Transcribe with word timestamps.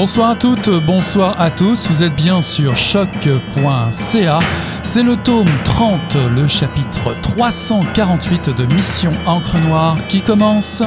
Bonsoir 0.00 0.30
à 0.30 0.36
toutes, 0.36 0.70
bonsoir 0.86 1.40
à 1.40 1.50
tous, 1.50 1.88
vous 1.88 2.04
êtes 2.04 2.14
bien 2.14 2.40
sur 2.40 2.76
choc.ca. 2.76 4.38
C'est 4.84 5.02
le 5.02 5.16
tome 5.16 5.50
30, 5.64 6.16
le 6.36 6.46
chapitre 6.46 7.16
348 7.20 8.50
de 8.50 8.72
Mission 8.76 9.10
Encre 9.26 9.58
Noire 9.58 9.96
qui 10.08 10.20
commence. 10.20 10.84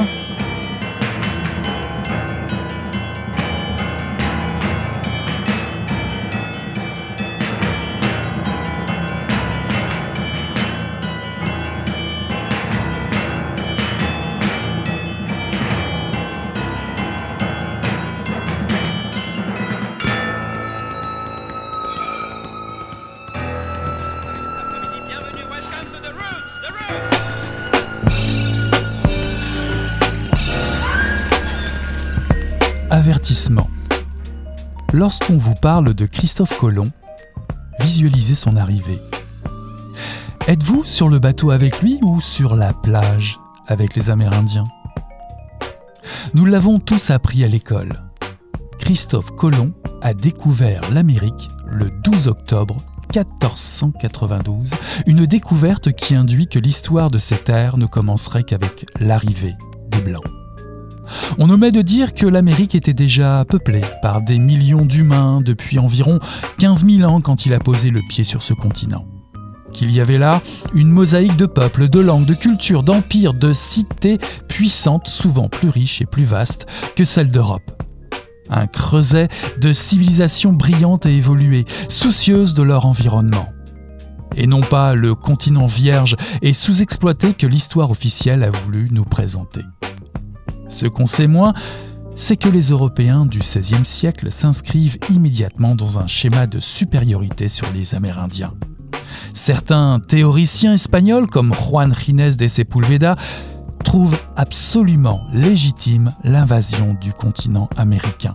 Lorsqu'on 34.92 35.38
vous 35.38 35.54
parle 35.54 35.94
de 35.94 36.04
Christophe 36.04 36.58
Colomb, 36.58 36.90
visualisez 37.80 38.34
son 38.34 38.56
arrivée. 38.56 39.00
Êtes-vous 40.46 40.84
sur 40.84 41.08
le 41.08 41.18
bateau 41.18 41.50
avec 41.50 41.80
lui 41.80 41.98
ou 42.02 42.20
sur 42.20 42.54
la 42.54 42.74
plage 42.74 43.38
avec 43.66 43.96
les 43.96 44.10
Amérindiens? 44.10 44.66
Nous 46.34 46.44
l'avons 46.44 46.78
tous 46.78 47.08
appris 47.10 47.42
à 47.42 47.48
l'école. 47.48 48.02
Christophe 48.78 49.30
Colomb 49.30 49.72
a 50.02 50.12
découvert 50.12 50.82
l'Amérique 50.92 51.48
le 51.64 51.90
12 52.04 52.28
octobre 52.28 52.76
1492, 53.14 54.72
une 55.06 55.24
découverte 55.24 55.92
qui 55.92 56.14
induit 56.14 56.48
que 56.48 56.58
l'histoire 56.58 57.10
de 57.10 57.18
cette 57.18 57.44
terres 57.44 57.78
ne 57.78 57.86
commencerait 57.86 58.44
qu'avec 58.44 58.84
l'arrivée 59.00 59.54
des 59.88 60.00
Blancs. 60.00 60.41
On 61.38 61.50
omet 61.50 61.70
de 61.70 61.82
dire 61.82 62.14
que 62.14 62.26
l'Amérique 62.26 62.74
était 62.74 62.92
déjà 62.92 63.44
peuplée 63.48 63.82
par 64.00 64.22
des 64.22 64.38
millions 64.38 64.84
d'humains 64.84 65.40
depuis 65.40 65.78
environ 65.78 66.18
15 66.58 66.86
000 66.86 67.10
ans 67.10 67.20
quand 67.20 67.46
il 67.46 67.54
a 67.54 67.58
posé 67.58 67.90
le 67.90 68.00
pied 68.08 68.24
sur 68.24 68.42
ce 68.42 68.54
continent. 68.54 69.06
Qu'il 69.72 69.90
y 69.90 70.00
avait 70.00 70.18
là 70.18 70.42
une 70.74 70.90
mosaïque 70.90 71.36
de 71.36 71.46
peuples, 71.46 71.88
de 71.88 72.00
langues, 72.00 72.26
de 72.26 72.34
cultures, 72.34 72.82
d'empires, 72.82 73.34
de 73.34 73.52
cités 73.52 74.18
puissantes, 74.48 75.08
souvent 75.08 75.48
plus 75.48 75.70
riches 75.70 76.02
et 76.02 76.06
plus 76.06 76.24
vastes 76.24 76.66
que 76.94 77.04
celles 77.04 77.30
d'Europe 77.30 77.72
un 78.52 78.66
creuset 78.66 79.28
de 79.58 79.72
civilisations 79.72 80.52
brillantes 80.52 81.06
et 81.06 81.16
évoluées, 81.16 81.64
soucieuses 81.88 82.54
de 82.54 82.62
leur 82.62 82.86
environnement. 82.86 83.48
Et 84.36 84.46
non 84.46 84.60
pas 84.60 84.94
le 84.94 85.14
continent 85.14 85.66
vierge 85.66 86.16
et 86.40 86.52
sous-exploité 86.52 87.34
que 87.34 87.46
l'histoire 87.46 87.90
officielle 87.90 88.42
a 88.42 88.50
voulu 88.50 88.88
nous 88.90 89.04
présenter. 89.04 89.62
Ce 90.72 90.86
qu'on 90.86 91.04
sait 91.04 91.26
moins, 91.26 91.52
c'est 92.16 92.38
que 92.38 92.48
les 92.48 92.70
Européens 92.70 93.26
du 93.26 93.40
XVIe 93.40 93.84
siècle 93.84 94.32
s'inscrivent 94.32 94.96
immédiatement 95.14 95.74
dans 95.74 95.98
un 95.98 96.06
schéma 96.06 96.46
de 96.46 96.60
supériorité 96.60 97.50
sur 97.50 97.70
les 97.72 97.94
Amérindiens. 97.94 98.54
Certains 99.34 100.00
théoriciens 100.00 100.72
espagnols, 100.72 101.26
comme 101.26 101.52
Juan 101.52 101.94
Ginés 101.94 102.36
de 102.36 102.46
Sepulveda, 102.46 103.16
trouve 103.84 104.16
absolument 104.34 105.20
légitime 105.34 106.10
l'invasion 106.24 106.96
du 106.98 107.12
continent 107.12 107.68
américain. 107.76 108.34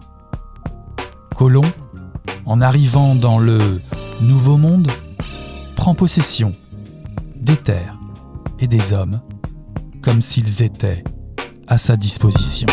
Colomb, 1.36 1.66
en 2.46 2.62
arrivant 2.62 3.16
dans 3.16 3.40
le 3.40 3.82
Nouveau 4.22 4.58
Monde, 4.58 4.92
prend 5.76 5.96
possession 5.96 6.52
des 7.36 7.58
terres 7.58 7.98
et 8.60 8.68
des 8.68 8.94
hommes 8.94 9.22
comme 10.04 10.22
s'ils 10.22 10.62
étaient 10.62 11.04
à 11.68 11.78
sa 11.78 11.96
disposition. 11.96 12.68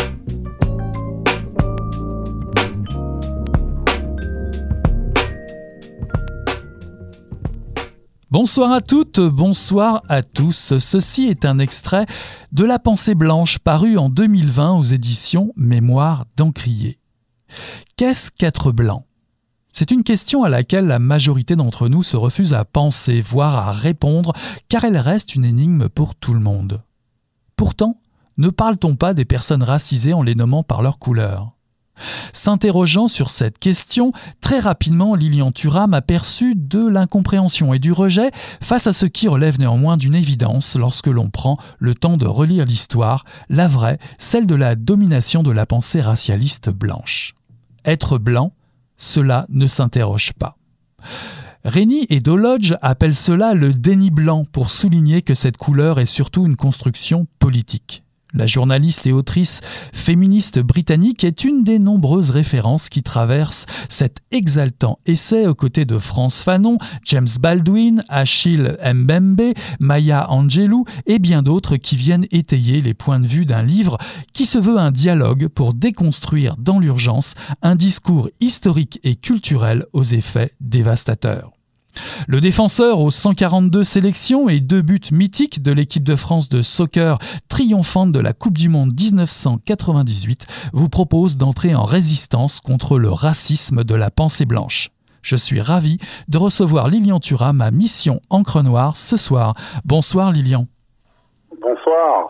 Bonsoir 8.31 8.71
à 8.71 8.81
toutes, 8.81 9.19
bonsoir 9.19 10.01
à 10.09 10.21
tous. 10.21 10.77
Ceci 10.77 11.25
est 11.27 11.45
un 11.45 11.59
extrait 11.59 12.05
de 12.51 12.65
La 12.65 12.79
pensée 12.79 13.15
blanche 13.15 13.59
paru 13.59 13.97
en 13.97 14.09
2020 14.09 14.73
aux 14.73 14.83
éditions 14.83 15.53
Mémoire 15.55 16.25
d'Encrier. 16.35 16.99
Qu'est-ce 17.95 18.31
qu'être 18.31 18.71
blanc? 18.71 19.05
C'est 19.71 19.91
une 19.91 20.03
question 20.03 20.43
à 20.43 20.49
laquelle 20.49 20.87
la 20.87 20.99
majorité 20.99 21.55
d'entre 21.55 21.89
nous 21.89 22.03
se 22.03 22.17
refuse 22.17 22.53
à 22.53 22.65
penser, 22.65 23.21
voire 23.21 23.55
à 23.55 23.71
répondre, 23.71 24.33
car 24.69 24.85
elle 24.85 24.97
reste 24.97 25.35
une 25.35 25.45
énigme 25.45 25.89
pour 25.89 26.15
tout 26.15 26.33
le 26.33 26.39
monde. 26.39 26.81
Pourtant, 27.55 27.99
ne 28.37 28.49
parle-t-on 28.49 28.95
pas 28.95 29.13
des 29.13 29.25
personnes 29.25 29.63
racisées 29.63 30.13
en 30.13 30.23
les 30.23 30.35
nommant 30.35 30.63
par 30.63 30.81
leur 30.81 30.99
couleur? 30.99 31.55
S'interrogeant 32.33 33.07
sur 33.07 33.29
cette 33.29 33.57
question, 33.57 34.11
très 34.41 34.59
rapidement 34.59 35.15
Lilian 35.15 35.51
Thuram 35.51 35.93
aperçut 35.93 36.55
de 36.55 36.85
l'incompréhension 36.85 37.73
et 37.73 37.79
du 37.79 37.91
rejet 37.91 38.31
face 38.61 38.87
à 38.87 38.93
ce 38.93 39.05
qui 39.05 39.27
relève 39.27 39.59
néanmoins 39.59 39.95
d'une 39.95 40.15
évidence 40.15 40.75
lorsque 40.75 41.07
l'on 41.07 41.29
prend 41.29 41.57
le 41.79 41.95
temps 41.95 42.17
de 42.17 42.25
relire 42.25 42.65
l'histoire, 42.65 43.23
la 43.49 43.67
vraie, 43.67 43.99
celle 44.17 44.45
de 44.45 44.55
la 44.55 44.75
domination 44.75 45.41
de 45.41 45.51
la 45.51 45.65
pensée 45.65 46.01
racialiste 46.01 46.69
blanche. 46.69 47.33
Être 47.85 48.17
blanc, 48.17 48.51
cela 48.97 49.45
ne 49.49 49.67
s'interroge 49.67 50.33
pas. 50.33 50.57
Rény 51.63 52.05
et 52.09 52.19
Dolodge 52.19 52.75
appellent 52.81 53.15
cela 53.15 53.53
le 53.53 53.73
déni 53.73 54.11
blanc 54.11 54.45
pour 54.45 54.69
souligner 54.69 55.21
que 55.21 55.33
cette 55.33 55.57
couleur 55.57 55.99
est 55.99 56.05
surtout 56.05 56.45
une 56.45 56.55
construction 56.55 57.25
politique. 57.39 58.04
La 58.35 58.47
journaliste 58.47 59.07
et 59.07 59.13
autrice 59.13 59.61
féministe 59.93 60.59
britannique 60.59 61.23
est 61.23 61.45
une 61.45 61.63
des 61.63 61.79
nombreuses 61.79 62.31
références 62.31 62.89
qui 62.89 63.01
traversent 63.01 63.65
cet 63.87 64.17
exaltant 64.31 64.99
essai 65.05 65.47
aux 65.47 65.55
côtés 65.55 65.85
de 65.85 65.97
France 65.97 66.43
Fanon, 66.43 66.77
James 67.05 67.27
Baldwin, 67.39 68.03
Achille 68.09 68.77
Mbembe, 68.83 69.53
Maya 69.79 70.29
Angelou 70.29 70.83
et 71.05 71.17
bien 71.17 71.43
d'autres 71.43 71.77
qui 71.77 71.95
viennent 71.95 72.27
étayer 72.31 72.81
les 72.81 72.93
points 72.93 73.21
de 73.21 73.27
vue 73.27 73.45
d'un 73.45 73.63
livre 73.63 73.97
qui 74.33 74.45
se 74.45 74.57
veut 74.57 74.77
un 74.77 74.91
dialogue 74.91 75.47
pour 75.47 75.73
déconstruire 75.73 76.57
dans 76.57 76.79
l'urgence 76.79 77.35
un 77.61 77.75
discours 77.75 78.29
historique 78.41 78.99
et 79.05 79.15
culturel 79.15 79.85
aux 79.93 80.03
effets 80.03 80.51
dévastateurs. 80.59 81.54
Le 82.27 82.41
défenseur 82.41 82.99
aux 82.99 83.11
142 83.11 83.83
sélections 83.83 84.49
et 84.49 84.59
deux 84.59 84.81
buts 84.81 84.99
mythiques 85.11 85.61
de 85.61 85.71
l'équipe 85.71 86.03
de 86.03 86.15
France 86.15 86.49
de 86.49 86.61
soccer 86.61 87.19
triomphante 87.47 88.11
de 88.11 88.19
la 88.19 88.33
Coupe 88.33 88.57
du 88.57 88.69
Monde 88.69 88.93
1998 88.99 90.47
vous 90.73 90.89
propose 90.89 91.37
d'entrer 91.37 91.75
en 91.75 91.85
résistance 91.85 92.59
contre 92.59 92.97
le 92.97 93.09
racisme 93.09 93.83
de 93.83 93.95
la 93.95 94.11
pensée 94.11 94.45
blanche. 94.45 94.89
Je 95.21 95.35
suis 95.35 95.59
ravi 95.59 95.97
de 96.27 96.37
recevoir 96.37 96.87
Lilian 96.87 97.19
Thuram 97.19 97.61
à 97.61 97.71
Mission 97.71 98.19
Encre 98.29 98.61
Noire 98.61 98.95
ce 98.95 99.17
soir. 99.17 99.55
Bonsoir 99.83 100.31
Lilian. 100.31 100.67
Bonsoir. 101.65 102.29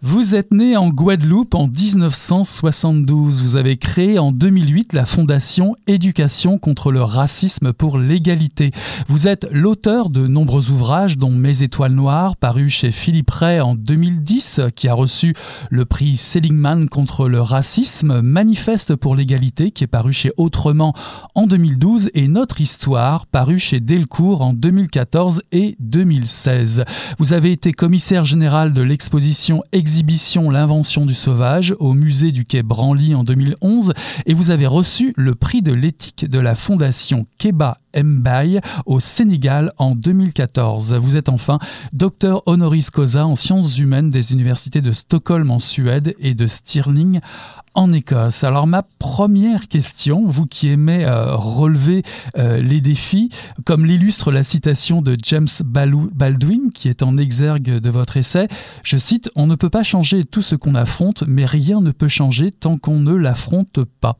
Vous 0.00 0.34
êtes 0.34 0.54
né 0.54 0.74
en 0.74 0.88
Guadeloupe 0.88 1.54
en 1.54 1.66
1972. 1.66 3.42
Vous 3.42 3.56
avez 3.56 3.76
créé 3.76 4.18
en 4.18 4.32
2008 4.32 4.94
la 4.94 5.04
fondation 5.04 5.76
Éducation 5.86 6.58
contre 6.58 6.90
le 6.90 7.02
racisme 7.02 7.74
pour 7.74 7.98
l'égalité. 7.98 8.70
Vous 9.06 9.28
êtes 9.28 9.46
l'auteur 9.50 10.08
de 10.08 10.26
nombreux 10.26 10.70
ouvrages 10.70 11.18
dont 11.18 11.30
Mes 11.30 11.62
étoiles 11.62 11.92
noires 11.92 12.36
paru 12.36 12.70
chez 12.70 12.90
Philippe 12.90 13.30
Ray 13.30 13.60
en 13.60 13.74
2010 13.74 14.62
qui 14.74 14.88
a 14.88 14.94
reçu 14.94 15.34
le 15.68 15.84
prix 15.84 16.16
Seligman 16.16 16.88
contre 16.88 17.28
le 17.28 17.42
racisme, 17.42 18.22
Manifeste 18.22 18.96
pour 18.96 19.14
l'égalité 19.14 19.72
qui 19.72 19.84
est 19.84 19.88
paru 19.88 20.14
chez 20.14 20.32
Autrement 20.38 20.94
en 21.34 21.46
2012 21.46 22.08
et 22.14 22.28
Notre 22.28 22.62
histoire 22.62 23.26
paru 23.26 23.58
chez 23.58 23.80
Delcourt 23.80 24.40
en 24.40 24.54
2014 24.54 25.42
et 25.52 25.76
2016. 25.80 26.84
Vous 27.18 27.34
avez 27.34 27.52
été 27.52 27.72
commissaire 27.72 28.24
général 28.24 28.53
de 28.54 28.82
l'exposition 28.82 29.64
Exhibition 29.72 30.48
L'invention 30.48 31.06
du 31.06 31.14
sauvage 31.14 31.74
au 31.80 31.92
musée 31.92 32.30
du 32.30 32.44
quai 32.44 32.62
Branly 32.62 33.12
en 33.12 33.24
2011 33.24 33.92
et 34.26 34.32
vous 34.34 34.52
avez 34.52 34.68
reçu 34.68 35.12
le 35.16 35.34
prix 35.34 35.60
de 35.60 35.72
l'éthique 35.72 36.30
de 36.30 36.38
la 36.38 36.54
fondation 36.54 37.26
Keba 37.36 37.76
Mbaye 37.96 38.60
au 38.86 39.00
Sénégal 39.00 39.72
en 39.78 39.94
2014. 39.94 40.94
Vous 40.94 41.16
êtes 41.16 41.28
enfin 41.28 41.58
docteur 41.92 42.42
honoris 42.46 42.90
causa 42.90 43.26
en 43.26 43.34
sciences 43.34 43.78
humaines 43.78 44.10
des 44.10 44.32
universités 44.32 44.80
de 44.80 44.92
Stockholm 44.92 45.50
en 45.50 45.58
Suède 45.58 46.14
et 46.18 46.34
de 46.34 46.46
Stirling 46.46 47.20
en 47.74 47.92
Écosse. 47.92 48.44
Alors 48.44 48.66
ma 48.66 48.82
première 48.82 49.68
question, 49.68 50.24
vous 50.26 50.46
qui 50.46 50.68
aimez 50.68 51.04
euh, 51.04 51.34
relever 51.34 52.02
euh, 52.38 52.62
les 52.62 52.80
défis, 52.80 53.30
comme 53.64 53.84
l'illustre 53.84 54.30
la 54.30 54.44
citation 54.44 55.02
de 55.02 55.16
James 55.22 55.48
Baldwin 55.64 56.70
qui 56.72 56.88
est 56.88 57.02
en 57.02 57.16
exergue 57.16 57.78
de 57.80 57.90
votre 57.90 58.16
essai, 58.16 58.48
je 58.84 58.96
cite, 58.96 59.30
On 59.34 59.46
ne 59.46 59.56
peut 59.56 59.70
pas 59.70 59.82
changer 59.82 60.24
tout 60.24 60.42
ce 60.42 60.54
qu'on 60.54 60.74
affronte, 60.74 61.24
mais 61.26 61.44
rien 61.44 61.80
ne 61.80 61.90
peut 61.90 62.08
changer 62.08 62.50
tant 62.50 62.78
qu'on 62.78 63.00
ne 63.00 63.14
l'affronte 63.14 63.80
pas. 64.00 64.16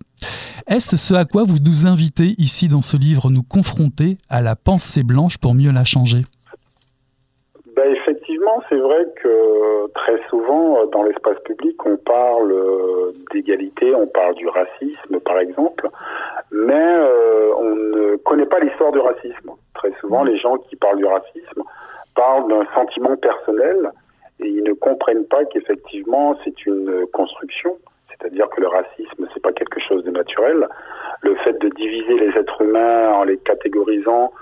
Est-ce 0.66 0.96
ce 0.96 1.14
à 1.14 1.24
quoi 1.24 1.42
vous 1.44 1.58
nous 1.64 1.86
invitez 1.86 2.34
ici 2.38 2.68
dans 2.68 2.82
ce 2.82 2.96
livre, 2.96 3.30
nous 3.30 3.42
confronter 3.42 4.16
à 4.30 4.40
la 4.40 4.56
pensée 4.56 5.02
blanche 5.02 5.38
pour 5.38 5.54
mieux 5.54 5.72
la 5.72 5.84
changer? 5.84 6.22
Ben 7.76 7.90
Effectivement, 7.92 8.62
c'est 8.68 8.76
vrai 8.76 9.06
que 9.22 9.92
très 9.94 10.20
souvent 10.28 10.86
dans 10.86 11.02
l'espace 11.02 11.38
public, 11.44 11.76
on 11.84 11.96
parle 11.96 12.54
d'égalité, 13.32 13.94
on 13.94 14.06
parle 14.06 14.34
du 14.34 14.48
racisme 14.48 15.20
par 15.20 15.38
exemple, 15.38 15.88
mais 16.52 16.74
euh, 16.74 17.54
on 17.58 17.74
ne 17.74 18.16
connaît 18.16 18.46
pas 18.46 18.60
l'histoire 18.60 18.92
du 18.92 19.00
racisme. 19.00 19.50
Très 19.74 19.92
souvent, 20.00 20.24
les 20.24 20.38
gens 20.38 20.56
qui 20.56 20.76
parlent 20.76 20.98
du 20.98 21.06
racisme 21.06 21.62
parlent 22.14 22.48
d'un 22.48 22.66
sentiment 22.74 23.16
personnel 23.16 23.90
et 24.40 24.48
ils 24.48 24.62
ne 24.62 24.72
comprennent 24.72 25.26
pas 25.26 25.44
qu'effectivement 25.46 26.36
c'est 26.44 26.66
une 26.66 27.06
construction 27.12 27.76
c'est-à-dire 28.24 28.48
que 28.48 28.60
le 28.62 28.68
racisme, 28.68 29.26
c'est 29.34 29.42
pas 29.42 29.52
quelque 29.52 29.78
chose 29.86 30.02
de 30.04 30.10
naturel. 30.10 30.66
Le 31.20 31.34
fait 31.44 31.60
de 31.60 31.68
diviser 31.76 32.18
les 32.18 32.38
êtres 32.38 32.62
humains 32.62 33.12
en 33.12 33.24
les 33.24 33.36
catégorisant 33.36 34.32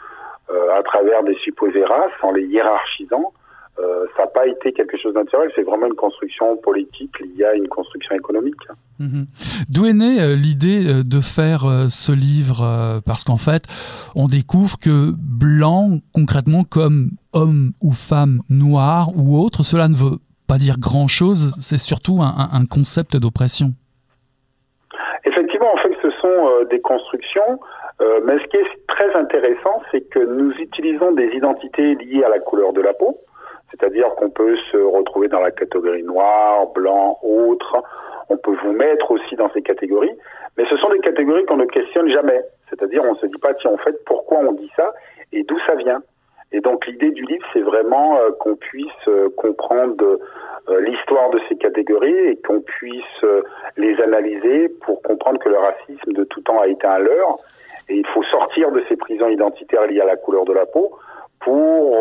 euh, 0.50 0.78
à 0.78 0.82
travers 0.84 1.24
des 1.24 1.34
supposées 1.42 1.84
races, 1.84 2.12
en 2.22 2.30
les 2.30 2.44
hiérarchisant, 2.44 3.32
euh, 3.80 4.06
ça 4.16 4.24
n'a 4.24 4.28
pas 4.28 4.46
été 4.46 4.72
quelque 4.72 4.96
chose 4.98 5.14
de 5.14 5.18
naturel, 5.18 5.50
c'est 5.56 5.62
vraiment 5.62 5.86
une 5.86 5.94
construction 5.94 6.56
politique 6.58 7.18
liée 7.20 7.44
à 7.44 7.54
une 7.54 7.66
construction 7.66 8.14
économique. 8.14 8.60
Mhm. 9.00 9.26
D'où 9.68 9.86
est 9.86 9.94
née 9.94 10.20
euh, 10.20 10.36
l'idée 10.36 11.02
de 11.02 11.20
faire 11.20 11.62
ce 11.88 12.12
livre 12.12 13.00
Parce 13.04 13.24
qu'en 13.24 13.36
fait, 13.36 13.64
on 14.14 14.26
découvre 14.26 14.78
que 14.78 15.12
blanc, 15.16 15.98
concrètement, 16.14 16.62
comme 16.62 17.10
homme 17.32 17.72
ou 17.82 17.90
femme 17.92 18.42
noir 18.48 19.08
ou 19.16 19.42
autre, 19.42 19.64
cela 19.64 19.88
ne 19.88 19.94
veut 19.94 20.18
dire 20.58 20.76
grand-chose, 20.78 21.54
c'est 21.60 21.78
surtout 21.78 22.20
un, 22.22 22.66
concept 22.70 23.16
d'oppression. 23.16 23.70
Effectivement, 25.24 25.72
en 25.72 25.76
fait, 25.78 25.94
ce 26.02 26.10
sont 26.20 26.48
euh, 26.48 26.64
des 26.64 26.80
constructions, 26.80 27.60
euh, 28.00 28.20
mais 28.24 28.38
ce 28.38 28.44
qui 28.48 28.56
est 28.56 28.86
très 28.88 29.14
intéressant, 29.14 29.82
c'est 29.90 30.00
que 30.00 30.18
nous 30.18 30.52
utilisons 30.52 31.12
des 31.12 31.28
identités 31.28 31.94
liées 31.94 32.24
à 32.24 32.28
la 32.28 32.40
couleur 32.40 32.72
de 32.72 32.80
la 32.80 32.92
peau, 32.92 33.18
c'est-à-dire 33.70 34.08
qu'on 34.16 34.30
peut 34.30 34.56
se 34.70 34.76
retrouver 34.76 35.28
dans 35.28 35.40
la 35.40 35.50
catégorie 35.50 36.02
noir, 36.02 36.66
blanc, 36.74 37.18
autre, 37.22 37.82
on 38.28 38.36
peut 38.36 38.56
vous 38.62 38.72
mettre 38.72 39.10
aussi 39.10 39.36
dans 39.36 39.50
ces 39.52 39.62
catégories, 39.62 40.16
mais 40.56 40.64
ce 40.68 40.76
sont 40.76 40.90
des 40.90 41.00
catégories 41.00 41.44
qu'on 41.46 41.56
ne 41.56 41.66
questionne 41.66 42.10
jamais, 42.10 42.40
c'est-à-dire 42.68 43.02
on 43.04 43.14
se 43.14 43.26
dit 43.26 43.40
pas, 43.40 43.54
tiens, 43.54 43.72
en 43.72 43.78
fait, 43.78 43.94
pourquoi 44.04 44.38
on 44.38 44.52
dit 44.52 44.70
ça 44.76 44.92
et 45.32 45.44
d'où 45.44 45.58
ça 45.66 45.74
vient? 45.76 46.02
Et 46.52 46.60
donc 46.60 46.86
l'idée 46.86 47.10
du 47.10 47.22
livre, 47.24 47.46
c'est 47.52 47.62
vraiment 47.62 48.18
euh, 48.18 48.30
qu'on 48.38 48.56
puisse 48.56 49.08
euh, 49.08 49.30
comprendre 49.36 50.18
euh, 50.68 50.80
l'histoire 50.80 51.30
de 51.30 51.40
ces 51.48 51.56
catégories 51.56 52.28
et 52.28 52.36
qu'on 52.36 52.60
puisse 52.60 53.24
les 53.76 54.00
analyser 54.00 54.68
pour 54.68 55.02
comprendre 55.02 55.38
que 55.38 55.48
le 55.48 55.58
racisme 55.58 56.12
de 56.12 56.24
tout 56.24 56.42
temps 56.42 56.60
a 56.60 56.66
été 56.66 56.86
un 56.86 56.98
leurre. 56.98 57.38
Et 57.88 57.96
il 57.96 58.06
faut 58.08 58.22
sortir 58.24 58.70
de 58.70 58.82
ces 58.88 58.96
prisons 58.96 59.28
identitaires 59.28 59.86
liées 59.86 60.00
à 60.00 60.06
la 60.06 60.16
couleur 60.16 60.44
de 60.44 60.52
la 60.52 60.66
peau 60.66 60.92
pour 61.40 61.98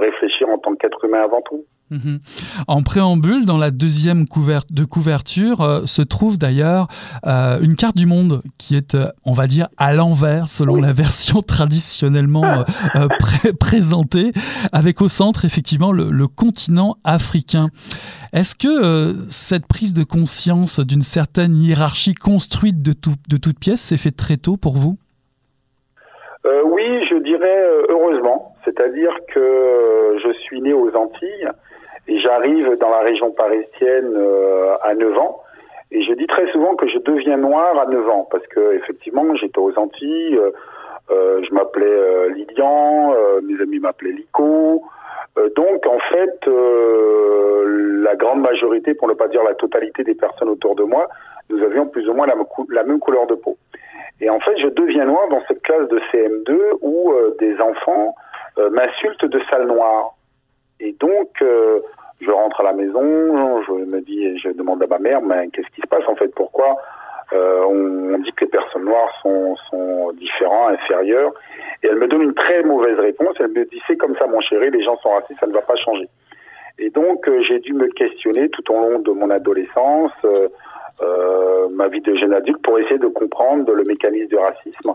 réfléchir 0.00 0.48
en 0.48 0.58
tant 0.58 0.74
qu'être 0.76 1.04
humain 1.04 1.22
avant 1.22 1.42
tout. 1.42 1.64
Mhm. 1.92 2.20
En 2.68 2.82
préambule, 2.82 3.44
dans 3.44 3.58
la 3.58 3.70
deuxième 3.70 4.24
de 4.70 4.84
couverture, 4.84 5.60
euh, 5.60 5.84
se 5.84 6.00
trouve 6.00 6.38
d'ailleurs 6.38 6.88
euh, 7.26 7.60
une 7.60 7.74
carte 7.74 7.96
du 7.98 8.06
monde 8.06 8.40
qui 8.58 8.76
est, 8.76 8.94
euh, 8.94 9.04
on 9.26 9.34
va 9.34 9.46
dire, 9.46 9.68
à 9.76 9.92
l'envers 9.92 10.48
selon 10.48 10.76
la 10.76 10.94
version 10.94 11.42
traditionnellement 11.46 12.64
présentée, 13.60 14.32
avec 14.72 15.02
au 15.02 15.08
centre 15.08 15.44
effectivement 15.44 15.92
le, 15.92 16.26
continent 16.28 16.96
africain. 17.04 17.68
Est-ce 18.32 18.56
que 18.56 19.14
cette 19.28 19.66
prise 19.66 19.92
de 19.92 20.02
conscience 20.02 20.80
d'une 20.80 21.02
certaine 21.02 21.56
hiérarchie 21.56 22.14
construite 22.14 22.80
de, 22.80 22.94
de 23.28 23.36
toutes 23.36 23.58
pièces 23.58 23.82
s'est 23.82 23.98
faite 23.98 24.16
très 24.16 24.38
tôt 24.38 24.56
pour 24.56 24.76
vous? 24.76 24.96
Oui, 26.64 26.84
je 27.10 27.22
dirais 27.22 27.64
heureusement. 27.90 28.54
C'est-à-dire 28.64 29.12
que 29.34 30.16
je 30.24 30.32
suis 30.44 30.60
né 30.62 30.72
aux 30.72 30.90
Antilles 30.94 31.48
et 32.08 32.18
j'arrive 32.18 32.76
dans 32.78 32.88
la 32.88 33.00
région 33.00 33.30
parisienne 33.32 34.14
euh, 34.16 34.74
à 34.82 34.94
9 34.94 35.18
ans. 35.18 35.40
Et 35.90 36.02
je 36.02 36.12
dis 36.14 36.26
très 36.26 36.50
souvent 36.50 36.74
que 36.74 36.88
je 36.88 36.98
deviens 36.98 37.36
noir 37.36 37.78
à 37.78 37.86
9 37.86 38.08
ans 38.08 38.28
parce 38.30 38.46
que 38.48 38.74
effectivement 38.74 39.34
j'étais 39.36 39.58
aux 39.58 39.76
Antilles, 39.78 40.36
euh, 40.36 40.50
euh 41.10 41.42
je 41.42 41.54
m'appelais 41.54 41.86
euh, 41.86 42.28
Lilian, 42.30 43.14
mes 43.42 43.60
amis 43.60 43.78
m'appelaient 43.78 44.12
Lico. 44.12 44.82
donc 45.56 45.86
en 45.86 45.98
fait, 46.10 46.46
la 48.06 48.16
grande 48.16 48.40
majorité, 48.40 48.94
pour 48.94 49.08
ne 49.08 49.14
pas 49.14 49.28
dire 49.28 49.42
la 49.42 49.54
totalité 49.54 50.02
des 50.02 50.14
personnes 50.14 50.48
autour 50.48 50.74
de 50.74 50.82
moi, 50.82 51.08
nous 51.50 51.62
avions 51.62 51.86
plus 51.86 52.08
ou 52.08 52.14
moins 52.14 52.26
la, 52.26 52.84
même 52.84 52.98
couleur 52.98 53.26
de 53.26 53.34
peau. 53.34 53.56
Et 54.20 54.30
en 54.30 54.40
fait, 54.40 54.56
je 54.58 54.68
deviens 54.68 55.04
noir 55.04 55.28
dans 55.28 55.42
cette 55.48 55.62
classe 55.62 55.88
de 55.88 55.98
CM2 56.10 56.56
où 56.80 57.12
des 57.38 57.60
enfants 57.60 58.14
m'insultent 58.70 59.26
de 59.26 59.40
sale 59.50 59.66
noire. 59.66 60.14
Et 60.82 60.96
donc, 60.98 61.30
euh, 61.40 61.78
je 62.20 62.30
rentre 62.30 62.60
à 62.60 62.64
la 62.64 62.72
maison, 62.72 63.62
je 63.62 63.72
me 63.72 64.00
dis, 64.00 64.36
je 64.40 64.48
demande 64.48 64.82
à 64.82 64.88
ma 64.88 64.98
mère, 64.98 65.22
mais 65.22 65.48
qu'est-ce 65.52 65.68
qui 65.68 65.80
se 65.80 65.86
passe 65.86 66.06
en 66.08 66.16
fait? 66.16 66.34
Pourquoi 66.34 66.76
euh, 67.32 67.62
on, 67.64 68.18
dit 68.18 68.32
que 68.32 68.44
les 68.44 68.50
personnes 68.50 68.84
noires 68.84 69.10
sont, 69.22 69.56
sont 69.70 70.12
différents, 70.12 70.70
Et 70.72 71.86
elle 71.86 71.96
me 71.96 72.08
donne 72.08 72.22
une 72.22 72.34
très 72.34 72.64
mauvaise 72.64 72.98
réponse. 72.98 73.36
Elle 73.38 73.52
me 73.52 73.64
dit, 73.64 73.80
c'est 73.86 73.96
comme 73.96 74.16
ça, 74.16 74.26
mon 74.26 74.40
chéri, 74.40 74.70
les 74.70 74.82
gens 74.82 74.96
sont 74.98 75.10
racistes, 75.10 75.38
ça 75.38 75.46
ne 75.46 75.52
va 75.52 75.62
pas 75.62 75.76
changer. 75.76 76.08
Et 76.80 76.90
donc, 76.90 77.28
euh, 77.28 77.40
j'ai 77.48 77.60
dû 77.60 77.74
me 77.74 77.86
questionner 77.86 78.48
tout 78.48 78.72
au 78.72 78.74
long 78.74 78.98
de 78.98 79.10
mon 79.12 79.30
adolescence, 79.30 80.12
ma 81.70 81.88
vie 81.88 82.00
de 82.00 82.14
jeune 82.16 82.34
adulte, 82.34 82.60
pour 82.62 82.78
essayer 82.80 82.98
de 82.98 83.06
comprendre 83.06 83.72
le 83.72 83.84
mécanisme 83.84 84.28
du 84.28 84.36
racisme. 84.36 84.94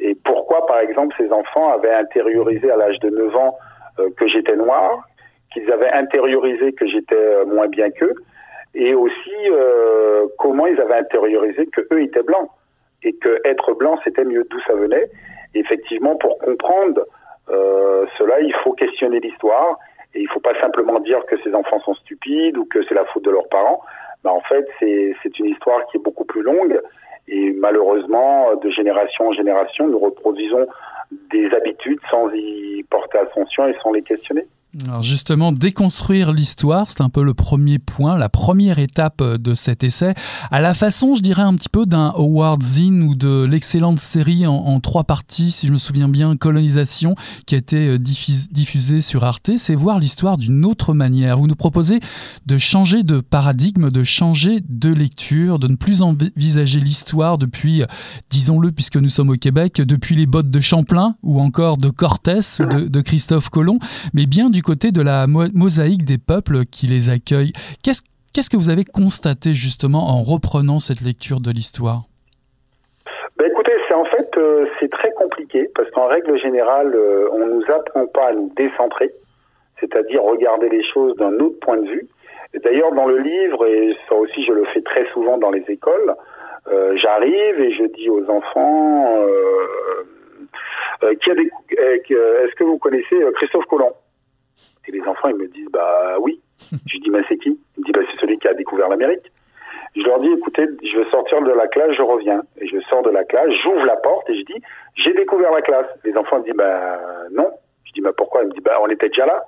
Et 0.00 0.14
pourquoi, 0.24 0.66
par 0.66 0.80
exemple, 0.80 1.14
ces 1.18 1.30
enfants 1.30 1.72
avaient 1.72 1.94
intériorisé 1.94 2.70
à 2.70 2.76
l'âge 2.76 2.98
de 3.00 3.10
9 3.10 3.36
ans 3.36 3.58
que 4.16 4.26
j'étais 4.28 4.56
noir, 4.56 5.06
qu'ils 5.56 5.72
avaient 5.72 5.92
intériorisé 5.92 6.72
que 6.72 6.86
j'étais 6.86 7.14
euh, 7.14 7.46
moins 7.46 7.68
bien 7.68 7.90
qu'eux, 7.90 8.14
et 8.74 8.94
aussi 8.94 9.34
euh, 9.50 10.26
comment 10.38 10.66
ils 10.66 10.78
avaient 10.80 10.98
intériorisé 10.98 11.66
que 11.66 11.80
eux 11.92 12.02
étaient 12.02 12.22
blancs 12.22 12.50
et 13.02 13.14
que 13.14 13.40
être 13.44 13.72
blanc 13.72 13.98
c'était 14.04 14.24
mieux. 14.24 14.46
D'où 14.50 14.60
ça 14.66 14.74
venait 14.74 15.08
Effectivement, 15.54 16.16
pour 16.16 16.38
comprendre 16.38 17.06
euh, 17.48 18.04
cela, 18.18 18.40
il 18.40 18.54
faut 18.62 18.72
questionner 18.72 19.20
l'histoire 19.20 19.78
et 20.14 20.20
il 20.20 20.24
ne 20.24 20.28
faut 20.28 20.40
pas 20.40 20.58
simplement 20.60 21.00
dire 21.00 21.24
que 21.26 21.36
ces 21.42 21.54
enfants 21.54 21.80
sont 21.80 21.94
stupides 21.94 22.58
ou 22.58 22.66
que 22.66 22.84
c'est 22.86 22.94
la 22.94 23.06
faute 23.06 23.24
de 23.24 23.30
leurs 23.30 23.48
parents. 23.48 23.82
Ben, 24.24 24.32
en 24.32 24.40
fait, 24.40 24.66
c'est 24.78 25.38
une 25.38 25.46
histoire 25.46 25.86
qui 25.86 25.96
est 25.96 26.00
beaucoup 26.00 26.26
plus 26.26 26.42
longue 26.42 26.78
et 27.28 27.52
malheureusement, 27.52 28.54
de 28.56 28.70
génération 28.70 29.28
en 29.28 29.32
génération, 29.32 29.88
nous 29.88 29.98
reproduisons 29.98 30.66
des 31.30 31.48
habitudes 31.54 32.00
sans 32.10 32.28
y 32.34 32.82
porter 32.90 33.18
attention 33.18 33.66
et 33.68 33.74
sans 33.82 33.92
les 33.92 34.02
questionner. 34.02 34.46
Alors 34.84 35.00
justement, 35.00 35.52
déconstruire 35.52 36.32
l'histoire, 36.32 36.90
c'est 36.90 37.00
un 37.00 37.08
peu 37.08 37.22
le 37.22 37.32
premier 37.32 37.78
point, 37.78 38.18
la 38.18 38.28
première 38.28 38.78
étape 38.78 39.22
euh, 39.22 39.38
de 39.38 39.54
cet 39.54 39.82
essai, 39.82 40.14
à 40.50 40.60
la 40.60 40.74
façon, 40.74 41.14
je 41.14 41.22
dirais, 41.22 41.42
un 41.42 41.54
petit 41.54 41.70
peu 41.70 41.86
d'un 41.86 42.12
Howard 42.14 42.62
Zinn 42.62 43.02
ou 43.02 43.14
de 43.14 43.44
l'excellente 43.44 44.00
série 44.00 44.46
en, 44.46 44.78
trois 44.80 45.04
parties, 45.04 45.50
si 45.50 45.66
je 45.66 45.72
me 45.72 45.78
souviens 45.78 46.08
bien, 46.08 46.36
Colonisation, 46.36 47.14
qui 47.46 47.54
a 47.54 47.58
été 47.58 47.88
euh, 47.88 47.98
diffusée 47.98 49.00
sur 49.00 49.24
Arte, 49.24 49.52
c'est 49.56 49.74
voir 49.74 49.98
l'histoire 49.98 50.36
d'une 50.36 50.64
autre 50.66 50.92
manière. 50.92 51.38
Vous 51.38 51.46
nous 51.46 51.56
proposez 51.56 52.00
de 52.44 52.58
changer 52.58 53.02
de 53.02 53.20
paradigme, 53.20 53.90
de 53.90 54.04
changer 54.04 54.60
de 54.68 54.92
lecture, 54.92 55.58
de 55.58 55.68
ne 55.68 55.76
plus 55.76 56.02
envisager 56.02 56.80
l'histoire 56.80 57.38
depuis, 57.38 57.82
euh, 57.82 57.86
disons-le, 58.28 58.72
puisque 58.72 58.96
nous 58.96 59.08
sommes 59.08 59.30
au 59.30 59.36
Québec, 59.36 59.80
depuis 59.80 60.16
les 60.16 60.26
bottes 60.26 60.50
de 60.50 60.60
Champlain 60.60 61.16
ou 61.22 61.40
encore 61.40 61.78
de 61.78 61.88
Cortés 61.88 62.60
ou 62.60 62.66
de, 62.66 62.88
de 62.88 63.00
Christophe 63.00 63.48
Colomb, 63.48 63.78
mais 64.12 64.26
bien 64.26 64.50
du 64.50 64.62
côté 64.66 64.90
de 64.90 65.00
la 65.00 65.26
mosaïque 65.28 66.04
des 66.04 66.18
peuples 66.18 66.64
qui 66.66 66.86
les 66.86 67.08
accueillent. 67.08 67.52
Qu'est-ce 67.84 68.50
que 68.50 68.56
vous 68.56 68.68
avez 68.68 68.84
constaté 68.84 69.54
justement 69.54 70.10
en 70.10 70.18
reprenant 70.18 70.80
cette 70.80 71.02
lecture 71.02 71.40
de 71.40 71.52
l'histoire? 71.52 72.02
Ben 73.38 73.46
écoutez, 73.48 73.72
c'est 73.86 73.94
en 73.94 74.04
fait 74.06 74.28
euh, 74.36 74.66
c'est 74.80 74.90
très 74.90 75.12
compliqué 75.12 75.68
parce 75.76 75.88
qu'en 75.92 76.08
règle 76.08 76.36
générale, 76.40 76.92
euh, 76.96 77.28
on 77.32 77.46
nous 77.46 77.62
apprend 77.70 78.06
pas 78.08 78.30
à 78.30 78.32
nous 78.32 78.50
décentrer, 78.56 79.12
c'est-à-dire 79.78 80.22
regarder 80.22 80.68
les 80.68 80.82
choses 80.92 81.14
d'un 81.16 81.38
autre 81.38 81.60
point 81.60 81.76
de 81.76 81.86
vue. 81.88 82.08
D'ailleurs, 82.64 82.92
dans 82.92 83.06
le 83.06 83.18
livre, 83.18 83.66
et 83.66 83.96
ça 84.08 84.16
aussi 84.16 84.44
je 84.44 84.52
le 84.52 84.64
fais 84.64 84.82
très 84.82 85.06
souvent 85.12 85.38
dans 85.38 85.50
les 85.50 85.64
écoles, 85.68 86.14
euh, 86.72 86.96
j'arrive 86.96 87.60
et 87.60 87.72
je 87.72 87.84
dis 87.94 88.10
aux 88.10 88.28
enfants, 88.28 89.26
des, 91.02 91.50
est-ce 91.70 92.54
que 92.56 92.64
vous 92.64 92.78
connaissez 92.78 93.16
Christophe 93.36 93.66
Colomb? 93.66 93.92
Et 94.86 94.92
les 94.92 95.02
enfants, 95.02 95.28
ils 95.28 95.36
me 95.36 95.48
disent, 95.48 95.70
bah 95.70 96.16
oui. 96.20 96.40
je 96.86 96.98
dis, 96.98 97.10
mais 97.10 97.22
c'est 97.28 97.38
qui? 97.38 97.58
Ils 97.76 97.80
me 97.80 97.84
disent, 97.84 97.94
bah 97.94 98.00
c'est 98.10 98.20
celui 98.20 98.38
qui 98.38 98.48
a 98.48 98.54
découvert 98.54 98.88
l'Amérique. 98.88 99.30
Je 99.96 100.02
leur 100.02 100.20
dis, 100.20 100.30
écoutez, 100.30 100.66
je 100.82 100.98
veux 100.98 101.06
sortir 101.06 101.40
de 101.40 101.52
la 101.52 101.68
classe, 101.68 101.92
je 101.96 102.02
reviens. 102.02 102.42
Et 102.60 102.66
je 102.66 102.78
sors 102.80 103.02
de 103.02 103.10
la 103.10 103.24
classe, 103.24 103.50
j'ouvre 103.62 103.84
la 103.84 103.96
porte 103.96 104.28
et 104.28 104.38
je 104.38 104.44
dis, 104.44 104.62
j'ai 104.96 105.14
découvert 105.14 105.52
la 105.52 105.62
classe. 105.62 105.86
Les 106.04 106.16
enfants 106.16 106.38
me 106.38 106.44
disent, 106.44 106.54
bah 106.54 107.00
non. 107.32 107.50
Je 107.84 107.92
dis, 107.92 108.00
bah 108.00 108.12
pourquoi? 108.16 108.42
Ils 108.42 108.48
me 108.48 108.52
disent, 108.52 108.62
bah 108.62 108.78
on 108.80 108.88
était 108.88 109.08
déjà 109.08 109.26
là. 109.26 109.44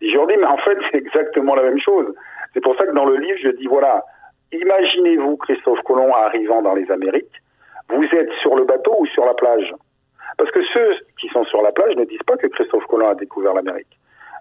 Et 0.00 0.08
je 0.08 0.14
leur 0.14 0.26
dis, 0.26 0.36
mais 0.36 0.46
en 0.46 0.58
fait, 0.58 0.78
c'est 0.90 0.98
exactement 0.98 1.54
la 1.54 1.62
même 1.62 1.80
chose. 1.80 2.14
C'est 2.54 2.62
pour 2.62 2.76
ça 2.76 2.86
que 2.86 2.92
dans 2.92 3.04
le 3.04 3.16
livre, 3.16 3.38
je 3.42 3.50
dis, 3.50 3.66
voilà, 3.66 4.04
imaginez-vous 4.52 5.36
Christophe 5.38 5.82
Colomb 5.82 6.14
arrivant 6.14 6.62
dans 6.62 6.74
les 6.74 6.90
Amériques. 6.90 7.42
vous 7.88 8.04
êtes 8.04 8.32
sur 8.42 8.56
le 8.56 8.64
bateau 8.64 8.94
ou 8.98 9.06
sur 9.06 9.24
la 9.24 9.34
plage? 9.34 9.74
Parce 10.38 10.50
que 10.52 10.64
ceux 10.72 10.96
qui 11.20 11.28
sont 11.28 11.44
sur 11.44 11.62
la 11.62 11.72
plage 11.72 11.96
ne 11.96 12.04
disent 12.04 12.22
pas 12.26 12.36
que 12.36 12.46
Christophe 12.46 12.86
Colomb 12.86 13.10
a 13.10 13.14
découvert 13.14 13.54
l'Amérique. 13.54 13.99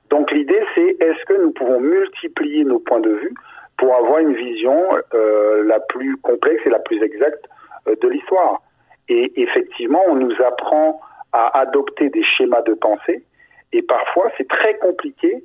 Donc 0.09 0.31
l'idée, 0.31 0.61
c'est 0.75 0.97
est-ce 0.99 1.25
que 1.25 1.41
nous 1.41 1.51
pouvons 1.51 1.79
multiplier 1.79 2.63
nos 2.63 2.79
points 2.79 2.99
de 2.99 3.11
vue 3.11 3.33
pour 3.77 3.95
avoir 3.95 4.19
une 4.19 4.33
vision 4.33 4.83
euh, 5.13 5.63
la 5.65 5.79
plus 5.79 6.17
complexe 6.17 6.61
et 6.65 6.69
la 6.69 6.79
plus 6.79 7.01
exacte 7.01 7.45
euh, 7.87 7.95
de 8.01 8.07
l'histoire? 8.07 8.61
Et 9.07 9.41
effectivement, 9.41 10.01
on 10.07 10.15
nous 10.15 10.33
apprend 10.45 10.99
à 11.31 11.59
adopter 11.59 12.09
des 12.09 12.23
schémas 12.23 12.61
de 12.63 12.73
pensée, 12.73 13.23
et 13.71 13.81
parfois 13.83 14.31
c'est 14.37 14.47
très 14.47 14.77
compliqué 14.77 15.43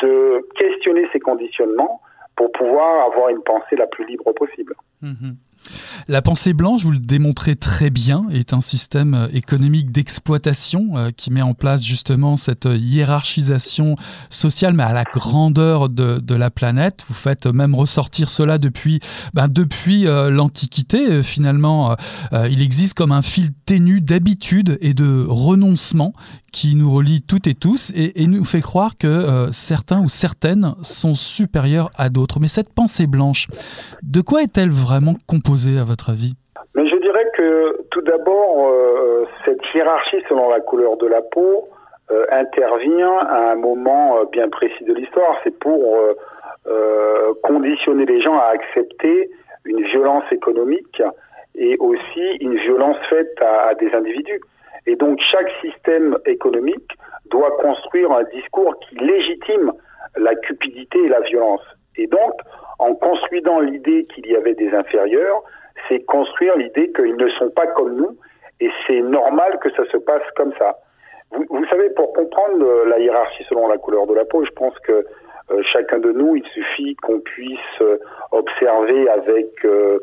de 0.00 0.46
questionner 0.56 1.06
ces 1.12 1.20
conditionnements 1.20 2.00
pour 2.36 2.52
pouvoir 2.52 3.06
avoir 3.06 3.28
une 3.28 3.42
pensée 3.42 3.76
la 3.76 3.86
plus 3.86 4.06
libre 4.06 4.32
possible. 4.32 4.74
Mhm. 5.02 5.36
La 6.08 6.22
pensée 6.22 6.54
blanche, 6.54 6.82
vous 6.82 6.92
le 6.92 6.98
démontrez 6.98 7.56
très 7.56 7.90
bien, 7.90 8.26
est 8.30 8.52
un 8.52 8.60
système 8.60 9.14
euh, 9.14 9.28
économique 9.32 9.92
d'exploitation 9.92 10.96
euh, 10.96 11.10
qui 11.10 11.30
met 11.30 11.42
en 11.42 11.54
place 11.54 11.84
justement 11.84 12.36
cette 12.36 12.66
hiérarchisation 12.66 13.96
sociale, 14.30 14.74
mais 14.74 14.84
à 14.84 14.92
la 14.92 15.04
grandeur 15.04 15.88
de, 15.88 16.34
la 16.34 16.50
planète. 16.50 17.04
Vous 17.08 17.14
faites 17.14 17.46
même 17.46 17.74
ressortir 17.74 18.30
cela 18.30 18.58
depuis, 18.58 19.00
ben, 19.34 19.48
depuis 19.48 20.06
euh, 20.06 20.30
l'Antiquité. 20.30 21.22
Finalement, 21.22 21.96
il 22.32 22.62
existe 22.62 22.94
comme 22.94 23.12
un 23.12 23.22
fil 23.22 23.50
ténu 23.66 24.00
d'habitude 24.00 24.78
et 24.80 24.94
de 24.94 25.26
renoncement 25.28 26.12
qui 26.52 26.74
nous 26.74 26.90
relie 26.90 27.22
toutes 27.22 27.46
et 27.46 27.54
tous 27.54 27.92
et, 27.94 28.26
nous 28.26 28.44
fait 28.44 28.60
croire 28.60 28.96
que 28.96 29.48
certains 29.52 30.00
ou 30.00 30.08
certaines 30.08 30.74
sont 30.82 31.14
supérieurs 31.14 31.90
à 31.96 32.08
d'autres. 32.08 32.40
Mais 32.40 32.48
cette 32.48 32.72
pensée 32.72 33.06
blanche, 33.06 33.48
de 34.02 34.20
quoi 34.20 34.42
est-elle 34.42 34.70
vraiment 34.70 35.16
composée? 35.26 35.47
À 35.48 35.84
votre 35.84 36.10
avis? 36.10 36.34
Mais 36.74 36.86
je 36.86 36.96
dirais 36.96 37.24
que 37.34 37.80
tout 37.90 38.02
d'abord, 38.02 38.68
euh, 38.68 39.24
cette 39.46 39.62
hiérarchie 39.72 40.22
selon 40.28 40.50
la 40.50 40.60
couleur 40.60 40.98
de 40.98 41.06
la 41.06 41.22
peau 41.22 41.68
euh, 42.10 42.26
intervient 42.30 43.16
à 43.16 43.52
un 43.52 43.54
moment 43.54 44.18
euh, 44.18 44.24
bien 44.30 44.50
précis 44.50 44.84
de 44.84 44.92
l'histoire. 44.92 45.36
C'est 45.44 45.58
pour 45.58 45.98
conditionner 47.42 48.04
les 48.04 48.20
gens 48.20 48.36
à 48.36 48.52
accepter 48.52 49.30
une 49.64 49.82
violence 49.84 50.24
économique 50.30 51.02
et 51.54 51.78
aussi 51.78 52.26
une 52.40 52.56
violence 52.56 52.98
faite 53.08 53.34
à, 53.40 53.68
à 53.68 53.74
des 53.74 53.90
individus. 53.94 54.40
Et 54.86 54.96
donc 54.96 55.18
chaque 55.32 55.50
système 55.62 56.18
économique 56.26 56.90
doit 57.30 57.52
construire 57.52 58.12
un 58.12 58.24
discours 58.24 58.78
qui 58.80 58.96
légitime 58.96 59.72
la 60.18 60.34
cupidité 60.34 60.98
et 60.98 61.08
la 61.08 61.20
violence. 61.20 61.62
Et 61.96 62.06
donc, 62.06 62.34
en 62.78 62.94
construisant 62.94 63.60
l'idée 63.60 64.06
qu'il 64.14 64.26
y 64.26 64.36
avait 64.36 64.54
des 64.54 64.72
inférieurs, 64.72 65.42
c'est 65.88 66.00
construire 66.04 66.56
l'idée 66.56 66.92
qu'ils 66.92 67.16
ne 67.16 67.28
sont 67.30 67.50
pas 67.50 67.66
comme 67.68 67.96
nous 67.96 68.16
et 68.60 68.70
c'est 68.86 69.00
normal 69.00 69.58
que 69.60 69.70
ça 69.72 69.84
se 69.90 69.96
passe 69.96 70.22
comme 70.36 70.52
ça. 70.58 70.76
Vous, 71.32 71.44
vous, 71.50 71.66
savez, 71.66 71.90
pour 71.90 72.12
comprendre 72.12 72.84
la 72.86 72.98
hiérarchie 72.98 73.44
selon 73.48 73.68
la 73.68 73.78
couleur 73.78 74.06
de 74.06 74.14
la 74.14 74.24
peau, 74.24 74.44
je 74.44 74.50
pense 74.50 74.78
que 74.80 75.04
euh, 75.50 75.62
chacun 75.72 75.98
de 75.98 76.12
nous, 76.12 76.36
il 76.36 76.44
suffit 76.48 76.94
qu'on 76.96 77.20
puisse 77.20 77.58
euh, 77.80 77.98
observer 78.32 79.08
avec 79.08 79.64
euh, 79.64 79.98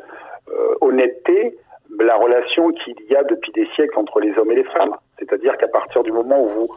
honnêteté 0.80 1.56
la 2.00 2.16
relation 2.16 2.70
qu'il 2.72 2.94
y 3.08 3.16
a 3.16 3.22
depuis 3.24 3.52
des 3.52 3.66
siècles 3.74 3.98
entre 3.98 4.20
les 4.20 4.36
hommes 4.38 4.50
et 4.50 4.56
les 4.56 4.64
femmes. 4.64 4.96
C'est-à-dire 5.18 5.56
qu'à 5.56 5.68
partir 5.68 6.02
du 6.02 6.12
moment 6.12 6.42
où 6.42 6.48
vous 6.48 6.68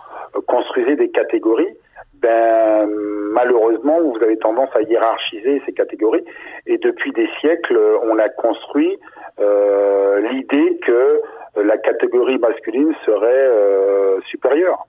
construisez 0.47 0.95
des 0.95 1.09
catégories, 1.09 1.75
ben 2.21 2.87
malheureusement 3.33 3.99
vous 4.01 4.17
avez 4.21 4.37
tendance 4.37 4.69
à 4.75 4.81
hiérarchiser 4.81 5.61
ces 5.65 5.73
catégories 5.73 6.23
et 6.65 6.77
depuis 6.77 7.11
des 7.13 7.27
siècles 7.39 7.79
on 8.03 8.17
a 8.17 8.29
construit 8.29 8.97
euh, 9.39 10.31
l'idée 10.31 10.79
que 10.85 11.21
la 11.65 11.77
catégorie 11.77 12.37
masculine 12.37 12.93
serait 13.05 13.27
euh, 13.27 14.19
supérieure. 14.29 14.85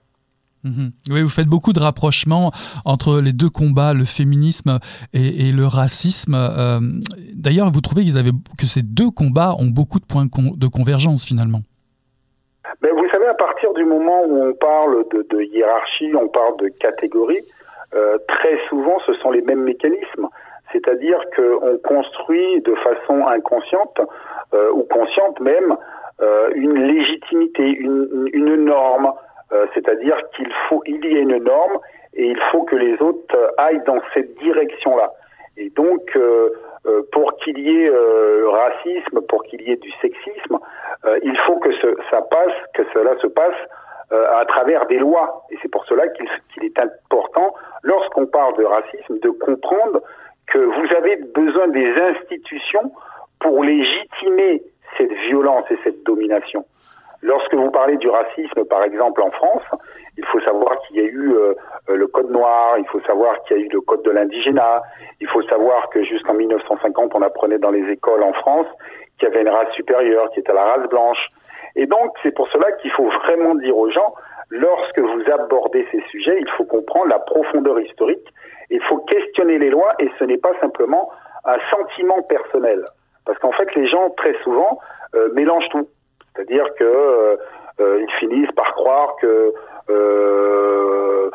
Mhm. 0.63 0.91
Oui, 1.09 1.21
vous 1.21 1.29
faites 1.29 1.47
beaucoup 1.47 1.73
de 1.73 1.79
rapprochements 1.79 2.51
entre 2.85 3.19
les 3.19 3.33
deux 3.33 3.49
combats, 3.49 3.93
le 3.93 4.05
féminisme 4.05 4.77
et, 5.13 5.51
le 5.51 5.65
racisme. 5.65 6.35
Euh, 6.35 6.79
d'ailleurs, 7.33 7.71
vous 7.71 7.81
trouvez 7.81 8.03
qu'ils 8.03 8.17
avaient, 8.17 8.31
que 8.59 8.67
ces 8.67 8.83
deux 8.83 9.09
combats 9.09 9.55
ont 9.57 9.65
beaucoup 9.65 9.99
de 9.99 10.05
points 10.05 10.25
de 10.25 10.67
convergence 10.67 11.25
finalement 11.25 11.61
à 13.27 13.33
partir 13.33 13.73
du 13.73 13.83
moment 13.85 14.23
où 14.23 14.43
on 14.43 14.53
parle 14.53 15.05
de, 15.09 15.41
hiérarchie, 15.41 16.13
on 16.15 16.27
parle 16.27 16.57
de 16.57 16.69
catégorie, 16.69 17.43
euh, 17.93 18.17
très 18.27 18.57
souvent 18.69 18.99
ce 19.05 19.13
sont 19.15 19.31
les 19.31 19.41
mêmes 19.41 19.63
mécanismes. 19.63 20.27
C'est-à-dire 20.71 21.19
qu'on 21.35 21.77
construit 21.79 22.61
de 22.61 22.73
façon 22.75 23.27
inconsciente 23.27 23.99
euh, 24.53 24.71
ou 24.71 24.83
consciente 24.83 25.39
même 25.41 25.75
euh, 26.21 26.49
une 26.55 26.75
légitimité, 26.75 27.63
une, 27.63 28.29
une 28.33 28.55
norme. 28.65 29.11
C'est-à-dire 29.73 30.15
qu'il 30.33 30.49
faut, 30.69 30.81
il 30.85 31.05
y 31.05 31.17
a 31.17 31.19
une 31.19 31.43
norme 31.43 31.77
et 32.13 32.25
il 32.25 32.39
faut 32.53 32.63
que 32.63 32.77
les 32.77 32.93
autres 33.01 33.53
aillent 33.57 33.83
dans 33.85 33.99
cette 34.13 34.33
direction-là. 34.35 35.11
Et 35.57 35.69
donc, 35.71 36.17
euh, 36.87 37.03
pour 37.11 37.37
qu'il 37.37 37.59
y 37.59 37.83
ait 37.83 37.89
euh, 37.89 38.49
racisme, 38.49 39.21
pour 39.27 39.43
qu'il 39.43 39.61
y 39.61 39.71
ait 39.71 39.77
du 39.77 39.91
sexisme, 40.01 40.57
euh, 41.05 41.19
il 41.21 41.37
faut 41.45 41.57
que 41.57 41.71
ce, 41.73 41.95
ça 42.09 42.21
passe, 42.23 42.53
que 42.73 42.83
cela 42.93 43.17
se 43.19 43.27
passe 43.27 43.55
à 44.11 44.43
travers 44.43 44.87
des 44.87 44.97
lois. 44.97 45.45
Et 45.51 45.57
c'est 45.61 45.69
pour 45.69 45.85
cela 45.85 46.05
qu'il 46.09 46.65
est 46.65 46.77
important, 46.77 47.53
lorsqu'on 47.81 48.25
parle 48.25 48.57
de 48.57 48.65
racisme, 48.65 49.19
de 49.19 49.29
comprendre 49.29 50.01
que 50.47 50.57
vous 50.57 50.95
avez 50.97 51.15
besoin 51.33 51.69
des 51.69 51.93
institutions 51.93 52.91
pour 53.39 53.63
légitimer 53.63 54.63
cette 54.97 55.13
violence 55.29 55.63
et 55.71 55.77
cette 55.85 56.03
domination. 56.03 56.65
Lorsque 57.23 57.53
vous 57.53 57.69
parlez 57.69 57.97
du 57.97 58.09
racisme, 58.09 58.65
par 58.65 58.83
exemple, 58.83 59.21
en 59.21 59.29
France, 59.31 59.63
il 60.17 60.25
faut 60.25 60.39
savoir 60.41 60.79
qu'il 60.81 60.97
y 60.97 60.99
a 61.01 61.03
eu 61.03 61.35
euh, 61.35 61.53
le 61.87 62.07
code 62.07 62.31
noir, 62.31 62.77
il 62.79 62.87
faut 62.87 63.01
savoir 63.01 63.41
qu'il 63.43 63.57
y 63.57 63.59
a 63.59 63.63
eu 63.63 63.69
le 63.69 63.81
code 63.81 64.03
de 64.03 64.11
l'indigénat, 64.11 64.81
il 65.19 65.27
faut 65.27 65.43
savoir 65.43 65.89
que 65.89 66.03
jusqu'en 66.03 66.33
1950, 66.33 67.13
on 67.13 67.21
apprenait 67.21 67.59
dans 67.59 67.69
les 67.69 67.87
écoles 67.91 68.23
en 68.23 68.33
France 68.33 68.67
qu'il 69.19 69.29
y 69.29 69.31
avait 69.31 69.41
une 69.41 69.49
race 69.49 69.71
supérieure, 69.73 70.31
qui 70.31 70.39
était 70.39 70.53
la 70.53 70.63
race 70.63 70.89
blanche. 70.89 71.27
Et 71.75 71.85
donc, 71.85 72.11
c'est 72.23 72.33
pour 72.33 72.47
cela 72.49 72.71
qu'il 72.73 72.91
faut 72.91 73.07
vraiment 73.09 73.53
dire 73.55 73.77
aux 73.77 73.91
gens, 73.91 74.13
lorsque 74.49 74.99
vous 74.99 75.21
abordez 75.31 75.87
ces 75.91 76.01
sujets, 76.09 76.37
il 76.39 76.49
faut 76.57 76.65
comprendre 76.65 77.07
la 77.07 77.19
profondeur 77.19 77.79
historique, 77.79 78.27
il 78.71 78.81
faut 78.83 78.97
questionner 78.97 79.59
les 79.59 79.69
lois, 79.69 79.93
et 79.99 80.09
ce 80.17 80.23
n'est 80.23 80.37
pas 80.37 80.53
simplement 80.59 81.11
un 81.45 81.57
sentiment 81.69 82.21
personnel. 82.23 82.83
Parce 83.25 83.37
qu'en 83.39 83.51
fait, 83.51 83.73
les 83.75 83.87
gens, 83.87 84.09
très 84.11 84.33
souvent, 84.43 84.79
euh, 85.15 85.29
mélangent 85.33 85.69
tout. 85.69 85.87
C'est-à-dire 86.35 86.65
que 86.77 86.83
euh, 86.83 87.35
euh, 87.79 88.01
ils 88.01 88.13
finissent 88.19 88.51
par 88.55 88.73
croire 88.73 89.15
que 89.21 89.53
euh, 89.89 91.29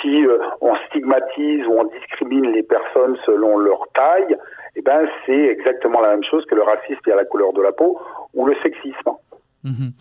si 0.00 0.24
on 0.60 0.74
stigmatise 0.88 1.66
ou 1.66 1.72
on 1.72 1.84
discrimine 1.84 2.52
les 2.52 2.62
personnes 2.62 3.16
selon 3.26 3.58
leur 3.58 3.80
taille, 3.94 4.36
eh 4.76 4.82
ben 4.82 5.06
c'est 5.26 5.46
exactement 5.46 6.00
la 6.00 6.10
même 6.10 6.24
chose 6.24 6.44
que 6.46 6.54
le 6.54 6.62
racisme 6.62 7.00
et 7.06 7.12
à 7.12 7.16
la 7.16 7.24
couleur 7.24 7.52
de 7.52 7.62
la 7.62 7.72
peau 7.72 7.98
ou 8.34 8.46
le 8.46 8.54
sexisme. 8.62 9.10
Mhm. 9.62 9.92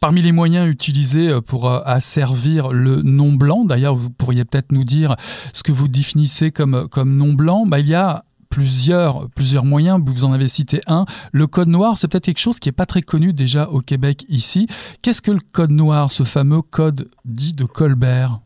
parmi 0.00 0.22
les 0.22 0.32
moyens 0.32 0.68
utilisés 0.68 1.30
pour 1.46 1.70
asservir 1.70 2.72
le 2.72 3.00
non 3.04 3.30
blanc, 3.30 3.64
d'ailleurs 3.64 3.94
vous 3.94 4.10
pourriez 4.10 4.44
peut-être 4.44 4.72
nous 4.72 4.82
dire 4.82 5.14
ce 5.52 5.62
que 5.62 5.70
vous 5.70 5.86
définissez 5.86 6.50
comme, 6.50 6.88
comme 6.92 7.16
non 7.16 7.32
blanc, 7.32 7.64
bah, 7.64 7.78
il 7.78 7.88
y 7.88 7.94
a 7.94 8.24
plusieurs, 8.50 9.28
plusieurs 9.34 9.64
moyens. 9.64 10.00
Vous 10.04 10.24
en 10.24 10.32
avez 10.32 10.48
cité 10.48 10.80
un. 10.86 11.04
Le 11.32 11.46
code 11.46 11.68
noir, 11.68 11.96
c'est 11.96 12.10
peut-être 12.10 12.24
quelque 12.24 12.40
chose 12.40 12.58
qui 12.58 12.68
n'est 12.68 12.76
pas 12.76 12.86
très 12.86 13.02
connu 13.02 13.32
déjà 13.32 13.68
au 13.68 13.80
Québec 13.80 14.24
ici. 14.28 14.66
Qu'est-ce 15.02 15.22
que 15.22 15.30
le 15.30 15.40
code 15.52 15.70
noir, 15.70 16.10
ce 16.10 16.24
fameux 16.24 16.62
code 16.62 17.08
dit 17.24 17.54
de 17.54 17.64
Colbert? 17.64 18.40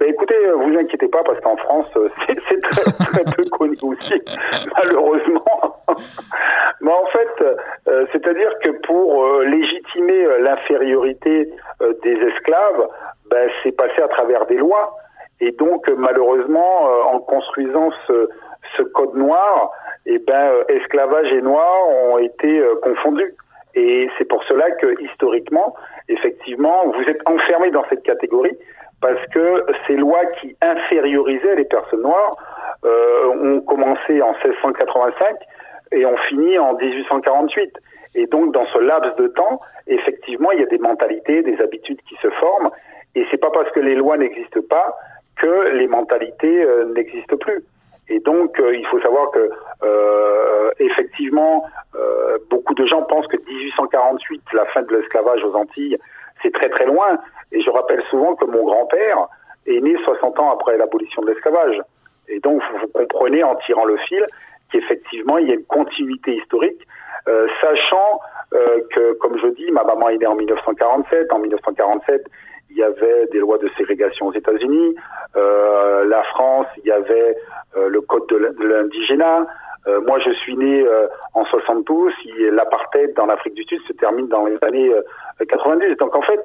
Ben 0.00 0.08
écoutez, 0.08 0.46
euh, 0.46 0.54
vous 0.54 0.78
inquiétez 0.78 1.08
pas 1.08 1.22
parce 1.22 1.38
qu'en 1.40 1.58
France, 1.58 1.86
euh, 1.96 2.08
c'est 2.26 2.60
très, 2.62 3.24
peu 3.36 3.44
connu 3.50 3.76
aussi, 3.82 4.14
malheureusement. 4.76 5.76
Mais 6.80 6.92
en 6.92 7.04
fait, 7.06 7.44
euh, 7.86 8.06
c'est-à-dire 8.10 8.50
que 8.62 8.70
pour 8.86 9.22
légitimer 9.42 10.38
l'infériorité 10.40 11.52
des 12.02 12.12
esclaves, 12.12 12.88
ben, 13.30 13.50
c'est 13.62 13.72
passé 13.72 14.00
à 14.02 14.08
travers 14.08 14.46
des 14.46 14.56
lois. 14.56 14.96
Et 15.40 15.52
donc, 15.52 15.86
malheureusement, 15.94 16.84
en 17.12 17.18
construisant 17.18 17.90
ce, 18.06 18.28
ce 18.76 18.82
code 18.82 19.14
noir, 19.14 19.70
eh 20.06 20.18
ben, 20.18 20.52
euh, 20.52 20.64
esclavage 20.68 21.32
et 21.32 21.42
noir 21.42 21.88
ont 21.88 22.18
été 22.18 22.58
euh, 22.58 22.74
confondus. 22.82 23.34
Et 23.74 24.08
c'est 24.18 24.24
pour 24.24 24.42
cela 24.44 24.70
que 24.72 25.00
historiquement, 25.02 25.74
effectivement, 26.08 26.86
vous 26.86 27.02
êtes 27.02 27.20
enfermé 27.26 27.70
dans 27.70 27.84
cette 27.88 28.02
catégorie 28.02 28.56
parce 29.00 29.24
que 29.28 29.64
ces 29.86 29.94
lois 29.94 30.26
qui 30.40 30.56
infériorisaient 30.60 31.54
les 31.54 31.64
personnes 31.64 32.02
noires 32.02 32.36
euh, 32.84 33.28
ont 33.28 33.60
commencé 33.60 34.20
en 34.20 34.32
1685 34.32 35.36
et 35.92 36.04
ont 36.04 36.16
fini 36.28 36.58
en 36.58 36.74
1848. 36.74 37.78
Et 38.16 38.26
donc, 38.26 38.52
dans 38.52 38.64
ce 38.64 38.78
laps 38.78 39.14
de 39.16 39.28
temps, 39.28 39.60
effectivement, 39.86 40.50
il 40.50 40.60
y 40.60 40.64
a 40.64 40.66
des 40.66 40.78
mentalités, 40.78 41.42
des 41.42 41.60
habitudes 41.62 42.00
qui 42.08 42.16
se 42.16 42.28
forment. 42.30 42.70
Et 43.14 43.24
c'est 43.30 43.38
pas 43.38 43.50
parce 43.50 43.70
que 43.70 43.80
les 43.80 43.94
lois 43.94 44.16
n'existent 44.16 44.60
pas 44.68 44.96
que 45.36 45.70
les 45.72 45.86
mentalités 45.86 46.66
n'existent 46.94 47.36
plus. 47.36 47.62
Et 48.10 48.20
donc, 48.20 48.60
il 48.60 48.86
faut 48.88 49.00
savoir 49.00 49.30
que 49.30 49.50
effectivement, 50.78 51.64
beaucoup 52.50 52.74
de 52.74 52.84
gens 52.86 53.02
pensent 53.02 53.26
que 53.28 53.36
1848, 53.36 54.42
la 54.52 54.66
fin 54.66 54.82
de 54.82 54.96
l'esclavage 54.96 55.42
aux 55.44 55.54
Antilles, 55.54 55.96
c'est 56.42 56.52
très 56.52 56.68
très 56.68 56.86
loin. 56.86 57.18
Et 57.52 57.60
je 57.62 57.70
rappelle 57.70 58.02
souvent 58.10 58.34
que 58.34 58.44
mon 58.44 58.64
grand-père 58.64 59.28
est 59.66 59.80
né 59.80 59.96
60 60.04 60.38
ans 60.38 60.50
après 60.50 60.76
l'abolition 60.76 61.22
de 61.22 61.28
l'esclavage. 61.28 61.80
Et 62.28 62.40
donc, 62.40 62.62
vous, 62.80 62.86
comprenez 62.88 63.42
en 63.42 63.56
tirant 63.56 63.84
le 63.84 63.96
fil 63.98 64.24
qu'effectivement, 64.72 65.38
il 65.38 65.48
y 65.48 65.50
a 65.50 65.54
une 65.54 65.64
continuité 65.64 66.36
historique, 66.36 66.86
euh, 67.28 67.48
sachant 67.60 68.20
euh, 68.54 68.80
que, 68.94 69.14
comme 69.14 69.38
je 69.38 69.48
dis, 69.48 69.70
ma 69.72 69.82
maman 69.82 70.08
est 70.10 70.18
née 70.18 70.26
en 70.26 70.36
1947. 70.36 71.32
En 71.32 71.38
1947, 71.40 72.24
il 72.70 72.76
y 72.76 72.82
avait 72.82 73.26
des 73.32 73.38
lois 73.38 73.58
de 73.58 73.68
ségrégation 73.76 74.26
aux 74.26 74.32
États-Unis. 74.32 74.94
Euh, 75.36 76.04
la 76.06 76.22
France, 76.24 76.66
il 76.78 76.86
y 76.86 76.92
avait 76.92 77.36
euh, 77.76 77.88
le 77.88 78.00
code 78.00 78.26
de 78.28 78.66
l'indigénat. 78.66 79.46
Euh, 79.86 80.00
moi, 80.02 80.18
je 80.20 80.30
suis 80.30 80.56
né 80.56 80.82
euh, 80.82 81.08
en 81.34 81.44
72. 81.44 82.12
L'apartheid 82.52 83.14
dans 83.14 83.26
l'Afrique 83.26 83.54
du 83.54 83.64
Sud 83.64 83.80
se 83.88 83.92
termine 83.94 84.28
dans 84.28 84.46
les 84.46 84.58
années 84.62 84.92
90. 85.46 85.96
Donc, 85.96 86.14
en 86.14 86.22
fait, 86.22 86.40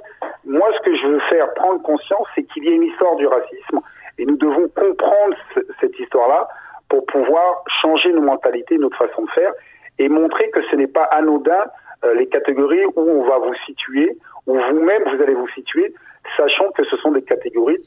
moi, 0.46 0.70
ce 0.78 0.80
que 0.90 0.96
je 0.96 1.08
veux 1.08 1.20
faire 1.30 1.54
prendre 1.56 1.82
conscience, 1.82 2.28
c'est 2.36 2.44
qu'il 2.44 2.66
y 2.66 2.70
a 2.70 2.72
une 2.72 2.84
histoire 2.84 3.16
du 3.16 3.28
racisme 3.28 3.82
et 4.18 4.26
nous 4.26 4.38
devons 4.38 4.68
comprendre 4.70 5.36
cette 5.82 6.00
histoire-là 6.00 6.48
pour 6.90 7.06
pouvoir 7.06 7.64
changer 7.82 8.12
nos 8.14 8.22
mentalités, 8.22 8.78
notre 8.78 8.98
façon 8.98 9.24
de 9.24 9.30
faire 9.32 9.52
et 10.00 10.10
montrer 10.10 10.50
que 10.50 10.62
ce 10.70 10.76
n'est 10.76 10.88
pas 10.88 11.04
anodin 11.04 11.66
euh, 12.04 12.14
les 12.16 12.28
catégories 12.28 12.86
où 12.86 13.02
on 13.02 13.24
va 13.24 13.40
vous 13.40 13.54
situer, 13.66 14.18
où 14.48 14.58
vous-même 14.58 15.04
vous 15.04 15.22
allez 15.24 15.34
vous 15.34 15.48
situer, 15.50 15.94
sachant 16.38 16.72
que 16.72 16.84
ce 16.86 16.98
sont 16.98 17.12
des 17.12 17.22
catégories 17.22 17.82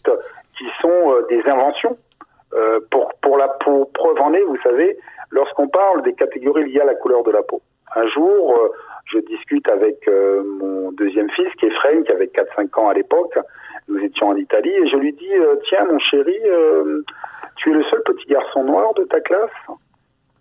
qui 0.57 0.67
sont 0.81 1.13
euh, 1.13 1.27
des 1.29 1.43
inventions. 1.47 1.97
Euh, 2.55 2.81
pour, 2.91 3.13
pour 3.21 3.37
la 3.37 3.49
preuve 3.49 4.21
en 4.21 4.33
est, 4.33 4.43
vous 4.43 4.57
savez, 4.63 4.97
lorsqu'on 5.31 5.69
parle 5.69 6.03
des 6.03 6.15
catégories 6.15 6.71
liées 6.73 6.81
à 6.81 6.87
la 6.87 6.95
couleur 6.95 7.23
de 7.23 7.31
la 7.31 7.43
peau. 7.43 7.61
Un 7.95 8.07
jour, 8.07 8.57
euh, 8.57 8.69
je 9.13 9.19
discute 9.19 9.69
avec 9.69 10.09
mon 10.09 10.93
deuxième 10.93 11.31
fils, 11.31 11.49
qui 11.59 11.67
est 11.67 11.71
Frank, 11.71 12.05
qui 12.05 12.13
avait 12.13 12.27
4-5 12.27 12.79
ans 12.79 12.89
à 12.89 12.95
l'époque, 12.95 13.39
nous 13.89 13.99
étions 14.01 14.29
en 14.29 14.37
Italie, 14.37 14.71
et 14.71 14.87
je 14.87 14.97
lui 14.97 15.15
dis, 15.15 15.33
tiens 15.69 15.87
mon 15.87 15.99
chéri, 15.99 16.37
tu 17.57 17.71
es 17.71 17.75
le 17.75 17.83
seul 17.85 18.03
petit 18.03 18.27
garçon 18.27 18.65
noir 18.65 18.93
de 18.95 19.05
ta 19.05 19.21
classe? 19.21 19.51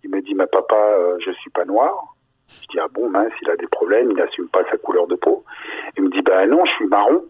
Il 0.04 0.10
me 0.10 0.20
dit, 0.20 0.34
mais 0.34 0.46
papa, 0.46 1.16
je 1.20 1.30
suis 1.30 1.50
pas 1.50 1.64
noir. 1.64 2.14
Je 2.48 2.66
dis, 2.68 2.78
ah 2.78 2.88
bon, 2.92 3.08
mince, 3.08 3.32
il 3.42 3.50
a 3.50 3.56
des 3.56 3.66
problèmes, 3.66 4.10
il 4.10 4.16
n'assume 4.16 4.48
pas 4.48 4.64
sa 4.70 4.76
couleur 4.78 5.06
de 5.06 5.14
peau. 5.14 5.44
Il 5.96 6.04
me 6.04 6.10
dit, 6.10 6.22
ben 6.22 6.46
non, 6.46 6.64
je 6.64 6.72
suis 6.72 6.86
marron. 6.86 7.24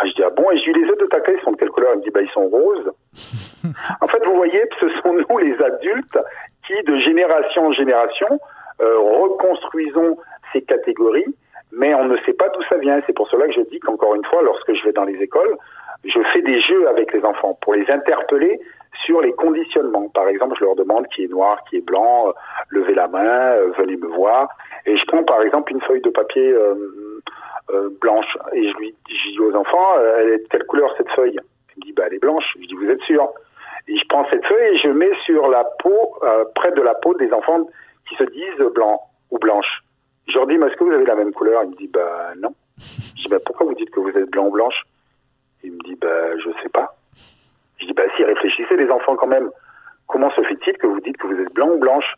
Ah, 0.00 0.06
je 0.06 0.12
dis, 0.12 0.22
ah 0.22 0.30
bon, 0.30 0.50
et 0.50 0.58
je 0.58 0.64
dis, 0.64 0.78
les 0.78 0.88
autres 0.90 1.04
de 1.04 1.10
ta 1.10 1.20
classe 1.20 1.40
sont 1.42 1.52
de 1.52 1.56
quelle 1.56 1.70
couleur 1.70 1.90
Il 1.94 1.98
me 1.98 2.02
dit, 2.04 2.10
ben 2.10 2.24
ils 2.24 2.30
sont 2.30 2.46
roses. 2.48 2.92
en 4.00 4.06
fait, 4.06 4.24
vous 4.24 4.36
voyez, 4.36 4.62
ce 4.78 4.88
sont 5.00 5.12
nous, 5.12 5.38
les 5.38 5.60
adultes, 5.60 6.18
qui, 6.66 6.74
de 6.84 6.98
génération 7.00 7.66
en 7.66 7.72
génération, 7.72 8.38
reconstruisons 8.78 10.16
ces 10.52 10.62
catégories 10.62 11.34
mais 11.72 11.94
on 11.94 12.04
ne 12.04 12.16
sait 12.24 12.32
pas 12.32 12.48
d'où 12.48 12.62
ça 12.68 12.76
vient. 12.78 13.00
C'est 13.06 13.12
pour 13.12 13.28
cela 13.28 13.46
que 13.46 13.52
je 13.52 13.60
dis 13.62 13.80
qu'encore 13.80 14.14
une 14.14 14.24
fois, 14.24 14.42
lorsque 14.42 14.72
je 14.72 14.84
vais 14.84 14.92
dans 14.92 15.04
les 15.04 15.20
écoles, 15.22 15.56
je 16.04 16.20
fais 16.32 16.42
des 16.42 16.60
jeux 16.62 16.88
avec 16.88 17.12
les 17.12 17.24
enfants 17.24 17.58
pour 17.60 17.74
les 17.74 17.88
interpeller 17.90 18.60
sur 19.04 19.20
les 19.20 19.32
conditionnements. 19.32 20.08
Par 20.08 20.28
exemple, 20.28 20.56
je 20.58 20.64
leur 20.64 20.74
demande 20.74 21.06
qui 21.08 21.24
est 21.24 21.28
noir, 21.28 21.58
qui 21.68 21.76
est 21.76 21.84
blanc, 21.84 22.28
euh, 22.28 22.32
levez 22.70 22.94
la 22.94 23.08
main, 23.08 23.52
euh, 23.52 23.70
venez 23.76 23.96
me 23.96 24.06
voir. 24.06 24.48
Et 24.86 24.96
je 24.96 25.04
prends 25.06 25.22
par 25.24 25.42
exemple 25.42 25.72
une 25.72 25.80
feuille 25.82 26.00
de 26.00 26.10
papier 26.10 26.50
euh, 26.50 26.74
euh 26.74 26.97
blanche 28.00 28.36
et 28.52 28.70
je 28.70 28.76
lui 28.78 28.94
dis 29.06 29.40
aux 29.40 29.54
enfants, 29.54 30.00
elle 30.18 30.28
est 30.28 30.38
de 30.38 30.48
quelle 30.48 30.64
couleur 30.64 30.94
cette 30.96 31.10
feuille? 31.10 31.38
Il 31.76 31.80
me 31.80 31.84
dit, 31.84 31.92
bah, 31.92 32.04
elle 32.06 32.14
est 32.14 32.18
blanche. 32.18 32.44
Je 32.60 32.66
dis, 32.66 32.74
vous 32.74 32.88
êtes 32.90 33.02
sûr? 33.02 33.28
Et 33.86 33.96
je 33.96 34.04
prends 34.08 34.28
cette 34.30 34.44
feuille 34.44 34.74
et 34.74 34.78
je 34.78 34.88
mets 34.88 35.14
sur 35.24 35.48
la 35.48 35.64
peau, 35.78 36.18
près 36.54 36.72
de 36.72 36.82
la 36.82 36.94
peau 36.94 37.14
des 37.14 37.32
enfants 37.32 37.66
qui 38.08 38.16
se 38.16 38.24
disent 38.24 38.72
blanc 38.74 39.00
ou 39.30 39.38
blanche. 39.38 39.82
Je 40.26 40.34
leur 40.34 40.46
dis, 40.46 40.58
mais 40.58 40.66
est-ce 40.66 40.76
que 40.76 40.84
vous 40.84 40.92
avez 40.92 41.06
la 41.06 41.14
même 41.14 41.32
couleur? 41.32 41.62
Il 41.64 41.70
me 41.70 41.76
dit, 41.76 41.88
bah 41.88 42.32
non. 42.36 42.54
Je 42.78 43.22
dis, 43.22 43.28
bah 43.28 43.38
pourquoi 43.44 43.66
vous 43.66 43.74
dites 43.74 43.90
que 43.90 44.00
vous 44.00 44.10
êtes 44.10 44.30
blanc 44.30 44.46
ou 44.46 44.50
blanche? 44.50 44.82
Il 45.62 45.72
me 45.72 45.78
dit, 45.84 45.94
bah 45.94 46.36
je 46.38 46.50
sais 46.62 46.68
pas. 46.68 46.96
Je 47.78 47.86
dis, 47.86 47.92
bah 47.92 48.04
si, 48.16 48.24
réfléchissez 48.24 48.76
les 48.76 48.90
enfants 48.90 49.16
quand 49.16 49.26
même. 49.26 49.50
Comment 50.06 50.30
se 50.30 50.42
fait-il 50.42 50.76
que 50.78 50.86
vous 50.86 51.00
dites 51.00 51.16
que 51.16 51.26
vous 51.26 51.40
êtes 51.40 51.52
blanc 51.54 51.70
ou 51.70 51.78
blanche? 51.78 52.14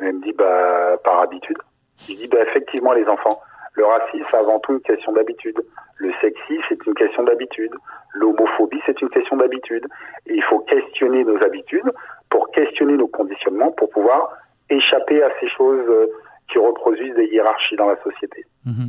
Il 0.00 0.12
me 0.12 0.22
dit, 0.22 0.32
bah 0.32 0.98
par 1.02 1.20
habitude. 1.20 1.58
Je 1.98 2.12
dis, 2.12 2.28
bah 2.28 2.42
effectivement 2.42 2.92
les 2.92 3.06
enfants, 3.06 3.40
le 3.76 3.84
racisme 3.84 4.24
c'est 4.30 4.36
avant 4.36 4.58
tout 4.60 4.72
une 4.72 4.80
question 4.80 5.12
d'habitude. 5.12 5.60
Le 5.98 6.12
sexisme 6.20 6.62
c'est 6.68 6.86
une 6.86 6.94
question 6.94 7.24
d'habitude. 7.24 7.72
L'homophobie 8.14 8.80
c'est 8.86 9.00
une 9.00 9.10
question 9.10 9.36
d'habitude. 9.36 9.86
Et 10.26 10.34
il 10.34 10.42
faut 10.44 10.60
questionner 10.60 11.24
nos 11.24 11.42
habitudes 11.42 11.90
pour 12.30 12.50
questionner 12.50 12.94
nos 12.94 13.08
conditionnements 13.08 13.70
pour 13.72 13.90
pouvoir 13.90 14.30
échapper 14.70 15.22
à 15.22 15.30
ces 15.40 15.48
choses 15.48 15.86
euh, 15.88 16.06
qui 16.50 16.58
reproduisent 16.58 17.14
des 17.14 17.26
hiérarchies 17.26 17.76
dans 17.76 17.86
la 17.86 17.96
société. 18.02 18.44
Mmh. 18.64 18.86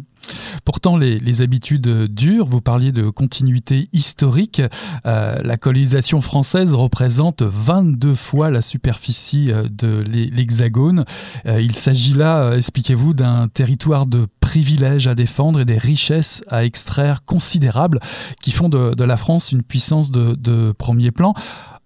Pourtant, 0.67 0.97
les, 0.97 1.41
habitudes 1.41 1.87
durent. 2.13 2.45
Vous 2.45 2.59
parliez 2.59 2.91
de 2.91 3.09
continuité 3.09 3.87
historique. 3.93 4.61
Euh, 5.05 5.41
la 5.41 5.55
colonisation 5.55 6.19
française 6.19 6.73
représente 6.73 7.41
22 7.41 8.13
fois 8.13 8.51
la 8.51 8.61
superficie 8.61 9.49
euh, 9.49 9.69
de 9.71 10.03
l'Hexagone. 10.05 11.05
Euh, 11.45 11.61
il 11.61 11.73
s'agit 11.73 12.15
là, 12.15 12.51
expliquez-vous, 12.51 13.13
d'un 13.13 13.47
territoire 13.47 14.07
de 14.07 14.27
privilèges 14.41 15.07
à 15.07 15.15
défendre 15.15 15.61
et 15.61 15.65
des 15.65 15.77
richesses 15.77 16.43
à 16.49 16.65
extraire 16.65 17.23
considérables 17.23 18.01
qui 18.41 18.51
font 18.51 18.67
de, 18.67 19.01
la 19.01 19.15
France 19.15 19.53
une 19.53 19.63
puissance 19.63 20.11
de 20.11 20.73
premier 20.73 21.11
plan. 21.11 21.33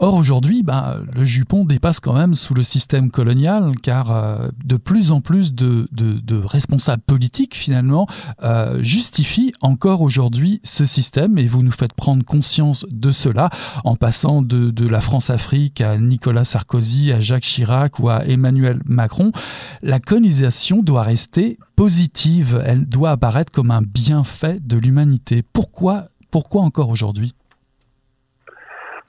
Or 0.04 0.16
aujourd'hui, 0.16 0.64
bah, 0.64 0.98
le 1.16 1.24
jupon 1.24 1.64
dépasse 1.64 2.00
quand 2.00 2.16
même 2.16 2.34
sous 2.34 2.56
le 2.56 2.64
système 2.64 3.12
colonial, 3.12 3.74
car 3.84 4.10
euh, 4.10 4.48
de 4.66 4.76
plus 4.76 5.12
en 5.12 5.22
plus 5.22 5.54
de, 5.54 5.88
de, 5.92 6.38
responsables 6.44 7.04
politiques 7.04 7.54
finalement 7.54 8.08
euh, 8.42 8.82
justifient 8.82 9.54
encore 9.62 10.02
aujourd'hui 10.02 10.60
ce 10.64 10.88
système, 10.88 11.38
et 11.38 11.46
vous 11.46 11.62
nous 11.62 11.72
faites 11.72 11.94
prendre 11.94 12.26
conscience 12.26 12.84
de 12.90 13.12
cela 13.12 13.52
en 13.84 13.96
passant 13.96 14.42
de, 14.42 14.72
de 14.72 14.88
la 14.88 15.02
France-Afrique 15.02 15.82
à 15.82 16.00
Nicolas 16.00 16.46
Sarkozy, 16.46 17.12
à 17.12 17.20
Jacques 17.20 17.44
Chirac 17.44 18.00
ou 18.00 18.10
à 18.10 18.26
Emmanuel 18.26 18.82
Macron. 18.86 19.32
La 19.84 20.00
colonisation 20.00 20.82
doit 20.82 21.04
rester 21.04 21.60
positive, 21.76 22.60
elle 22.66 22.88
doit 22.88 23.12
apparaître 23.12 23.52
comme 23.52 23.70
un 23.70 23.84
bienfait 23.84 24.60
de 24.62 24.78
l'humanité. 24.78 25.44
Pourquoi, 25.44 26.06
pourquoi 26.32 26.64
encore 26.64 26.90
aujourd'hui? 26.90 27.36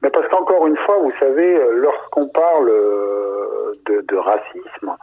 Mais 0.03 0.11
parce 0.11 0.27
qu'encore 0.29 0.67
une 0.67 0.77
fois, 0.79 0.99
vous 0.99 1.12
savez, 1.19 1.55
euh, 1.55 1.75
lorsqu'on 1.75 2.27
parle 2.29 2.69
euh, 2.71 3.75
de, 3.87 4.17
racisme, 4.17 4.97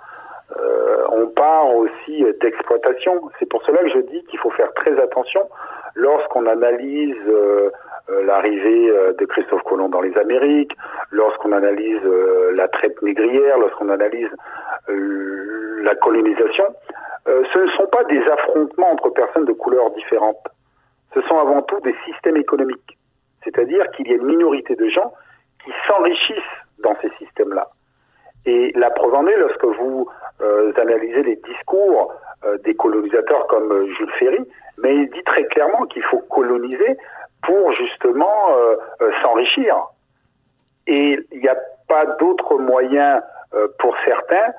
euh, 0.57 1.05
on 1.11 1.27
parle 1.27 1.75
aussi 1.75 2.25
d'exploitation. 2.41 3.21
C'est 3.39 3.47
pour 3.47 3.63
cela 3.63 3.79
que 3.79 3.89
je 3.89 3.99
dis 3.99 4.23
qu'il 4.25 4.39
faut 4.39 4.49
faire 4.51 4.73
très 4.73 4.99
attention 4.99 5.47
lorsqu'on 5.95 6.45
analyse 6.45 7.15
l'arrivée 8.23 8.91
de 9.17 9.25
Christophe 9.25 9.63
Colomb 9.63 9.89
dans 9.89 10.01
les 10.01 10.15
Amériques, 10.17 10.75
lorsqu'on 11.11 11.51
analyse 11.51 12.01
la 12.55 12.67
traite 12.67 13.01
négrière, 13.01 13.57
lorsqu'on 13.57 13.89
analyse 13.89 14.29
la 14.87 15.95
colonisation. 15.95 16.65
ce 17.25 17.59
ne 17.59 17.67
sont 17.71 17.87
pas 17.87 18.03
des 18.05 18.21
affrontements 18.29 18.91
entre 18.91 19.09
personnes 19.09 19.45
de 19.45 19.53
couleurs 19.53 19.91
différentes. 19.91 20.47
Ce 21.13 21.21
sont 21.21 21.37
avant 21.37 21.61
tout 21.63 21.79
des 21.81 21.95
systèmes 22.05 22.37
économiques. 22.37 22.98
C'est-à-dire 23.43 23.89
qu'il 23.91 24.07
y 24.07 24.11
a 24.11 24.15
une 24.15 24.25
minorité 24.25 24.75
de 24.75 24.87
gens 24.89 25.13
qui 25.63 25.71
s'enrichissent 25.87 26.37
dans 26.79 26.95
ces 27.01 27.09
systèmes-là. 27.17 27.69
Et 28.45 28.71
la 28.75 28.89
preuve 28.89 29.13
en 29.13 29.27
est 29.27 29.37
lorsque 29.37 29.65
vous 29.65 30.07
euh, 30.41 30.71
analysez 30.77 31.23
les 31.23 31.35
discours 31.35 32.13
euh, 32.45 32.57
des 32.59 32.73
colonisateurs 32.73 33.47
comme 33.47 33.71
euh, 33.71 33.87
Jules 33.97 34.11
Ferry, 34.17 34.39
mais 34.77 34.95
il 34.95 35.09
dit 35.09 35.23
très 35.23 35.43
clairement 35.45 35.85
qu'il 35.87 36.03
faut 36.03 36.19
coloniser 36.19 36.97
pour 37.43 37.71
justement 37.73 38.49
s'enrichir. 39.21 39.77
Et 40.87 41.17
il 41.31 41.39
n'y 41.39 41.47
a 41.47 41.55
pas 41.87 42.05
d'autre 42.19 42.57
moyen 42.57 43.21
pour 43.79 43.95
certains 44.03 44.53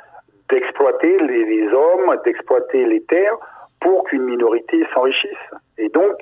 d'exploiter 0.49 1.19
les 1.19 1.69
hommes, 1.69 2.17
d'exploiter 2.25 2.87
les 2.87 3.03
terres 3.03 3.37
pour 3.81 4.05
qu'une 4.05 4.23
minorité 4.23 4.87
s'enrichisse. 4.95 5.31
Et 5.77 5.91
donc, 5.91 6.13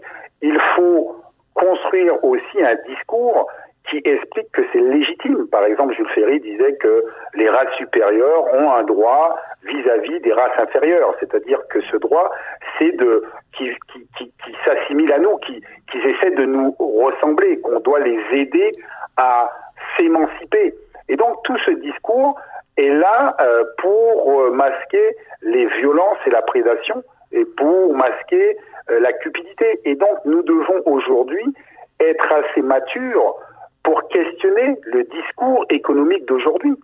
il 0.42 0.58
faut 0.74 1.16
construire 1.58 2.22
aussi 2.24 2.62
un 2.62 2.76
discours 2.86 3.48
qui 3.90 4.00
explique 4.04 4.50
que 4.52 4.62
c'est 4.72 4.80
légitime. 4.80 5.48
Par 5.50 5.64
exemple, 5.64 5.94
Jules 5.94 6.08
Ferry 6.14 6.40
disait 6.40 6.74
que 6.76 7.04
les 7.34 7.48
races 7.48 7.72
supérieures 7.76 8.44
ont 8.54 8.70
un 8.70 8.84
droit 8.84 9.36
vis-à-vis 9.64 10.18
-vis 10.18 10.22
des 10.22 10.32
races 10.32 10.58
inférieures, 10.58 11.14
c'est-à-dire 11.20 11.60
que 11.70 11.80
ce 11.90 11.96
droit, 11.96 12.30
c'est 12.78 12.92
de 12.96 13.24
qui, 13.56 13.70
qui, 13.92 14.30
qui, 14.44 14.56
s'assimile 14.64 15.12
à 15.12 15.18
nous, 15.18 15.36
qui, 15.38 15.62
qui 15.90 15.98
essaient 16.10 16.36
de 16.42 16.44
nous 16.44 16.70
ressembler, 16.78 17.60
qu'on 17.60 17.80
doit 17.80 18.00
les 18.00 18.20
aider 18.32 18.70
à 19.16 19.50
s'émanciper. 19.96 20.74
Et 21.08 21.16
donc 21.16 21.42
tout 21.44 21.58
ce 21.66 21.72
discours 21.88 22.38
est 22.76 22.94
là 23.06 23.34
euh, 23.40 23.64
pour 23.78 24.42
euh, 24.42 24.50
masquer 24.50 25.16
les 25.42 25.66
violences 25.80 26.18
et 26.26 26.30
la 26.30 26.42
prédation 26.42 27.02
et 27.32 27.44
pour 27.56 27.94
masquer 27.94 28.56
la 28.88 29.12
cupidité. 29.12 29.80
Et 29.84 29.94
donc, 29.94 30.18
nous 30.24 30.42
devons 30.42 30.82
aujourd'hui 30.86 31.44
être 32.00 32.32
assez 32.32 32.62
matures 32.62 33.34
pour 33.82 34.06
questionner 34.08 34.76
le 34.82 35.04
discours 35.04 35.64
économique 35.70 36.26
d'aujourd'hui. 36.26 36.74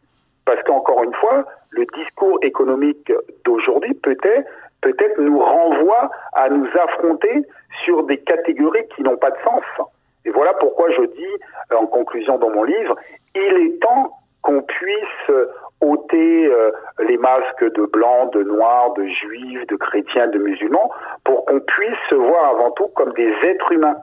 Parce 0.44 0.62
qu'encore 0.64 1.02
une 1.04 1.14
fois, 1.14 1.44
le 1.70 1.86
discours 1.96 2.38
économique 2.42 3.12
d'aujourd'hui 3.44 3.94
peut-être 3.94 4.48
peut-être 4.84 5.18
nous 5.18 5.38
renvoie 5.38 6.10
à 6.34 6.50
nous 6.50 6.68
affronter 6.78 7.46
sur 7.84 8.04
des 8.04 8.18
catégories 8.18 8.86
qui 8.94 9.02
n'ont 9.02 9.16
pas 9.16 9.30
de 9.30 9.38
sens. 9.42 9.88
Et 10.26 10.30
voilà 10.30 10.52
pourquoi 10.54 10.90
je 10.90 11.02
dis 11.06 11.34
en 11.74 11.86
conclusion 11.86 12.38
dans 12.38 12.50
mon 12.50 12.64
livre, 12.64 12.94
il 13.34 13.66
est 13.66 13.80
temps 13.80 14.10
qu'on 14.42 14.60
puisse 14.60 15.32
ôter 15.80 16.46
euh, 16.46 16.70
les 17.06 17.16
masques 17.18 17.64
de 17.74 17.86
blancs, 17.86 18.32
de 18.32 18.42
noirs, 18.42 18.92
de 18.94 19.06
juifs, 19.06 19.66
de 19.66 19.76
chrétiens, 19.76 20.28
de 20.28 20.38
musulmans, 20.38 20.90
pour 21.24 21.44
qu'on 21.44 21.60
puisse 21.60 21.98
se 22.08 22.14
voir 22.14 22.50
avant 22.50 22.70
tout 22.72 22.88
comme 22.94 23.12
des 23.12 23.32
êtres 23.44 23.72
humains. 23.72 23.96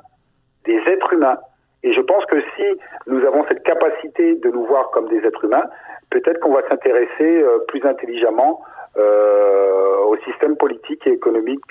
Des 0.66 0.78
êtres 0.88 1.14
humains. 1.14 1.38
Et 1.84 1.94
je 1.94 2.02
pense 2.02 2.26
que 2.26 2.40
si 2.56 2.64
nous 3.08 3.26
avons 3.26 3.44
cette 3.48 3.64
capacité 3.64 4.36
de 4.36 4.50
nous 4.50 4.66
voir 4.66 4.92
comme 4.92 5.08
des 5.10 5.26
êtres 5.26 5.46
humains, 5.46 5.66
peut-être 6.12 6.40
qu'on 6.40 6.54
va 6.54 6.68
s'intéresser 6.70 7.42
euh, 7.42 7.60
plus 7.68 7.84
intelligemment 7.86 8.62
euh, 8.98 9.98
au 10.06 10.18
système 10.18 10.58
politique 10.58 11.08
et 11.08 11.12
économique 11.12 11.62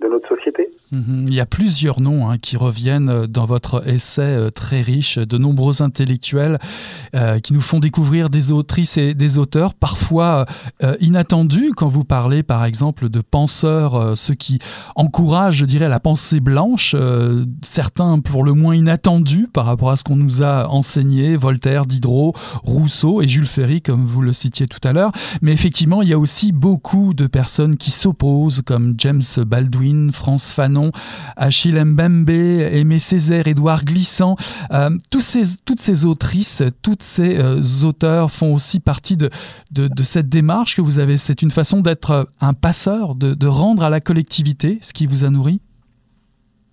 de 0.00 0.08
notre 0.08 0.28
société. 0.28 0.68
Mhm. 0.92 1.24
Il 1.26 1.34
y 1.34 1.40
a 1.40 1.46
plusieurs 1.46 2.00
noms 2.00 2.30
hein, 2.30 2.36
qui 2.38 2.56
reviennent 2.56 3.08
euh, 3.08 3.26
dans 3.26 3.44
votre 3.44 3.88
essai 3.88 4.22
euh, 4.22 4.50
très 4.50 4.80
riche, 4.80 5.18
de 5.18 5.38
nombreux 5.38 5.82
intellectuels 5.82 6.58
euh, 7.14 7.40
qui 7.40 7.52
nous 7.54 7.60
font 7.60 7.80
découvrir 7.80 8.30
des 8.30 8.52
autrices 8.52 8.96
et 8.96 9.14
des 9.14 9.38
auteurs, 9.38 9.74
parfois 9.74 10.46
inattendus, 11.00 11.72
quand 11.76 11.88
vous 11.88 12.04
parlez 12.04 12.42
par 12.42 12.64
exemple 12.64 13.08
de 13.08 13.20
penseurs, 13.20 14.16
ceux 14.16 14.34
qui 14.34 14.58
encouragent, 14.94 15.56
je 15.56 15.64
dirais, 15.64 15.88
la 15.88 16.00
pensée 16.00 16.40
blanche, 16.40 16.94
certains 17.62 18.18
pour 18.20 18.44
le 18.44 18.52
moins 18.52 18.74
inattendus 18.74 19.48
par 19.52 19.66
rapport 19.66 19.90
à 19.90 19.96
ce 19.96 20.04
qu'on 20.04 20.16
nous 20.16 20.42
a 20.42 20.68
enseigné, 20.68 21.36
Voltaire, 21.36 21.86
Diderot, 21.86 22.34
Rousseau 22.62 23.22
et 23.22 23.28
Jules 23.28 23.46
Ferry, 23.46 23.82
comme 23.82 24.04
vous 24.04 24.22
le 24.22 24.32
citiez 24.32 24.66
tout 24.66 24.86
à 24.86 24.92
l'heure. 24.92 25.12
Mais 25.42 25.52
effectivement, 25.52 26.02
il 26.02 26.08
y 26.08 26.14
a 26.14 26.18
aussi 26.18 26.52
beaucoup 26.52 27.14
de 27.14 27.26
personnes 27.26 27.76
qui 27.76 27.90
s'opposent, 27.90 28.62
comme 28.64 28.94
James 28.98 29.22
Baldwin, 29.46 29.85
France 30.12 30.52
Fanon, 30.52 30.90
Achille 31.36 31.82
Mbembe, 31.84 32.30
Aimé 32.30 32.98
Césaire, 32.98 33.46
Édouard 33.46 33.84
Glissant. 33.84 34.36
Euh, 34.72 34.90
toutes 35.10 35.80
ces 35.80 36.04
autrices, 36.06 36.62
tous 36.82 36.96
ces 37.00 37.38
euh, 37.38 37.86
auteurs 37.86 38.30
font 38.30 38.54
aussi 38.54 38.80
partie 38.80 39.16
de, 39.16 39.28
cette 40.02 40.28
démarche 40.28 40.76
que 40.76 40.82
vous 40.82 40.98
avez. 40.98 41.16
C'est 41.16 41.42
une 41.42 41.50
façon 41.50 41.80
d'être 41.80 42.28
un 42.40 42.52
passeur, 42.52 43.14
de, 43.14 43.46
rendre 43.46 43.84
à 43.84 43.90
la 43.90 44.00
collectivité 44.00 44.78
ce 44.82 44.92
qui 44.92 45.06
vous 45.06 45.24
a 45.24 45.30
nourri 45.30 45.60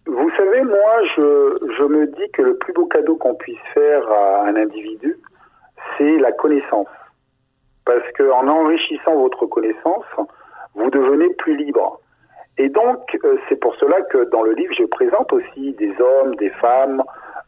Vous 0.07 0.29
savez, 0.37 0.63
moi, 0.63 0.93
je, 1.15 1.73
je 1.77 1.83
me 1.83 2.07
dis 2.07 2.31
que 2.33 2.41
le 2.41 2.57
plus 2.57 2.73
beau 2.73 2.85
cadeau 2.87 3.15
qu'on 3.15 3.35
puisse 3.35 3.57
faire 3.73 4.01
à 4.09 4.47
un 4.47 4.55
individu, 4.55 5.17
c'est 5.97 6.17
la 6.17 6.31
connaissance. 6.31 6.87
Parce 7.85 8.05
qu'en 8.17 8.47
enrichissant 8.47 9.15
votre 9.15 9.45
connaissance, 9.45 10.05
vous 10.75 10.89
devenez 10.89 11.29
plus 11.35 11.57
libre. 11.57 11.99
Et 12.57 12.69
donc, 12.69 13.17
euh, 13.23 13.37
c'est 13.49 13.55
pour 13.55 13.75
cela 13.75 14.01
que 14.03 14.29
dans 14.29 14.43
le 14.43 14.53
livre, 14.53 14.73
je 14.77 14.85
présente 14.85 15.31
aussi 15.33 15.73
des 15.73 15.93
hommes, 15.99 16.35
des 16.35 16.51
femmes 16.51 17.01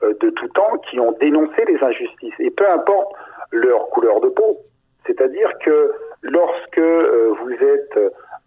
euh, 0.03 0.13
de 0.19 0.29
tout 0.31 0.47
temps 0.49 0.77
qui 0.89 0.99
ont 0.99 1.11
dénoncé 1.13 1.63
les 1.67 1.81
injustices, 1.83 2.33
et 2.39 2.49
peu 2.49 2.67
importe 2.69 3.13
leur 3.51 3.87
couleur 3.89 4.19
de 4.21 4.29
peau. 4.29 4.57
C'est-à-dire 5.05 5.51
que 5.59 5.93
lorsque 6.23 6.79
euh, 6.79 7.35
vous 7.39 7.53
êtes 7.53 7.99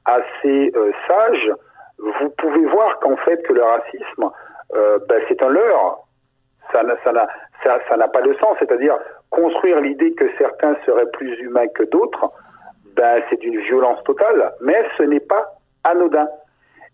assez 0.05 0.73
sage, 1.07 1.53
vous 1.99 2.31
pouvez 2.39 2.65
voir 2.67 2.99
qu'en 3.01 3.17
fait 3.19 3.41
que 3.43 3.53
le 3.53 3.63
racisme, 3.63 4.31
ben, 4.73 5.23
c'est 5.29 5.43
un 5.43 5.49
leurre. 5.49 6.05
Ça 6.73 6.83
n'a 6.83 6.97
ça, 7.05 7.79
ça, 7.89 8.09
pas 8.09 8.23
de 8.23 8.33
sens. 8.35 8.57
C'est-à-dire 8.59 8.97
construire 9.31 9.81
l'idée 9.81 10.13
que 10.15 10.25
certains 10.39 10.77
seraient 10.87 11.11
plus 11.11 11.39
humains 11.41 11.69
que 11.69 11.83
d'autres, 11.85 12.33
ben, 12.95 13.23
c'est 13.29 13.41
d'une 13.41 13.61
violence 13.61 14.03
totale. 14.05 14.53
Mais 14.63 14.83
ce 14.97 15.03
n'est 15.03 15.21
pas 15.21 15.45
anodin. 15.85 16.29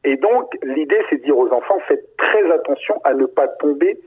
Et 0.04 0.16
donc, 0.16 0.54
l'idée, 0.62 1.00
c'est 1.08 1.16
de 1.16 1.24
dire 1.24 1.36
aux 1.36 1.50
enfants, 1.50 1.78
faites 1.88 2.04
très 2.18 2.50
attention 2.52 3.00
à 3.04 3.14
ne 3.14 3.26
pas 3.26 3.48
tomber 3.48 3.98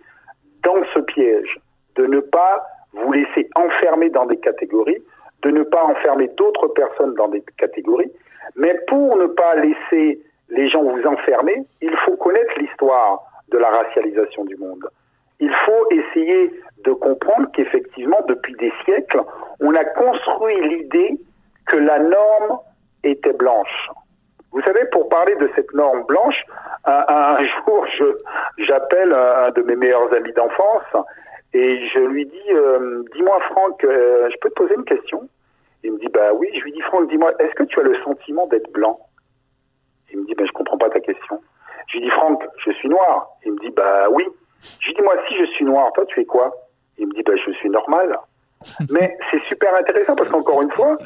dans 0.63 0.83
ce 0.93 0.99
piège, 0.99 1.59
de 1.95 2.05
ne 2.05 2.19
pas 2.19 2.65
vous 2.93 3.11
laisser 3.11 3.49
enfermer 3.55 4.09
dans 4.09 4.25
des 4.25 4.37
catégories, 4.37 5.03
de 5.43 5.49
ne 5.49 5.63
pas 5.63 5.83
enfermer 5.83 6.27
d'autres 6.37 6.67
personnes 6.69 7.13
dans 7.15 7.27
des 7.27 7.43
catégories. 7.57 8.11
Mais 8.55 8.75
pour 8.87 9.17
ne 9.17 9.27
pas 9.27 9.55
laisser 9.55 10.21
les 10.49 10.69
gens 10.69 10.83
vous 10.83 11.05
enfermer, 11.05 11.65
il 11.81 11.95
faut 12.05 12.15
connaître 12.15 12.53
l'histoire 12.59 13.23
de 13.49 13.57
la 13.57 13.69
racialisation 13.69 14.45
du 14.45 14.55
monde. 14.57 14.87
Il 15.39 15.53
faut 15.65 15.91
essayer 15.91 16.51
de 16.83 16.91
comprendre 16.93 17.49
qu'effectivement, 17.53 18.19
depuis 18.27 18.55
des 18.55 18.71
siècles, 18.85 19.21
on 19.59 19.73
a 19.75 19.85
construit 19.85 20.59
l'idée 20.67 21.19
que 21.67 21.77
la 21.77 21.99
norme 21.99 22.59
était 23.03 23.33
blanche. 23.33 23.89
Vous 24.51 24.61
savez, 24.61 24.85
pour 24.91 25.09
parler 25.09 25.35
de 25.35 25.49
cette 25.55 25.73
norme 25.73 26.03
blanche, 26.03 26.41
un, 26.85 27.37
jour, 27.65 27.85
j'appelle 28.57 29.13
un, 29.13 29.51
de 29.51 29.61
mes 29.61 29.75
meilleurs 29.75 30.11
amis 30.13 30.33
d'enfance 30.33 31.05
et 31.53 31.87
je 31.87 31.99
lui 31.99 32.25
dis, 32.25 32.51
euh, 32.51 33.03
dis-moi 33.13 33.39
Franck, 33.49 33.83
euh, 33.83 34.29
je 34.29 34.37
peux 34.41 34.49
te 34.49 34.55
poser 34.55 34.75
une 34.75 34.85
question? 34.85 35.27
Il 35.83 35.93
me 35.93 35.99
dit, 35.99 36.07
bah 36.07 36.33
oui. 36.33 36.49
Je 36.53 36.63
lui 36.63 36.71
dis, 36.73 36.81
Franck, 36.81 37.09
dis-moi, 37.09 37.31
est-ce 37.39 37.53
que 37.55 37.63
tu 37.63 37.79
as 37.79 37.83
le 37.83 37.95
sentiment 38.03 38.47
d'être 38.47 38.71
blanc? 38.71 38.99
Il 40.11 40.19
me 40.19 40.25
dit, 40.25 40.33
bah, 40.35 40.43
je 40.45 40.51
comprends 40.51 40.77
pas 40.77 40.89
ta 40.89 40.99
question. 40.99 41.41
Je 41.87 41.97
lui 41.97 42.05
dis, 42.05 42.09
Franck, 42.09 42.43
je 42.65 42.71
suis 42.71 42.89
noir. 42.89 43.29
Il 43.45 43.53
me 43.53 43.59
dit, 43.59 43.69
bah 43.69 44.09
oui. 44.09 44.25
Je 44.81 44.87
lui 44.87 44.93
dis, 44.95 45.01
moi, 45.01 45.15
si 45.27 45.37
je 45.37 45.45
suis 45.45 45.65
noir, 45.65 45.91
toi, 45.93 46.05
tu 46.07 46.19
es 46.19 46.25
quoi? 46.25 46.51
Il 46.97 47.07
me 47.07 47.13
dit, 47.13 47.23
bah, 47.23 47.33
je 47.35 47.51
suis 47.51 47.69
normal. 47.69 48.17
Mais 48.91 49.17
c'est 49.31 49.41
super 49.43 49.73
intéressant 49.75 50.15
parce 50.15 50.29
qu'encore 50.29 50.61
une 50.61 50.71
fois, 50.71 50.97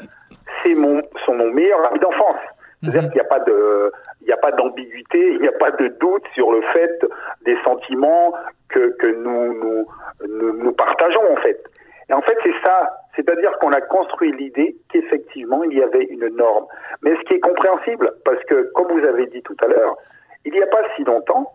c'est 0.62 0.74
mon, 0.74 1.02
son, 1.24 1.34
mon 1.34 1.50
meilleur 1.50 1.86
ami 1.86 1.98
d'enfance. 2.00 2.40
C'est-à-dire 2.82 3.02
mhm. 3.02 3.10
qu'il 3.10 3.20
n'y 3.20 3.26
a 3.26 3.30
pas 3.30 3.40
de, 3.40 3.92
il 4.22 4.26
n'y 4.26 4.32
a 4.32 4.36
pas 4.36 4.52
d'ambiguïté, 4.52 5.32
il 5.34 5.40
n'y 5.40 5.48
a 5.48 5.52
pas 5.52 5.70
de 5.70 5.88
doute 6.00 6.24
sur 6.34 6.50
le 6.52 6.60
fait 6.72 7.06
des 7.44 7.56
sentiments 7.64 8.34
que, 8.68 8.96
que 8.98 9.06
nous, 9.06 9.54
nous, 9.54 9.86
nous, 10.28 10.52
nous 10.64 10.72
partageons 10.72 11.32
en 11.32 11.36
fait. 11.36 11.62
Et 12.08 12.12
en 12.12 12.22
fait, 12.22 12.36
c'est 12.42 12.54
ça. 12.62 12.98
C'est-à-dire 13.14 13.56
qu'on 13.58 13.72
a 13.72 13.80
construit 13.80 14.32
l'idée 14.32 14.76
qu'effectivement, 14.90 15.62
il 15.64 15.78
y 15.78 15.82
avait 15.82 16.04
une 16.04 16.28
norme. 16.28 16.66
Mais 17.02 17.14
ce 17.14 17.20
qui 17.22 17.34
est 17.34 17.40
compréhensible, 17.40 18.12
parce 18.24 18.42
que, 18.44 18.70
comme 18.74 18.88
vous 18.88 19.06
avez 19.06 19.26
dit 19.26 19.42
tout 19.42 19.56
à 19.62 19.66
l'heure, 19.66 19.96
il 20.44 20.52
n'y 20.52 20.62
a 20.62 20.66
pas 20.66 20.82
si 20.96 21.04
longtemps, 21.04 21.52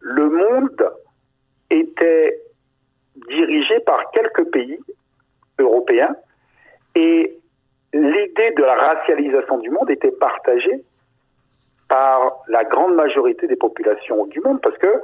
le 0.00 0.28
monde 0.28 0.90
était 1.70 2.40
dirigé 3.28 3.80
par 3.80 4.10
quelques 4.10 4.50
pays 4.50 4.78
européens 5.58 6.16
et 6.94 7.38
l'idée 7.94 8.50
de 8.56 8.62
la 8.62 8.74
racialisation 8.74 9.58
du 9.58 9.70
monde 9.70 9.88
était 9.88 10.10
partagée 10.10 10.82
par 11.88 12.38
la 12.48 12.64
grande 12.64 12.96
majorité 12.96 13.46
des 13.46 13.56
populations 13.56 14.26
du 14.26 14.40
monde 14.40 14.60
parce 14.60 14.76
que 14.78 15.00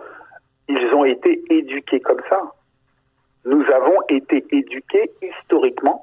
ils 0.68 0.94
ont 0.94 1.04
été 1.04 1.42
éduqués 1.50 2.00
comme 2.00 2.20
ça. 2.28 2.40
Nous 3.44 3.64
avons 3.72 3.96
été 4.08 4.44
éduqués 4.50 5.10
historiquement 5.22 6.02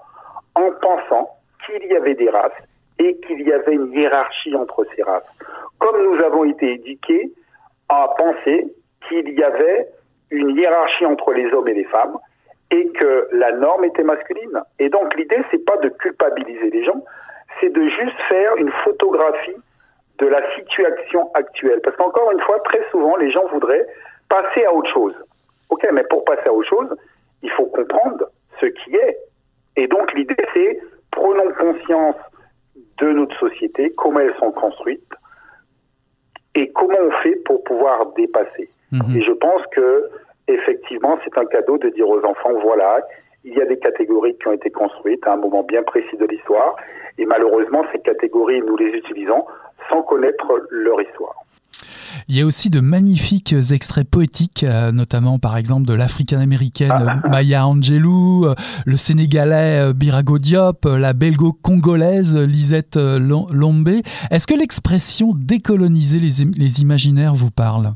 en 0.56 0.72
pensant 0.82 1.30
qu'il 1.66 1.86
y 1.88 1.96
avait 1.96 2.16
des 2.16 2.30
races 2.30 2.64
et 3.00 3.18
qu'il 3.20 3.42
y 3.42 3.52
avait 3.52 3.74
une 3.74 3.92
hiérarchie 3.92 4.56
entre 4.56 4.86
ces 4.96 5.04
races. 5.04 5.28
Comme 5.80 6.02
nous 6.04 6.24
avons 6.24 6.46
été 6.46 6.74
éduqués 6.74 7.32
à 7.90 8.08
penser 8.18 8.66
qu'il 9.08 9.30
y 9.30 9.44
avait 9.44 9.90
une 10.32 10.56
hiérarchie 10.56 11.06
entre 11.06 11.34
les 11.34 11.52
hommes 11.54 11.68
et 11.68 11.74
les 11.74 11.86
femmes 11.86 12.18
et 12.72 12.90
que 12.90 13.28
la 13.32 13.52
norme 13.54 13.86
était 13.86 14.04
masculine. 14.04 14.62
Et 14.80 14.90
donc 14.90 15.16
l'idée, 15.16 15.42
c'est 15.52 15.64
pas 15.66 15.78
de 15.78 15.90
culpabiliser 15.90 16.70
les 16.70 16.84
gens, 16.84 17.04
c'est 17.60 17.70
de 17.70 17.82
juste 17.82 18.20
faire 18.28 18.56
une 18.58 18.72
photographie 18.84 19.56
de 20.20 20.28
la 20.28 20.42
situation 20.56 21.32
actuelle. 21.34 21.80
Parce 21.84 21.96
qu'encore 21.96 22.32
une 22.32 22.42
fois, 22.42 22.60
très 22.62 22.84
souvent, 22.92 23.16
les 23.18 23.32
gens 23.32 23.46
voudraient 23.48 23.86
passer 24.30 24.66
à 24.66 24.74
autre 24.74 24.92
chose. 24.92 25.16
Ok, 25.70 25.88
mais 25.94 26.04
pour 26.10 26.26
passer 26.26 26.48
à 26.48 26.54
autre 26.54 26.70
chose, 26.70 26.96
il 27.42 27.52
faut 27.52 27.68
comprendre 27.68 28.26
ce 28.60 28.66
qui 28.66 28.96
est. 28.96 29.18
Et 29.76 29.88
donc 29.88 30.14
l'idée, 30.14 30.36
c'est 30.54 30.80
prenons 31.12 31.52
conscience 31.54 32.16
de 33.00 33.12
notre 33.12 33.38
société, 33.40 33.94
comment 33.96 34.20
elles 34.20 34.36
sont 34.40 34.52
construites, 34.52 35.14
et 36.56 36.72
comment 36.72 36.98
on 37.00 37.12
fait 37.24 37.36
pour 37.46 37.64
pouvoir 37.64 38.08
dépasser. 38.14 38.70
Mhm. 38.92 39.18
Et 39.18 39.22
je 39.22 39.32
pense 39.32 39.62
que 39.72 40.10
effectivement, 40.48 41.18
c'est 41.24 41.38
un 41.38 41.46
cadeau 41.46 41.78
de 41.78 41.90
dire 41.90 42.08
aux 42.08 42.24
enfants, 42.24 42.54
voilà, 42.62 43.02
il 43.44 43.54
y 43.54 43.62
a 43.62 43.66
des 43.66 43.78
catégories 43.78 44.38
qui 44.38 44.48
ont 44.48 44.54
été 44.54 44.70
construites 44.70 45.26
à 45.26 45.34
un 45.34 45.38
moment 45.38 45.64
bien 45.64 45.84
précis 45.84 46.18
de 46.18 46.26
l'histoire, 46.26 46.76
et 47.18 47.26
malheureusement, 47.26 47.84
ces 47.92 48.00
catégories, 48.00 48.62
nous 48.62 48.78
les 48.78 48.90
utilisons 48.90 49.46
sans 49.90 50.04
connaître 50.04 50.68
leur 50.70 51.02
histoire. 51.02 51.36
Il 52.28 52.38
y 52.38 52.42
a 52.42 52.46
aussi 52.46 52.70
de 52.70 52.80
magnifiques 52.80 53.54
extraits 53.72 54.10
poétiques, 54.10 54.66
euh, 54.68 54.92
notamment 54.92 55.40
par 55.40 55.56
exemple 55.56 55.88
de 55.88 55.94
l'africaine-américaine 55.94 56.92
ah. 56.92 57.22
Maya 57.30 57.68
Angelou, 57.68 58.46
euh, 58.46 58.56
le 58.86 58.98
sénégalais 58.98 59.90
euh, 59.90 59.94
Birago 59.94 60.40
Diop, 60.40 60.86
la 60.86 61.14
belgo-congolaise 61.14 62.36
Lisette 62.36 62.98
Lombe. 62.98 64.02
Est-ce 64.32 64.48
que 64.48 64.56
l'expression 64.56 65.32
décoloniser 65.36 66.20
les, 66.20 66.46
les 66.58 66.82
imaginaires 66.82 67.34
vous 67.34 67.52
parle? 67.52 67.94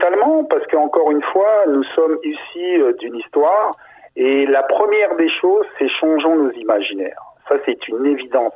Totalement, 0.00 0.44
parce 0.44 0.66
qu'encore 0.68 1.10
une 1.10 1.22
fois, 1.22 1.64
nous 1.68 1.84
sommes 1.94 2.16
ici 2.24 2.82
d'une 3.00 3.16
histoire 3.16 3.76
Et 4.16 4.46
la 4.46 4.62
première 4.62 5.14
des 5.16 5.28
choses, 5.28 5.66
c'est 5.78 5.88
changeons 5.88 6.36
nos 6.36 6.50
imaginaires. 6.52 7.22
Ça, 7.48 7.56
c'est 7.66 7.86
une 7.86 8.06
évidence. 8.06 8.54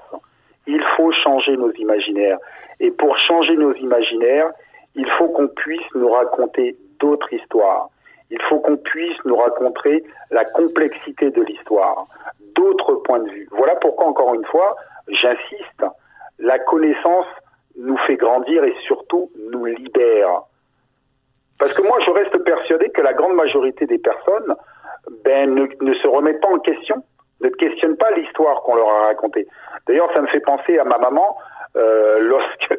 Il 0.67 0.83
faut 0.97 1.13
changer 1.13 1.57
nos 1.57 1.71
imaginaires. 1.73 2.39
Et 2.81 2.91
pour 2.91 3.17
changer 3.19 3.57
nos 3.57 3.75
imaginaires, 3.75 4.51
il 4.95 5.09
faut 5.19 5.29
qu'on 5.29 5.49
puisse 5.49 5.87
nous 5.95 6.09
raconter 6.09 6.77
d'autres 6.99 7.31
histoires. 7.33 7.89
Il 8.31 8.41
faut 8.49 8.61
qu'on 8.61 8.79
puisse 8.79 9.23
nous 9.27 9.37
raconter 9.37 10.03
la 10.31 10.47
complexité 10.47 11.31
de 11.31 11.43
l'histoire, 11.43 12.07
d'autres 12.57 12.95
points 13.05 13.21
de 13.21 13.29
vue. 13.31 13.49
Voilà 13.53 13.77
pourquoi, 13.77 14.07
encore 14.07 14.35
une 14.35 14.47
fois, 14.47 14.77
j'insiste, 15.09 15.85
la 16.39 16.59
connaissance 16.61 17.27
nous 17.77 17.99
fait 18.07 18.17
grandir 18.17 18.65
et 18.65 18.75
surtout 18.87 19.31
nous 19.53 19.67
libère. 19.67 20.43
Parce 21.65 21.77
que 21.77 21.83
moi, 21.83 21.97
je 22.05 22.11
reste 22.11 22.37
persuadé 22.45 22.91
que 22.91 23.01
la 23.01 23.15
grande 23.15 23.37
majorité 23.37 23.87
des 23.87 23.97
personnes 23.97 24.55
ben, 25.25 25.55
ne, 25.55 25.67
ne 25.81 25.95
se 25.95 26.07
remettent 26.07 26.43
pas 26.43 26.49
en 26.49 26.59
question, 26.59 27.03
ne 27.41 27.49
questionnent 27.49 27.97
pas 27.97 28.11
l'histoire 28.11 28.61
qu'on 28.65 28.75
leur 28.75 28.87
a 28.87 29.07
racontée. 29.07 29.47
D'ailleurs, 29.87 30.13
ça 30.13 30.21
me 30.21 30.27
fait 30.27 30.41
penser 30.41 30.79
à 30.79 30.85
ma 30.85 30.99
maman. 30.99 31.39
Euh, 31.77 32.19
lorsque 32.29 32.79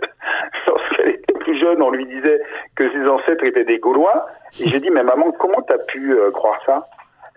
lorsqu'elle 0.68 1.10
était 1.10 1.34
plus 1.34 1.60
jeune, 1.60 1.82
on 1.82 1.90
lui 1.90 2.06
disait 2.06 2.40
que 2.76 2.92
ses 2.92 3.10
ancêtres 3.10 3.44
étaient 3.46 3.66
des 3.66 3.80
Gaulois. 3.80 4.28
Et 4.64 4.70
j'ai 4.70 4.80
dit, 4.80 4.92
mais 4.92 5.02
maman, 5.02 5.32
comment 5.32 5.64
t'as 5.64 5.80
pu 5.80 6.14
euh, 6.14 6.30
croire 6.30 6.60
ça? 6.68 6.88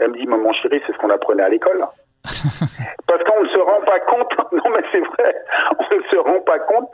Elle 0.00 0.10
me 0.10 0.18
dit, 0.18 0.26
maman 0.26 0.52
chérie, 0.52 0.82
c'est 0.86 0.92
ce 0.92 0.98
qu'on 0.98 1.08
apprenait 1.08 1.44
à 1.44 1.48
l'école. 1.48 1.82
Parce 3.06 3.24
qu'on 3.24 3.42
ne 3.42 3.48
se 3.48 3.58
rend 3.58 3.80
pas 3.86 4.00
compte, 4.00 4.32
non 4.52 4.70
mais 4.70 4.84
c'est 4.92 5.00
vrai, 5.00 5.34
on 5.78 5.96
ne 5.96 6.02
se 6.02 6.16
rend 6.16 6.40
pas 6.40 6.58
compte 6.58 6.90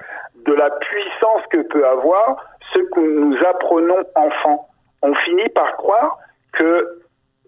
de 0.47 0.53
la 0.53 0.71
puissance 0.71 1.43
que 1.51 1.63
peut 1.63 1.85
avoir 1.85 2.37
ce 2.73 2.79
que 2.79 3.01
nous 3.01 3.37
apprenons 3.47 4.03
enfants. 4.15 4.69
On 5.03 5.15
finit 5.15 5.49
par 5.51 5.77
croire 5.77 6.19
que 6.53 7.01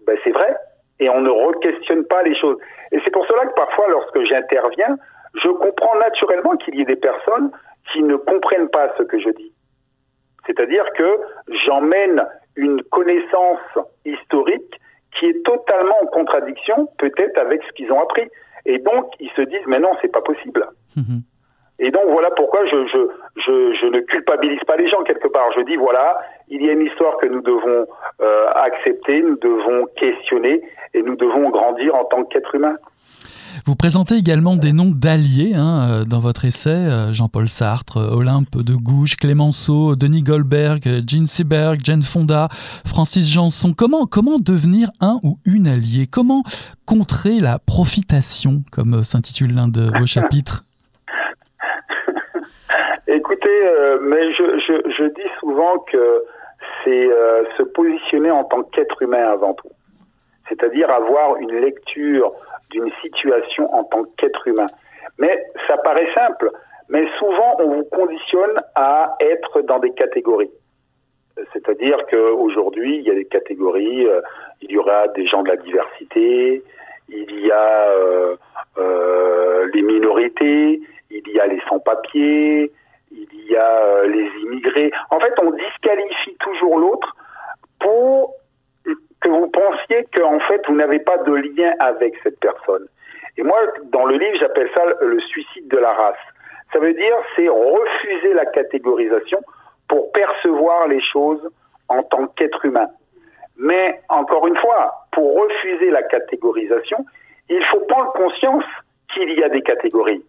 ben, 0.05 0.17
c'est 0.23 0.31
vrai 0.31 0.55
et 0.99 1.09
on 1.09 1.21
ne 1.21 1.29
re-questionne 1.29 2.05
pas 2.05 2.23
les 2.23 2.35
choses. 2.35 2.57
Et 2.91 2.99
c'est 3.03 3.11
pour 3.11 3.25
cela 3.27 3.45
que 3.45 3.53
parfois, 3.53 3.87
lorsque 3.89 4.19
j'interviens, 4.23 4.97
je 5.35 5.49
comprends 5.49 5.97
naturellement 5.99 6.55
qu'il 6.57 6.75
y 6.75 6.81
ait 6.81 6.85
des 6.85 6.95
personnes 6.95 7.51
qui 7.91 8.01
ne 8.03 8.15
comprennent 8.15 8.69
pas 8.69 8.93
ce 8.97 9.03
que 9.03 9.19
je 9.19 9.29
dis. 9.29 9.53
C'est-à-dire 10.45 10.85
que 10.95 11.19
j'emmène 11.65 12.25
une 12.55 12.81
connaissance 12.83 13.59
historique 14.05 14.79
qui 15.17 15.27
est 15.27 15.45
totalement 15.45 15.95
en 16.01 16.07
contradiction 16.07 16.87
peut-être 16.97 17.37
avec 17.37 17.61
ce 17.63 17.71
qu'ils 17.73 17.91
ont 17.91 18.01
appris. 18.01 18.27
Et 18.65 18.79
donc, 18.79 19.11
ils 19.19 19.29
se 19.31 19.41
disent, 19.41 19.65
mais 19.67 19.79
non, 19.79 19.91
c'est 20.01 20.11
pas 20.11 20.21
possible. 20.21 20.67
Mhm. 20.95 21.21
Et 21.79 21.89
donc, 21.89 22.03
voilà 22.09 22.29
pourquoi 22.31 22.65
je, 22.65 22.87
je, 22.87 22.97
je, 23.45 23.77
je, 23.79 23.85
ne 23.87 23.99
culpabilise 24.01 24.59
pas 24.65 24.77
les 24.77 24.89
gens 24.89 25.03
quelque 25.03 25.27
part. 25.27 25.45
Je 25.55 25.61
dis, 25.61 25.75
voilà, 25.75 26.19
il 26.49 26.63
y 26.65 26.69
a 26.69 26.73
une 26.73 26.81
histoire 26.81 27.17
que 27.17 27.27
nous 27.27 27.41
devons 27.41 27.85
euh, 28.19 28.47
accepter, 28.55 29.21
nous 29.21 29.37
devons 29.37 29.85
questionner 29.95 30.61
et 30.95 31.03
nous 31.03 31.15
devons 31.15 31.49
grandir 31.49 31.93
en 31.93 32.05
tant 32.05 32.23
qu'être 32.23 32.55
humain. 32.55 32.77
Vous 33.65 33.75
présentez 33.75 34.15
également 34.15 34.55
des 34.55 34.73
noms 34.73 34.91
d'alliés 34.91 35.53
hein, 35.55 35.89
euh, 35.89 36.05
dans 36.05 36.19
votre 36.19 36.45
essai, 36.45 36.69
euh, 36.69 37.13
Jean-Paul 37.13 37.47
Sartre, 37.47 37.97
Olympe 37.97 38.57
de 38.57 38.73
Gouges, 38.75 39.15
Clémenceau, 39.15 39.95
Denis 39.95 40.23
Goldberg, 40.23 40.81
Jean 41.07 41.25
Seberg, 41.27 41.79
Jane 41.83 42.01
Fonda, 42.01 42.49
Francis 42.85 43.31
Janson. 43.31 43.73
Comment, 43.77 44.05
comment 44.05 44.39
devenir 44.39 44.89
un 44.99 45.19
ou 45.23 45.37
une 45.45 45.67
alliée 45.67 46.07
Comment 46.09 46.43
contrer 46.85 47.39
la 47.39 47.59
profitation, 47.59 48.63
comme 48.71 49.03
s'intitule 49.03 49.53
l'un 49.53 49.67
de 49.67 49.91
vos 49.99 50.05
chapitres? 50.07 50.63
Euh, 53.49 53.99
mais 54.01 54.31
je, 54.33 55.07
dis 55.07 55.29
souvent 55.39 55.79
que 55.79 56.23
c'est 56.83 57.09
se 57.57 57.63
positionner 57.63 58.31
en 58.31 58.43
tant 58.43 58.63
qu'être 58.63 59.01
humain 59.01 59.31
avant 59.31 59.53
tout. 59.53 59.69
C'est-à-dire 60.49 60.89
avoir 60.89 61.37
une 61.37 61.59
lecture 61.59 62.31
d'une 62.71 62.91
situation 63.01 63.71
en 63.73 63.83
tant 63.83 64.03
qu'être 64.17 64.47
humain. 64.47 64.67
Mais 65.19 65.45
ça 65.67 65.77
paraît 65.77 66.07
simple, 66.13 66.51
mais 66.89 67.05
souvent 67.19 67.57
on 67.59 67.75
vous 67.75 67.85
conditionne 67.85 68.61
à 68.75 69.15
être 69.19 69.61
dans 69.61 69.79
des 69.79 69.91
catégories. 69.91 70.51
C'est-à-dire 71.53 71.97
qu'aujourd'hui, 72.09 72.97
il 72.97 73.03
y 73.03 73.11
a 73.11 73.15
des 73.15 73.25
catégories, 73.25 74.07
euh, 74.07 74.21
il 74.61 74.71
y 74.71 74.77
aura 74.77 75.07
des 75.09 75.27
gens 75.27 75.43
de 75.43 75.49
la 75.49 75.57
diversité, 75.57 76.63
il 77.09 77.45
y 77.45 77.51
a 77.51 77.89
euh, 77.89 78.35
euh, 78.77 79.69
les 79.73 79.81
minorités, 79.81 80.81
il 81.11 81.29
y 81.29 81.39
a 81.39 81.47
les 81.47 81.61
sans-papiers, 81.69 82.71
il 83.33 83.51
y 83.51 83.55
a 83.55 84.03
les 84.05 84.29
immigrés. 84.43 84.91
En 85.09 85.19
fait, 85.19 85.33
on 85.41 85.51
disqualifie 85.51 86.35
toujours 86.39 86.77
l'autre 86.77 87.15
pour 87.79 88.35
que 89.21 89.29
vous 89.29 89.47
pensiez 89.47 90.07
qu'en 90.13 90.39
fait 90.41 90.61
vous 90.67 90.75
n'avez 90.75 90.99
pas 90.99 91.17
de 91.17 91.33
lien 91.33 91.73
avec 91.79 92.15
cette 92.23 92.39
personne. 92.39 92.87
Et 93.37 93.43
moi, 93.43 93.59
dans 93.91 94.05
le 94.05 94.17
livre, 94.17 94.37
j'appelle 94.39 94.69
ça 94.73 94.81
le 95.01 95.19
suicide 95.21 95.67
de 95.67 95.77
la 95.77 95.93
race. 95.93 96.15
Ça 96.73 96.79
veut 96.79 96.93
dire 96.93 97.15
c'est 97.35 97.49
refuser 97.49 98.33
la 98.33 98.45
catégorisation 98.45 99.39
pour 99.87 100.11
percevoir 100.11 100.87
les 100.87 101.01
choses 101.01 101.47
en 101.89 102.03
tant 102.03 102.27
qu'être 102.27 102.63
humain. 102.65 102.87
Mais 103.57 103.99
encore 104.09 104.47
une 104.47 104.57
fois, 104.57 105.07
pour 105.11 105.41
refuser 105.41 105.89
la 105.89 106.03
catégorisation, 106.03 107.05
il 107.49 107.63
faut 107.65 107.79
prendre 107.87 108.11
conscience 108.13 108.65
qu'il 109.13 109.31
y 109.33 109.43
a 109.43 109.49
des 109.49 109.61
catégories. 109.61 110.23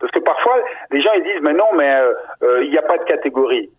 Parce 0.00 0.12
que 0.12 0.20
parfois, 0.20 0.56
les 0.90 1.00
gens 1.00 1.10
ils 1.16 1.24
disent 1.24 1.42
mais 1.42 1.54
non, 1.54 1.72
mais 1.76 1.92
euh, 1.92 2.12
euh, 2.42 2.64
il 2.64 2.70
n'y 2.70 2.78
a 2.78 2.82
pas 2.82 2.98
de 2.98 3.04
catégorie 3.04 3.70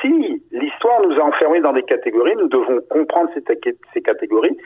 si 0.00 0.42
l'histoire 0.52 1.00
nous 1.02 1.18
a 1.18 1.22
enfermés 1.22 1.60
dans 1.60 1.72
des 1.72 1.82
catégories, 1.82 2.36
nous 2.36 2.48
devons 2.48 2.80
comprendre 2.90 3.30
ces, 3.34 4.02
catégories 4.02 4.56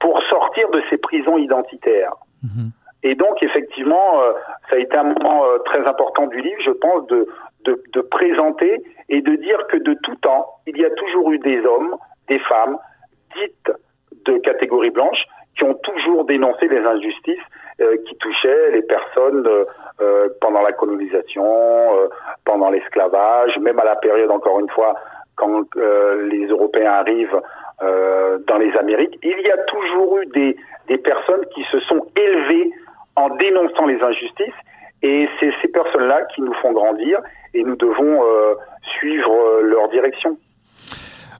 pour 0.00 0.20
sortir 0.24 0.68
de 0.70 0.82
ces 0.90 0.98
prisons 0.98 1.38
identitaires. 1.38 2.14
Mhm. 2.42 2.70
Et 3.04 3.14
donc, 3.14 3.42
effectivement, 3.42 4.20
euh, 4.20 4.32
ça 4.70 4.76
a 4.76 4.78
été 4.78 4.96
un 4.96 5.04
moment 5.04 5.44
euh, 5.44 5.58
très 5.64 5.84
important 5.86 6.26
du 6.28 6.40
livre, 6.40 6.60
je 6.64 6.70
pense, 6.70 7.06
de, 7.08 7.26
de, 7.64 7.82
de, 7.92 8.00
présenter 8.00 8.82
et 9.08 9.22
de 9.22 9.34
dire 9.36 9.66
que 9.68 9.76
de 9.76 9.94
tout 10.02 10.14
temps, 10.16 10.46
il 10.66 10.76
y 10.76 10.84
a 10.84 10.90
toujours 10.90 11.32
eu 11.32 11.38
des 11.38 11.64
hommes, 11.64 11.96
des 12.28 12.38
femmes, 12.40 12.78
dites 13.36 13.72
de 14.24 14.38
catégorie 14.38 14.90
blanche, 14.90 15.24
qui 15.56 15.64
ont 15.64 15.74
toujours 15.74 16.24
dénoncé 16.26 16.68
les 16.68 16.78
injustices 16.78 17.42
qui 18.06 18.16
touchaient 18.16 18.70
les 18.72 18.82
personnes 18.82 19.46
euh, 20.00 20.28
pendant 20.40 20.62
la 20.62 20.72
colonisation, 20.72 21.44
euh, 21.44 22.08
pendant 22.44 22.70
l'esclavage, 22.70 23.56
même 23.58 23.78
à 23.78 23.84
la 23.84 23.96
période, 23.96 24.30
encore 24.30 24.58
une 24.58 24.68
fois, 24.70 24.94
quand 25.36 25.64
euh, 25.76 26.28
les 26.28 26.46
Européens 26.46 26.92
arrivent 26.92 27.40
dans 28.46 28.58
les 28.58 28.72
Amériques, 28.76 29.18
il 29.24 29.40
y 29.40 29.50
a 29.50 29.56
toujours 29.64 30.18
eu 30.18 30.26
des, 30.26 30.56
des 30.86 30.98
personnes 30.98 31.44
qui 31.52 31.64
se 31.64 31.80
sont 31.80 32.06
élevées 32.14 32.70
en 33.16 33.28
dénonçant 33.30 33.86
les 33.86 34.00
injustices 34.00 34.54
et 35.02 35.28
c'est 35.40 35.50
ces 35.60 35.66
personnes-là 35.66 36.22
qui 36.32 36.42
nous 36.42 36.54
font 36.62 36.70
grandir 36.70 37.18
et 37.54 37.64
nous 37.64 37.74
devons 37.74 38.22
suivre 38.82 39.62
leur 39.62 39.88
direction. 39.88 40.36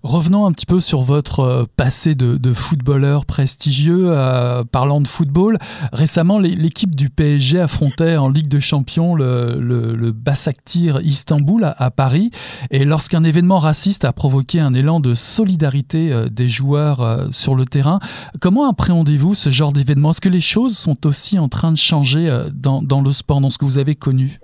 Revenons 0.03 0.47
un 0.47 0.53
petit 0.53 0.67
peu 0.67 0.81
sur 0.81 1.03
votre 1.03 1.41
euh, 1.41 1.63
passé 1.77 2.17
de, 2.17 2.53
footballeur 2.53 3.25
prestigieux. 3.25 4.07
Euh, 4.07 4.65
parlant 4.65 5.01
de 5.01 5.07
football, 5.07 5.59
récemment, 5.93 6.41
l'équipe 6.41 6.97
du 6.97 7.09
PSG 7.09 7.61
affrontait 7.61 8.17
en 8.17 8.29
Ligue 8.29 8.49
de 8.49 8.59
Champions 8.59 9.15
le, 9.15 9.61
le, 9.61 10.11
Basaktir 10.11 11.01
Istanbul 11.03 11.73
à, 11.77 11.91
Paris. 11.93 12.31
Et 12.73 12.85
lorsqu'un 12.85 13.23
événement 13.23 13.59
raciste 13.59 14.05
a 14.05 14.13
provoqué 14.13 14.59
un 14.59 14.73
élan 14.73 14.99
de 14.99 15.15
solidarité 15.15 16.13
euh, 16.13 16.27
des 16.29 16.49
joueurs 16.49 17.29
sur 17.31 17.55
le 17.55 17.65
terrain, 17.65 18.01
comment 18.41 18.69
appréhendez-vous 18.69 19.35
ce 19.37 19.51
genre 19.51 19.73
d'événement? 19.73 20.11
Est-ce 20.11 20.21
que 20.21 20.29
les 20.29 20.41
choses 20.41 20.77
sont 20.77 21.07
aussi 21.07 21.39
en 21.39 21.49
train 21.49 21.71
de 21.71 21.77
changer 21.77 22.29
dans, 22.53 22.83
dans 22.83 23.03
le 23.03 23.13
sport, 23.13 23.41
dans 23.41 23.51
ce 23.51 23.59
que 23.59 23.65
vous 23.65 23.79
avez 23.79 23.95
connu? 23.95 24.41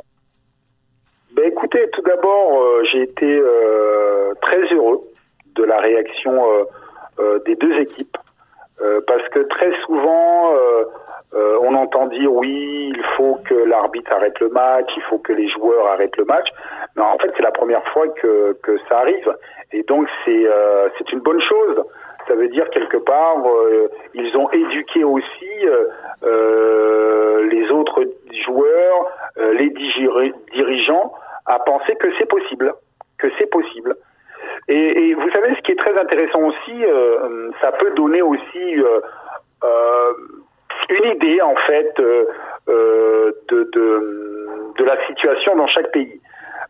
Ben 1.34 1.44
écoutez, 1.48 1.80
tout 1.92 2.02
d'abord, 2.02 2.62
j'ai 2.92 3.02
été 3.02 3.40
très 4.40 4.74
heureux 4.74 5.00
de 5.58 5.64
la 5.64 5.78
réaction 5.78 6.32
euh, 6.32 6.64
euh, 7.18 7.38
des 7.44 7.56
deux 7.56 7.74
équipes. 7.80 8.16
Euh, 8.80 9.00
parce 9.08 9.28
que 9.30 9.40
très 9.40 9.72
souvent, 9.84 10.52
on 11.60 11.74
entend 11.74 12.06
dire 12.06 12.32
oui, 12.32 12.92
il 12.94 13.04
faut 13.16 13.38
que 13.44 13.54
l'arbitre 13.54 14.12
arrête 14.12 14.38
le 14.40 14.48
match, 14.50 14.88
il 14.96 15.02
faut 15.02 15.18
que 15.18 15.32
les 15.32 15.48
joueurs 15.48 15.88
arrêtent 15.88 16.16
le 16.16 16.24
match. 16.24 16.48
Mais 16.96 17.02
en 17.02 17.18
fait, 17.18 17.30
c'est 17.36 17.42
la 17.42 17.50
première 17.50 17.84
fois 17.88 18.06
que, 18.08 18.56
ça 18.88 19.00
arrive. 19.00 19.36
Et 19.72 19.82
donc, 19.82 20.08
c'est 20.24 20.46
c'est 20.96 21.12
une 21.12 21.20
bonne 21.20 21.40
chose. 21.42 21.82
Ça 22.28 22.34
veut 22.34 22.48
dire 22.48 22.70
quelque 22.70 22.98
part, 22.98 23.36
ils 24.14 24.36
ont 24.36 24.50
éduqué 24.52 25.02
aussi 25.04 25.50
les 26.22 27.70
autres 27.70 28.04
joueurs, 28.46 29.06
les 29.36 29.70
dirigeants, 30.52 31.12
à 31.46 31.58
penser 31.58 31.96
que 31.96 32.08
c'est 32.18 32.28
possible, 32.28 32.74
que 33.18 33.28
c'est 33.38 33.50
possible. 33.50 33.96
Et, 34.68 35.08
et, 35.08 35.14
vous 35.14 35.30
savez, 35.30 35.54
ce 35.54 35.60
qui 35.62 35.72
est 35.72 35.78
très 35.78 35.98
intéressant 35.98 36.40
aussi, 36.42 36.84
euh, 36.84 37.50
ça 37.60 37.72
peut 37.72 37.90
donner 37.92 38.20
aussi 38.20 38.78
euh, 38.78 39.00
euh, 39.64 40.12
une 40.90 41.10
idée 41.12 41.40
en 41.40 41.56
fait 41.66 41.94
de, 41.96 42.28
de, 43.48 43.70
de, 44.76 44.84
la 44.84 45.06
situation 45.06 45.56
dans 45.56 45.66
chaque 45.66 45.90
pays. 45.90 46.20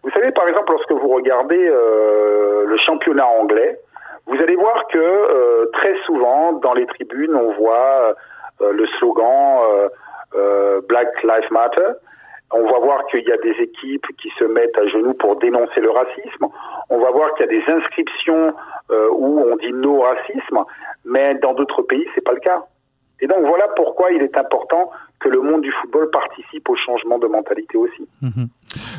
Vous 0.04 0.10
savez, 0.10 0.30
par 0.30 0.46
exemple, 0.48 0.72
lorsque 0.72 0.92
vous 0.92 1.08
regardez 1.08 1.70
le 1.70 2.76
championnat 2.84 3.26
anglais, 3.26 3.78
vous 4.26 4.36
allez 4.40 4.56
voir 4.56 4.86
que 4.88 5.70
très 5.72 5.96
souvent 6.06 6.52
dans 6.54 6.74
les 6.74 6.86
tribunes, 6.86 7.34
on 7.34 7.52
voit 7.52 8.14
le 8.60 8.86
slogan 8.98 9.88
Black 10.88 11.22
Lives 11.22 11.52
Matter. 11.52 11.92
On 12.50 12.62
va 12.62 12.78
voir 12.78 13.06
qu'il 13.06 13.28
y 13.28 13.32
a 13.32 13.36
des 13.36 13.56
équipes 13.62 14.06
qui 14.20 14.30
se 14.38 14.44
mettent 14.44 14.76
à 14.78 14.86
genoux 14.86 15.14
pour 15.14 15.36
dénoncer 15.36 15.80
le 15.80 15.90
racisme. 15.90 16.46
On 16.88 16.98
va 16.98 17.10
voir 17.10 17.34
qu'il 17.34 17.46
y 17.46 17.48
a 17.48 17.60
des 17.60 17.72
inscriptions 17.72 18.54
où 18.88 19.40
on 19.40 19.56
dit 19.56 19.72
no 19.72 20.00
racisme, 20.00 20.64
mais 21.04 21.34
dans 21.36 21.52
d'autres 21.52 21.82
pays, 21.82 22.08
c'est 22.14 22.24
pas 22.24 22.32
le 22.32 22.40
cas. 22.40 22.64
Et 23.20 23.26
donc 23.26 23.44
voilà 23.44 23.68
pourquoi 23.76 24.12
il 24.12 24.22
est 24.22 24.36
important 24.36 24.90
que 25.20 25.28
le 25.28 25.42
monde 25.42 25.62
du 25.62 25.72
football 25.80 26.10
participe 26.10 26.68
au 26.68 26.76
changement 26.76 27.18
de 27.18 27.26
mentalité 27.26 27.76
aussi. 27.76 28.08
Mhm. 28.22 28.48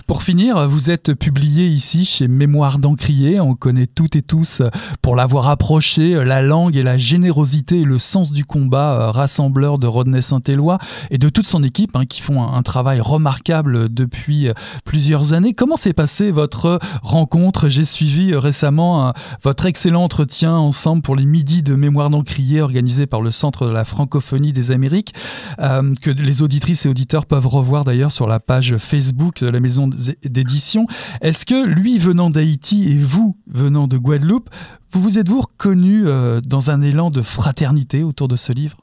Pour 0.07 0.23
finir, 0.23 0.67
vous 0.67 0.89
êtes 0.89 1.13
publié 1.13 1.67
ici 1.67 2.03
chez 2.03 2.27
Mémoire 2.27 2.79
d'Encrier. 2.79 3.39
On 3.39 3.53
connaît 3.53 3.85
toutes 3.85 4.15
et 4.15 4.21
tous, 4.21 4.63
pour 5.01 5.15
l'avoir 5.15 5.49
approché, 5.49 6.15
la 6.25 6.41
langue 6.41 6.75
et 6.75 6.81
la 6.81 6.97
générosité 6.97 7.81
et 7.81 7.83
le 7.83 7.97
sens 7.97 8.31
du 8.31 8.45
combat 8.45 8.93
euh, 8.93 9.11
rassembleur 9.11 9.77
de 9.77 9.87
Rodney 9.87 10.21
Saint-Éloi 10.21 10.79
et 11.11 11.17
de 11.17 11.29
toute 11.29 11.45
son 11.45 11.63
équipe 11.63 11.95
hein, 11.95 12.05
qui 12.05 12.21
font 12.21 12.41
un, 12.41 12.61
travail 12.63 12.99
remarquable 12.99 13.93
depuis 13.93 14.49
euh, 14.49 14.53
plusieurs 14.83 15.33
années. 15.33 15.53
Comment 15.53 15.77
s'est 15.77 15.93
passée 15.93 16.31
votre 16.31 16.79
rencontre? 17.03 17.69
J'ai 17.69 17.83
suivi 17.83 18.33
euh, 18.33 18.39
récemment 18.39 19.13
votre 19.43 19.65
excellent 19.65 20.03
entretien 20.03 20.55
ensemble 20.55 21.01
pour 21.01 21.15
les 21.15 21.25
midis 21.25 21.63
de 21.63 21.75
Mémoire 21.75 22.09
d'Encrier 22.09 22.61
organisé 22.61 23.05
par 23.05 23.21
le 23.21 23.31
Centre 23.31 23.65
de 23.67 23.71
la 23.71 23.85
francophonie 23.85 24.53
des 24.53 24.71
Amériques, 24.71 25.13
que 25.57 26.08
les 26.09 26.41
auditrices 26.41 26.85
et 26.85 26.89
auditeurs 26.89 27.25
peuvent 27.25 27.47
revoir 27.47 27.83
d'ailleurs 27.83 28.11
sur 28.11 28.27
la 28.27 28.39
page 28.39 28.77
Facebook 28.77 29.43
de 29.43 29.49
la 29.49 29.59
maison 29.59 29.87
d'édition. 29.87 30.85
Est-ce 31.21 31.45
que 31.45 31.65
lui 31.65 31.97
venant 31.97 32.29
d'Haïti 32.29 32.91
et 32.91 32.97
vous 32.97 33.35
venant 33.47 33.87
de 33.87 33.97
Guadeloupe, 33.97 34.49
vous 34.91 35.01
vous 35.01 35.19
êtes-vous 35.19 35.41
reconnu 35.41 36.07
euh, 36.07 36.39
dans 36.41 36.71
un 36.71 36.81
élan 36.81 37.11
de 37.11 37.21
fraternité 37.21 38.03
autour 38.03 38.27
de 38.27 38.35
ce 38.35 38.51
livre? 38.51 38.77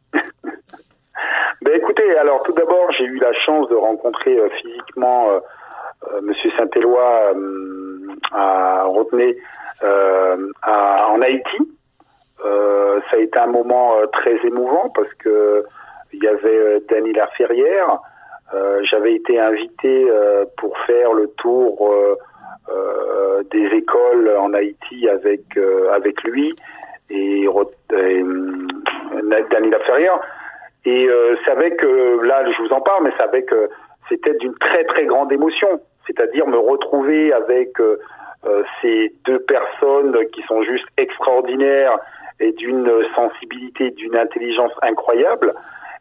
Ben 1.62 1.72
Écoutez, 1.74 2.16
alors 2.18 2.42
tout 2.44 2.52
d'abord, 2.52 2.92
j'ai 2.96 3.04
eu 3.04 3.18
la 3.18 3.32
chance 3.44 3.68
de 3.68 3.74
rencontrer 3.74 4.38
euh, 4.38 4.48
physiquement 4.60 5.30
euh, 5.30 6.20
Monsieur 6.22 6.50
Saint-Éloi 6.56 7.32
à 8.32 8.84
Rotenay 8.84 9.36
en 9.82 11.20
Haïti. 11.20 11.58
ça 12.42 13.16
a 13.16 13.18
été 13.18 13.38
un 13.38 13.48
moment 13.48 13.94
très 14.12 14.36
émouvant 14.46 14.90
parce 14.94 15.12
que 15.14 15.64
il 16.12 16.22
y 16.22 16.28
avait 16.28 16.80
Dany 16.88 17.12
Laferrière, 17.12 18.00
euh, 18.54 18.80
j'avais 18.84 19.14
été 19.14 19.38
invité 19.38 20.08
euh, 20.08 20.44
pour 20.56 20.76
faire 20.86 21.12
le 21.12 21.28
tour 21.36 21.92
euh, 21.92 23.42
des 23.50 23.66
écoles 23.76 24.30
en 24.38 24.52
Haïti 24.54 25.08
avec 25.08 25.42
avec 25.92 26.22
lui 26.24 26.54
et, 27.10 27.44
et 27.44 28.24
Daniela 29.50 29.78
Ferrière. 29.80 30.20
Et 30.84 31.08
c'est 31.44 31.50
avec, 31.50 31.82
là 31.82 32.44
je 32.50 32.62
vous 32.62 32.72
en 32.72 32.80
parle, 32.80 33.04
mais 33.04 33.10
c'est 33.16 33.22
avec, 33.22 33.50
c'était 34.08 34.34
d'une 34.34 34.54
très 34.54 34.84
très 34.84 35.04
grande 35.04 35.32
émotion. 35.32 35.80
C'est-à-dire 36.06 36.46
me 36.46 36.58
retrouver 36.58 37.32
avec 37.32 37.76
ces 38.80 39.12
deux 39.24 39.40
personnes 39.40 40.16
qui 40.32 40.42
sont 40.42 40.62
juste 40.62 40.86
extraordinaires 40.96 41.98
et 42.40 42.52
d'une 42.52 42.90
sensibilité, 43.14 43.90
d'une 43.92 44.16
intelligence 44.16 44.72
incroyable. 44.82 45.54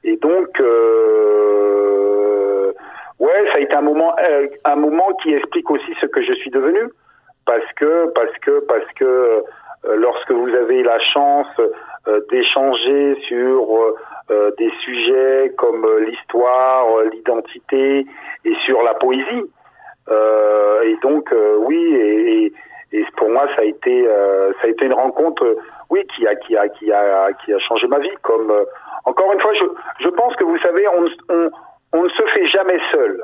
Et 0.06 0.16
donc, 0.18 0.60
euh, 0.60 2.72
ouais, 3.20 3.46
ça 3.52 3.56
a 3.56 3.60
été 3.60 3.74
un 3.74 3.82
moment, 3.82 4.14
euh, 4.20 4.48
un 4.64 4.76
moment 4.76 5.12
qui 5.24 5.34
explique 5.34 5.72
aussi 5.72 5.96
ce 6.00 6.06
que 6.06 6.22
je 6.22 6.34
suis 6.34 6.52
devenu, 6.52 6.92
parce 7.48 7.66
que, 7.76 8.12
parce 8.14 8.38
que, 8.38 8.60
parce 8.68 8.86
que 8.96 9.04
euh, 9.04 9.42
lorsque 9.96 10.32
vous 10.32 10.54
avez 10.54 10.84
la 10.84 11.00
chance 11.00 11.48
d'échanger 12.30 13.18
sur 13.28 13.96
des 14.60 14.70
sujets 14.84 15.52
comme 15.58 15.88
l'histoire, 16.02 16.86
l'identité 17.12 18.06
et 18.46 18.56
sur 18.64 18.84
la 18.84 18.94
poésie, 18.94 19.46
et 20.12 20.98
donc 21.02 21.34
oui, 21.62 21.96
et, 21.96 22.54
et, 22.92 23.06
pour 23.18 23.30
moi 23.30 23.48
ça 23.56 23.62
a 23.62 23.66
été, 23.66 24.08
ça 24.62 24.68
a 24.68 24.70
été 24.70 24.86
une 24.86 24.94
rencontre, 24.94 25.58
oui, 25.90 26.06
qui 26.16 26.28
a, 26.28 26.36
qui 26.36 26.58
a, 26.58 26.68
qui 26.70 26.92
a, 26.92 27.32
qui 27.34 27.54
a 27.54 27.60
changé 27.60 27.88
ma 27.88 28.00
vie, 28.00 28.16
comme 28.22 28.52
encore 29.06 29.32
une 29.34 29.40
fois, 29.40 29.54
je, 29.54 29.66
je 30.04 30.10
pense 30.10 30.36
que 30.36 30.44
vous 30.44 30.58
savez, 30.60 30.88
on, 30.88 31.06
on, 31.30 31.50
on 31.94 32.04
ne 32.04 32.10
se 32.10 32.24
fait 32.34 32.48
jamais 32.48 32.80
seul. 32.92 33.22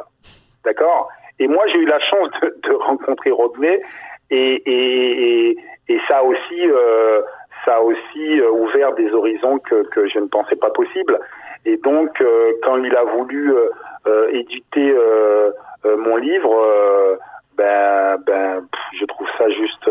D'accord? 0.64 1.10
Et 1.40 1.48
moi, 1.48 1.66
j'ai 1.68 1.80
eu 1.80 1.86
la 1.86 2.00
chance 2.00 2.30
de, 2.42 2.56
de 2.64 2.74
rencontrer 2.74 3.32
Rodney 3.32 3.82
et, 4.30 4.62
et, 4.66 5.58
et, 5.90 6.00
ça 6.08 6.24
aussi, 6.24 6.62
euh, 6.62 7.22
ça 7.66 7.78
a 7.78 7.82
aussi 7.82 8.40
euh, 8.40 8.52
ouvert 8.52 8.94
des 8.94 9.12
horizons 9.12 9.58
que, 9.58 9.84
que 9.90 10.08
je 10.08 10.20
ne 10.20 10.28
pensais 10.28 10.56
pas 10.56 10.70
possible. 10.70 11.20
Et 11.66 11.78
donc, 11.78 12.22
euh, 12.22 12.54
quand 12.64 12.78
il 12.84 12.96
a 12.96 13.04
voulu 13.04 13.54
euh, 13.54 13.70
euh 14.08 14.28
éditer 14.32 14.96
mon 15.84 16.16
livre, 16.16 17.18
ben, 17.58 18.18
ben, 18.26 18.68
je 19.00 19.06
trouve 19.06 19.28
ça 19.38 19.50
juste, 19.50 19.90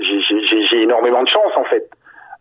j'ai 0.00 0.82
énormément 0.82 1.22
de 1.22 1.28
chance 1.28 1.52
en 1.56 1.64
fait. 1.64 1.88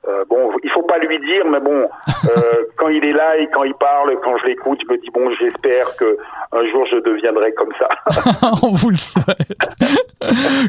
Euh, 0.07 0.25
bon, 0.27 0.49
il 0.63 0.69
faut 0.71 0.81
pas 0.81 0.97
lui 0.97 1.19
dire, 1.19 1.45
mais 1.51 1.59
bon, 1.59 1.87
euh, 2.25 2.41
quand 2.75 2.87
il 2.87 3.05
est 3.05 3.13
là 3.13 3.37
et 3.37 3.47
quand 3.53 3.63
il 3.63 3.75
parle, 3.75 4.17
quand 4.23 4.35
je 4.41 4.47
l'écoute, 4.47 4.79
je 4.81 4.91
me 4.91 4.99
dis 4.99 5.11
bon, 5.13 5.29
j'espère 5.39 5.95
que 5.95 6.17
un 6.53 6.67
jour 6.71 6.87
je 6.89 6.97
deviendrai 7.07 7.53
comme 7.53 7.69
ça. 7.77 8.49
On 8.63 8.71
vous 8.71 8.89
le 8.89 8.97
souhaite. 8.97 9.77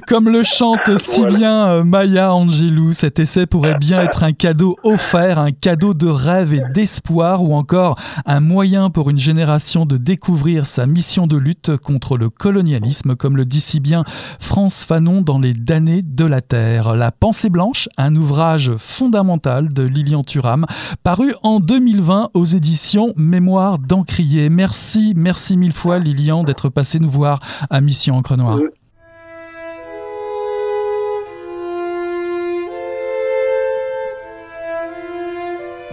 comme 0.07 0.29
le 0.29 0.43
chante 0.43 0.99
si 0.99 1.25
bien 1.25 1.69
euh, 1.69 1.83
Maya 1.83 2.35
Angelou, 2.35 2.93
cet 2.93 3.19
essai 3.19 3.47
pourrait 3.47 3.77
bien 3.77 4.03
être 4.03 4.23
un 4.23 4.33
cadeau 4.33 4.77
offert, 4.83 5.39
un 5.39 5.53
cadeau 5.53 5.95
de 5.95 6.09
rêve 6.09 6.53
et 6.53 6.63
d'espoir, 6.71 7.43
ou 7.43 7.55
encore 7.55 7.99
un 8.27 8.41
moyen 8.41 8.91
pour 8.91 9.09
une 9.09 9.19
génération 9.19 9.87
de 9.87 9.97
découvrir 9.97 10.67
sa 10.67 10.85
mission 10.85 11.27
de 11.27 11.39
lutte 11.39 11.79
contre 11.79 12.19
le 12.19 12.29
colonialisme, 12.29 13.17
comme 13.17 13.39
le 13.39 13.47
dit 13.47 13.63
si 13.63 13.81
bien 13.81 14.05
France 14.39 14.85
Fanon 14.85 15.23
dans 15.23 15.39
Les 15.39 15.55
damnés 15.55 16.03
de 16.05 16.27
la 16.27 16.43
Terre. 16.43 16.95
La 16.95 17.13
pensée 17.13 17.49
blanche, 17.49 17.89
un 17.97 18.15
ouvrage 18.15 18.73
fondamental 18.77 19.22
de 19.25 19.83
Lilian 19.83 20.23
Thuram, 20.23 20.67
paru 21.05 21.33
en 21.43 21.61
2020 21.61 22.31
aux 22.35 22.45
éditions 22.45 23.13
Mémoire 23.17 23.79
d'Encrier. 23.79 24.51
Merci, 24.51 25.13
merci 25.17 25.57
mille 25.57 25.73
fois 25.73 25.99
Lilian 25.99 26.43
d'être 26.43 26.69
passé 26.69 26.99
nous 26.99 27.11
voir 27.11 27.39
à 27.71 27.81
Mission 27.81 28.17
Encre 28.17 28.37
Noire. 28.37 28.59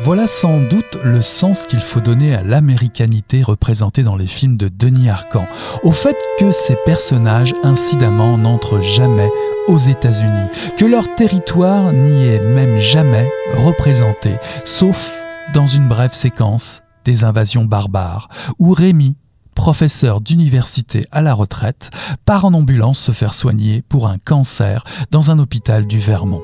Voilà 0.02 0.28
sans 0.28 0.62
doute 0.62 0.98
le 1.04 1.22
sens 1.22 1.66
qu'il 1.66 1.82
faut 1.82 2.00
donner 2.00 2.34
à 2.34 2.42
l'américanité 2.42 3.44
représentée 3.44 4.02
dans 4.02 4.16
les 4.16 4.28
films 4.28 4.56
de 4.56 4.70
Denis 4.70 5.10
Arcan, 5.10 5.46
au 5.84 5.92
fait 5.92 6.16
que 6.40 6.54
ces 6.54 6.78
personnages 6.86 7.54
incidemment 7.64 8.38
n'entrent 8.38 8.80
jamais 8.80 9.30
aux 9.68 9.78
États-Unis, 9.78 10.48
que 10.78 10.86
leur 10.86 11.14
territoire 11.16 11.92
n'y 11.92 12.28
est 12.28 12.40
même 12.40 12.78
jamais 12.78 13.30
représenté, 13.58 14.36
sauf 14.64 15.20
dans 15.54 15.68
une 15.68 15.90
brève 15.90 16.14
séquence 16.14 16.82
des 17.04 17.26
invasions 17.26 17.66
barbares, 17.66 18.30
où 18.58 18.72
Rémi, 18.72 19.18
professeur 19.54 20.22
d'université 20.22 21.06
à 21.12 21.22
la 21.22 21.34
retraite, 21.34 21.92
part 22.24 22.46
en 22.46 22.54
ambulance 22.54 23.00
se 23.00 23.12
faire 23.12 23.34
soigner 23.34 23.84
pour 23.90 24.08
un 24.08 24.18
cancer 24.18 24.86
dans 25.12 25.30
un 25.30 25.40
hôpital 25.40 25.86
du 25.86 26.00
Vermont. 26.00 26.42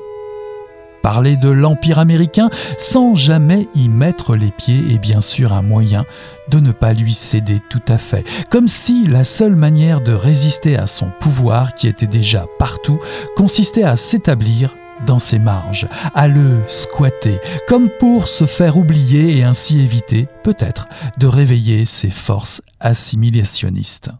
Parler 1.06 1.36
de 1.36 1.50
l'Empire 1.50 2.00
américain 2.00 2.50
sans 2.78 3.14
jamais 3.14 3.68
y 3.76 3.88
mettre 3.88 4.34
les 4.34 4.50
pieds 4.50 4.92
est 4.92 4.98
bien 4.98 5.20
sûr 5.20 5.52
un 5.52 5.62
moyen 5.62 6.04
de 6.50 6.58
ne 6.58 6.72
pas 6.72 6.94
lui 6.94 7.14
céder 7.14 7.60
tout 7.70 7.82
à 7.86 7.96
fait, 7.96 8.28
comme 8.50 8.66
si 8.66 9.06
la 9.06 9.22
seule 9.22 9.54
manière 9.54 10.00
de 10.00 10.10
résister 10.10 10.76
à 10.76 10.88
son 10.88 11.06
pouvoir 11.20 11.76
qui 11.76 11.86
était 11.86 12.08
déjà 12.08 12.46
partout 12.58 12.98
consistait 13.36 13.84
à 13.84 13.94
s'établir 13.94 14.74
dans 15.06 15.20
ses 15.20 15.38
marges, 15.38 15.86
à 16.12 16.26
le 16.26 16.58
squatter, 16.66 17.38
comme 17.68 17.88
pour 18.00 18.26
se 18.26 18.44
faire 18.44 18.76
oublier 18.76 19.38
et 19.38 19.44
ainsi 19.44 19.78
éviter, 19.78 20.26
peut-être, 20.42 20.88
de 21.20 21.28
réveiller 21.28 21.84
ses 21.84 22.10
forces 22.10 22.62
assimilationnistes. 22.80 24.10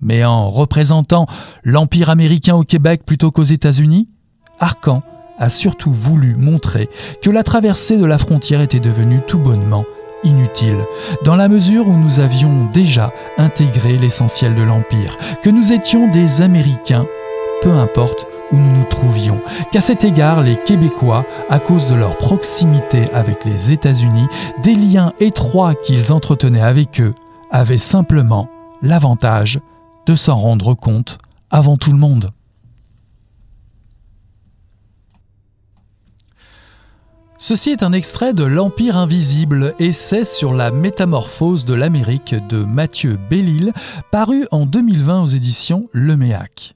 Mais 0.00 0.24
en 0.24 0.48
représentant 0.48 1.26
l'Empire 1.64 2.08
américain 2.08 2.54
au 2.54 2.64
Québec 2.64 3.02
plutôt 3.04 3.30
qu'aux 3.30 3.42
États-Unis, 3.42 4.08
Arcan 4.58 5.02
a 5.38 5.50
surtout 5.50 5.92
voulu 5.92 6.36
montrer 6.36 6.88
que 7.22 7.30
la 7.30 7.42
traversée 7.42 7.96
de 7.96 8.06
la 8.06 8.18
frontière 8.18 8.60
était 8.60 8.80
devenue 8.80 9.20
tout 9.26 9.38
bonnement 9.38 9.84
inutile, 10.24 10.78
dans 11.24 11.36
la 11.36 11.48
mesure 11.48 11.86
où 11.86 11.92
nous 11.92 12.20
avions 12.20 12.66
déjà 12.72 13.12
intégré 13.38 13.94
l'essentiel 13.96 14.54
de 14.54 14.62
l'Empire, 14.62 15.16
que 15.42 15.50
nous 15.50 15.72
étions 15.72 16.10
des 16.10 16.42
Américains, 16.42 17.06
peu 17.62 17.70
importe 17.70 18.26
où 18.52 18.56
nous 18.56 18.78
nous 18.78 18.84
trouvions, 18.84 19.40
qu'à 19.72 19.80
cet 19.80 20.04
égard 20.04 20.42
les 20.42 20.56
Québécois, 20.56 21.24
à 21.50 21.58
cause 21.58 21.88
de 21.88 21.94
leur 21.94 22.16
proximité 22.16 23.10
avec 23.12 23.44
les 23.44 23.72
États-Unis, 23.72 24.26
des 24.62 24.74
liens 24.74 25.12
étroits 25.20 25.74
qu'ils 25.74 26.12
entretenaient 26.12 26.60
avec 26.60 27.00
eux, 27.00 27.14
avaient 27.50 27.78
simplement 27.78 28.48
l'avantage 28.82 29.60
de 30.06 30.16
s'en 30.16 30.36
rendre 30.36 30.74
compte 30.74 31.18
avant 31.50 31.76
tout 31.76 31.92
le 31.92 31.98
monde. 31.98 32.30
Ceci 37.38 37.70
est 37.70 37.82
un 37.82 37.92
extrait 37.92 38.32
de 38.32 38.44
L'Empire 38.44 38.96
invisible, 38.96 39.74
essai 39.78 40.24
sur 40.24 40.54
la 40.54 40.70
métamorphose 40.70 41.64
de 41.64 41.74
l'Amérique 41.74 42.34
de 42.48 42.64
Mathieu 42.64 43.18
Bellil, 43.28 43.72
paru 44.10 44.46
en 44.50 44.66
2020 44.66 45.22
aux 45.22 45.26
éditions 45.26 45.82
Le 45.92 46.16
Méac. 46.16 46.74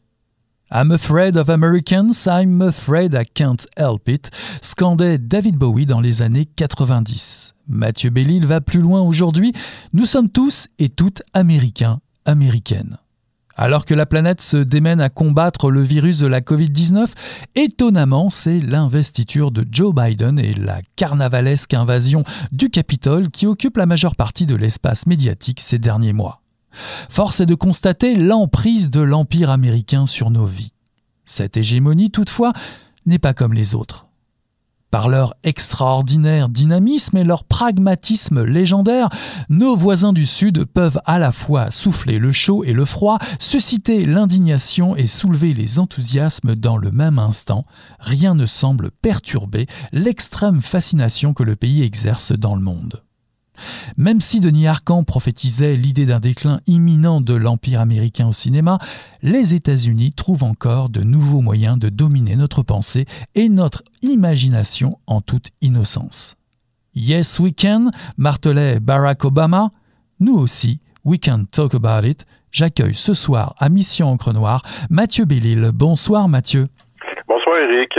I'm 0.71 0.91
afraid 0.91 1.37
of 1.37 1.49
Americans, 1.49 2.27
I'm 2.27 2.61
afraid 2.61 3.15
I 3.15 3.25
can't 3.25 3.67
help 3.79 4.09
it, 4.09 4.31
scandait 4.61 5.17
David 5.17 5.57
Bowie 5.57 5.87
dans 5.87 6.01
les 6.01 6.21
années 6.21 6.45
90. 6.45 7.55
Mathieu 7.69 8.11
Bellil 8.11 8.45
va 8.45 8.61
plus 8.61 8.81
loin 8.81 9.01
aujourd'hui. 9.01 9.53
Nous 9.93 10.05
sommes 10.05 10.29
tous 10.29 10.69
et 10.79 10.91
toutes 10.91 11.23
américains, 11.33 12.01
américaines. 12.27 12.99
Alors 13.61 13.85
que 13.85 13.93
la 13.93 14.07
planète 14.07 14.41
se 14.41 14.57
démène 14.57 15.01
à 15.01 15.09
combattre 15.09 15.73
le 15.73 15.83
virus 15.83 16.19
de 16.19 16.29
la 16.29 16.41
Covid-19, 16.41 17.09
étonnamment, 17.57 18.31
c'est 18.31 18.61
l'investiture 18.61 19.51
de 19.51 19.67
Joe 19.69 19.93
Biden 19.93 20.39
et 20.39 20.55
la 20.55 20.81
carnavalesque 20.95 21.75
invasion 21.75 22.23
du 22.53 22.71
Capitole 22.71 23.31
qui 23.31 23.49
occupe 23.49 23.77
la 23.77 23.87
majeure 23.87 24.15
partie 24.15 24.47
de 24.47 24.55
l'espace 24.55 25.09
médiatique 25.09 25.59
ces 25.59 25.81
derniers 25.81 26.13
mois. 26.13 26.41
Force 27.09 27.41
est 27.41 27.47
de 27.47 27.57
constater 27.57 28.15
l'emprise 28.15 28.91
de 28.91 29.01
l'Empire 29.01 29.51
américain 29.51 30.07
sur 30.07 30.31
nos 30.31 30.47
vies. 30.47 30.73
Cette 31.25 31.57
hégémonie, 31.57 32.13
toutefois, 32.13 32.53
n'est 33.07 33.19
pas 33.19 33.35
comme 33.35 33.55
les 33.55 33.75
autres. 33.75 34.08
Par 34.91 35.09
leur 35.09 35.34
extraordinaire 35.43 36.49
dynamisme 36.49 37.18
et 37.18 37.24
leur 37.24 37.45
pragmatisme 37.45 38.43
légendaire, 38.43 39.11
nos 39.51 39.76
voisins 39.76 40.14
du 40.14 40.24
Sud 40.24 40.64
peuvent 40.64 41.01
à 41.05 41.18
la 41.18 41.30
fois 41.30 41.70
souffler 41.70 42.18
le 42.18 42.32
chaud 42.32 42.64
et 42.64 42.72
le 42.72 42.84
froid, 42.86 43.18
susciter 43.39 44.07
l'indignation 44.07 44.97
et 44.97 45.07
soulever 45.07 45.53
les 45.53 45.78
enthousiasmes 45.78 46.55
dans 46.55 46.78
le 46.78 46.91
même 46.91 47.18
instant. 47.18 47.66
Rien 47.99 48.34
ne 48.34 48.47
semble 48.47 48.91
perturber 48.91 49.66
l'extrême 49.93 50.61
fascination 50.61 51.34
que 51.34 51.43
le 51.43 51.57
pays 51.57 51.82
exerce 51.82 52.32
dans 52.32 52.55
le 52.55 52.62
monde. 52.62 53.03
Même 53.97 54.21
si 54.21 54.41
Denis 54.41 54.67
Arcand 54.67 55.05
prophétisait 55.05 55.77
l'idée 55.77 56.07
d'un 56.07 56.21
déclin 56.21 56.61
imminent 56.67 57.21
de 57.21 57.35
l'Empire 57.35 57.81
américain 57.81 58.27
au 58.27 58.33
cinéma, 58.33 58.79
les 59.23 59.55
États-Unis 59.55 60.13
trouvent 60.13 60.45
encore 60.45 60.89
de 60.89 61.03
nouveaux 61.03 61.41
moyens 61.41 61.79
de 61.79 61.89
dominer 61.89 62.37
notre 62.37 62.63
pensée 62.63 63.07
et 63.35 63.49
notre 63.49 63.83
imagination 64.03 64.99
en 65.07 65.21
toute 65.21 65.49
innocence. 65.61 66.37
Yes, 66.95 67.39
we 67.39 67.53
can, 67.57 67.91
martelait 68.17 68.81
Barack 68.81 69.25
Obama. 69.25 69.71
Nous 70.21 70.37
aussi, 70.37 70.81
we 71.05 71.19
can 71.21 71.45
talk 71.51 71.75
about 71.75 72.07
it. 72.07 72.27
J'accueille 72.51 72.95
ce 72.95 73.15
soir 73.15 73.55
à 73.59 73.69
Mission 73.69 74.11
Encre 74.11 74.33
Noire 74.33 74.63
Mathieu 74.91 75.25
Bellil. 75.25 75.71
Bonsoir 75.73 76.29
Mathieu. 76.29 76.69
Eric. 77.57 77.99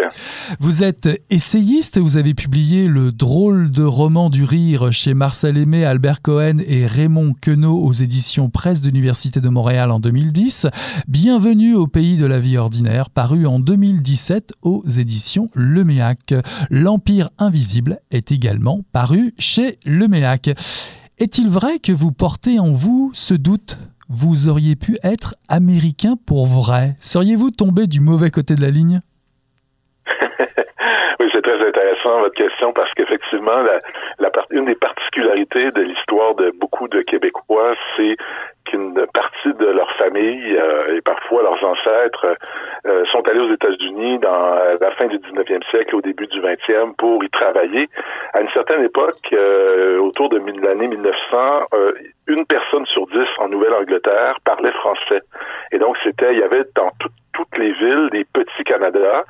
Vous 0.59 0.83
êtes 0.83 1.09
essayiste, 1.29 1.97
vous 1.97 2.17
avez 2.17 2.33
publié 2.33 2.87
Le 2.87 3.11
drôle 3.11 3.71
de 3.71 3.83
roman 3.83 4.29
du 4.29 4.43
rire 4.43 4.91
chez 4.91 5.13
Marcel 5.13 5.57
Aimé, 5.57 5.85
Albert 5.85 6.21
Cohen 6.21 6.57
et 6.65 6.85
Raymond 6.85 7.33
Queneau 7.41 7.77
aux 7.77 7.91
éditions 7.91 8.49
Presse 8.49 8.81
d'Université 8.81 9.41
de 9.41 9.49
Montréal 9.49 9.91
en 9.91 9.99
2010. 9.99 10.67
Bienvenue 11.07 11.75
au 11.75 11.87
pays 11.87 12.17
de 12.17 12.25
la 12.25 12.39
vie 12.39 12.57
ordinaire, 12.57 13.09
paru 13.09 13.45
en 13.45 13.59
2017 13.59 14.53
aux 14.61 14.83
éditions 14.85 15.47
Leméac. 15.55 16.33
L'Empire 16.69 17.29
invisible 17.37 17.99
est 18.11 18.31
également 18.31 18.81
paru 18.93 19.33
chez 19.37 19.79
Leméac. 19.85 20.49
Est-il 21.17 21.49
vrai 21.49 21.79
que 21.79 21.91
vous 21.91 22.11
portez 22.11 22.59
en 22.59 22.71
vous 22.71 23.11
ce 23.13 23.33
doute? 23.33 23.77
Vous 24.07 24.47
auriez 24.47 24.75
pu 24.75 24.97
être 25.03 25.35
américain 25.49 26.15
pour 26.25 26.47
vrai. 26.47 26.95
Seriez-vous 26.99 27.51
tombé 27.51 27.85
du 27.87 27.99
mauvais 27.99 28.31
côté 28.31 28.55
de 28.55 28.61
la 28.61 28.71
ligne? 28.71 29.01
oui, 31.19 31.29
c'est 31.31 31.41
très 31.41 31.67
intéressant 31.67 32.19
votre 32.19 32.35
question 32.35 32.73
parce 32.73 32.93
qu'effectivement, 32.93 33.63
une 34.51 34.65
des 34.65 34.75
particularités 34.75 35.71
de 35.71 35.81
l'histoire 35.81 36.35
de 36.35 36.51
beaucoup 36.59 36.87
de 36.87 37.01
Québécois, 37.01 37.75
c'est 37.95 38.15
qu'une 38.65 38.93
partie 39.13 39.53
de 39.53 39.65
leur 39.65 39.91
famille 39.93 40.55
euh, 40.55 40.95
et 40.95 41.01
parfois 41.01 41.43
leurs 41.43 41.63
ancêtres 41.63 42.37
euh, 42.85 43.05
sont 43.11 43.27
allés 43.27 43.39
aux 43.39 43.53
États-Unis 43.53 44.19
dans 44.19 44.55
la 44.79 44.91
fin 44.91 45.07
du 45.07 45.17
19e 45.17 45.67
siècle, 45.69 45.95
au 45.95 46.01
début 46.01 46.27
du 46.27 46.41
20e, 46.41 46.95
pour 46.97 47.23
y 47.23 47.29
travailler. 47.29 47.85
À 48.33 48.41
une 48.41 48.49
certaine 48.49 48.83
époque, 48.83 49.19
euh, 49.33 49.97
autour 49.99 50.29
de 50.29 50.37
l'année 50.37 50.87
1900, 50.87 51.65
une 52.27 52.45
personne 52.45 52.85
sur 52.87 53.07
dix 53.07 53.27
en 53.39 53.49
Nouvelle-Angleterre 53.49 54.37
parlait 54.45 54.71
français. 54.71 55.21
Et 55.71 55.79
donc, 55.79 55.97
c'était, 56.03 56.33
il 56.33 56.39
y 56.39 56.43
avait 56.43 56.65
dans 56.75 56.91
toutes 57.33 57.57
les 57.57 57.71
villes 57.71 58.09
des 58.11 58.25
Canada 58.69 59.25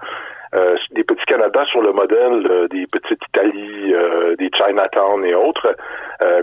euh, 0.56 0.78
des 0.92 1.04
petits 1.04 1.26
Canada 1.26 1.64
sur 1.66 1.82
le 1.82 1.92
modèle 1.92 2.48
euh, 2.50 2.68
des 2.70 2.88
petites 2.88 3.22
Italie, 3.28 3.94
euh, 3.94 4.36
des 4.38 4.50
Chinatown 4.56 5.24
et 5.24 5.36
autres 5.36 5.76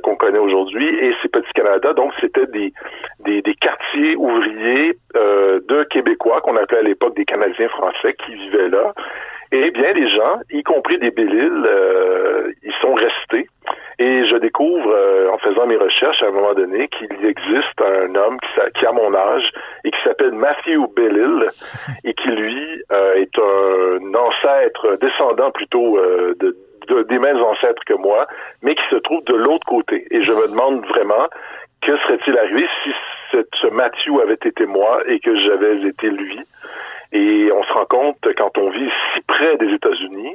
qu'on 0.03 0.17
connaît 0.17 0.39
aujourd'hui. 0.39 0.89
Et 0.89 1.15
ces 1.21 1.29
petits 1.29 1.53
Canada, 1.55 1.93
donc, 1.93 2.13
c'était 2.21 2.47
des, 2.47 2.73
des, 3.21 3.43
des, 3.43 3.55
quartiers 3.55 4.17
ouvriers 4.17 4.97
de 5.15 5.85
Québécois 5.91 6.41
qu'on 6.41 6.57
appelait 6.57 6.79
à 6.79 6.83
l'époque 6.83 7.15
des 7.15 7.27
Canadiens 7.27 7.69
français 7.69 8.15
qui 8.25 8.35
vivaient 8.35 8.71
là. 8.71 8.95
Et 9.53 9.71
bien 9.71 9.93
les 9.93 10.09
gens, 10.09 10.41
y 10.51 10.63
compris 10.63 10.99
des 10.99 11.11
Belle-Îles, 11.11 11.69
ils 12.63 12.75
sont 12.81 12.95
restés. 12.95 13.49
Et 13.99 14.27
je 14.27 14.37
découvre, 14.37 14.91
euh, 14.91 15.31
en 15.31 15.39
faisant 15.39 15.67
mes 15.67 15.77
recherches 15.77 16.23
à 16.23 16.27
un 16.27 16.31
moment 16.31 16.53
donné, 16.53 16.89
qu'il 16.89 17.25
existe 17.25 17.81
un 17.81 18.15
homme 18.15 18.39
qui, 18.75 18.85
a 18.85 18.93
mon 18.93 19.15
âge 19.15 19.51
et 19.85 19.91
qui 19.91 19.99
s'appelle 20.05 20.33
Matthew 20.33 20.87
Bellil 20.95 21.47
et 22.05 22.13
qui, 22.13 22.29
lui, 22.29 22.83
euh, 22.93 23.15
est 23.15 23.39
un 23.39 24.15
ancêtre, 24.15 24.99
descendant 25.01 25.51
plutôt 25.51 25.97
euh, 25.97 26.35
de, 26.41 27.03
des 27.05 27.19
mêmes 27.19 27.43
ancêtres 27.43 27.83
que 27.87 27.95
moi, 27.95 28.27
mais 28.63 28.75
qui 28.75 28.85
se 28.91 28.97
trouve 28.97 29.25
de 29.25 29.35
l'autre 29.35 29.67
côté. 29.67 30.07
Et 30.11 30.23
je 30.23 30.33
me 30.33 30.51
demande 30.51 30.85
vraiment 30.87 31.29
que 31.81 31.97
serait-il 31.99 32.37
arrivé 32.37 32.69
si 32.85 32.91
ce 33.33 33.67
Matthew 33.69 34.21
avait 34.23 34.35
été 34.35 34.67
moi 34.67 35.03
et 35.07 35.21
que 35.21 35.35
j'avais 35.37 35.83
été 35.89 36.11
lui. 36.11 36.41
Et 37.13 37.51
on 37.53 37.63
se 37.63 37.73
rend 37.73 37.87
compte 37.87 38.27
quand 38.37 38.59
on 38.59 38.71
vit 38.71 38.91
si 39.15 39.21
près 39.27 39.57
des 39.59 39.73
États-Unis 39.73 40.35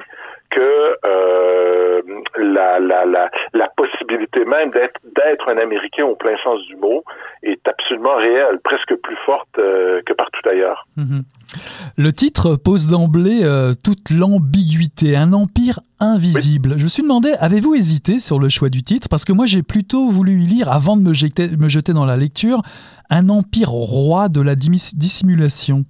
que 0.52 0.98
euh, 1.06 2.02
la, 2.38 2.80
la, 2.80 3.06
la, 3.06 3.30
la, 3.54 3.70
possibilité 3.70 4.44
même 4.46 4.70
d'être 4.72 5.00
d'être 5.16 5.48
un 5.50 5.58
Américain 5.58 6.04
au 6.04 6.16
plein 6.16 6.36
sens 6.44 6.62
du 6.68 6.76
mot 6.76 7.04
est 7.42 7.66
absolument 7.68 8.16
réelle, 8.18 8.60
presque 8.64 8.94
plus 9.02 9.16
forte 9.26 9.48
euh, 9.58 10.02
que 10.06 10.14
partout 10.14 10.42
ailleurs. 10.50 10.86
Mhm. 10.98 11.24
Le 11.98 12.12
titre 12.12 12.56
pose 12.56 12.88
d'emblée 12.88 13.42
euh, 13.44 13.74
toute 13.82 14.10
l'ambiguïté, 14.10 15.16
un 15.16 15.34
empire 15.34 15.80
invisible. 16.00 16.78
Je 16.78 16.84
me 16.84 16.90
suis 16.90 17.04
demandé, 17.04 17.34
avez-vous 17.40 17.76
hésité 17.76 18.20
sur 18.20 18.40
le 18.40 18.50
choix 18.50 18.70
du 18.70 18.84
titre? 18.84 19.08
Parce 19.10 19.26
que 19.26 19.34
moi 19.34 19.46
j'ai 19.46 19.64
plutôt 19.64 20.10
voulu 20.10 20.42
y 20.42 20.46
lire, 20.46 20.72
avant 20.72 20.98
de 20.98 21.02
me 21.02 21.14
jeter, 21.14 21.48
me 21.58 21.70
jeter 21.70 21.94
dans 21.94 22.06
la 22.06 22.18
lecture, 22.18 22.62
un 23.10 23.30
empire 23.30 23.70
roi 23.70 24.28
de 24.30 24.42
la 24.42 24.56
dissimulation. 24.56 25.86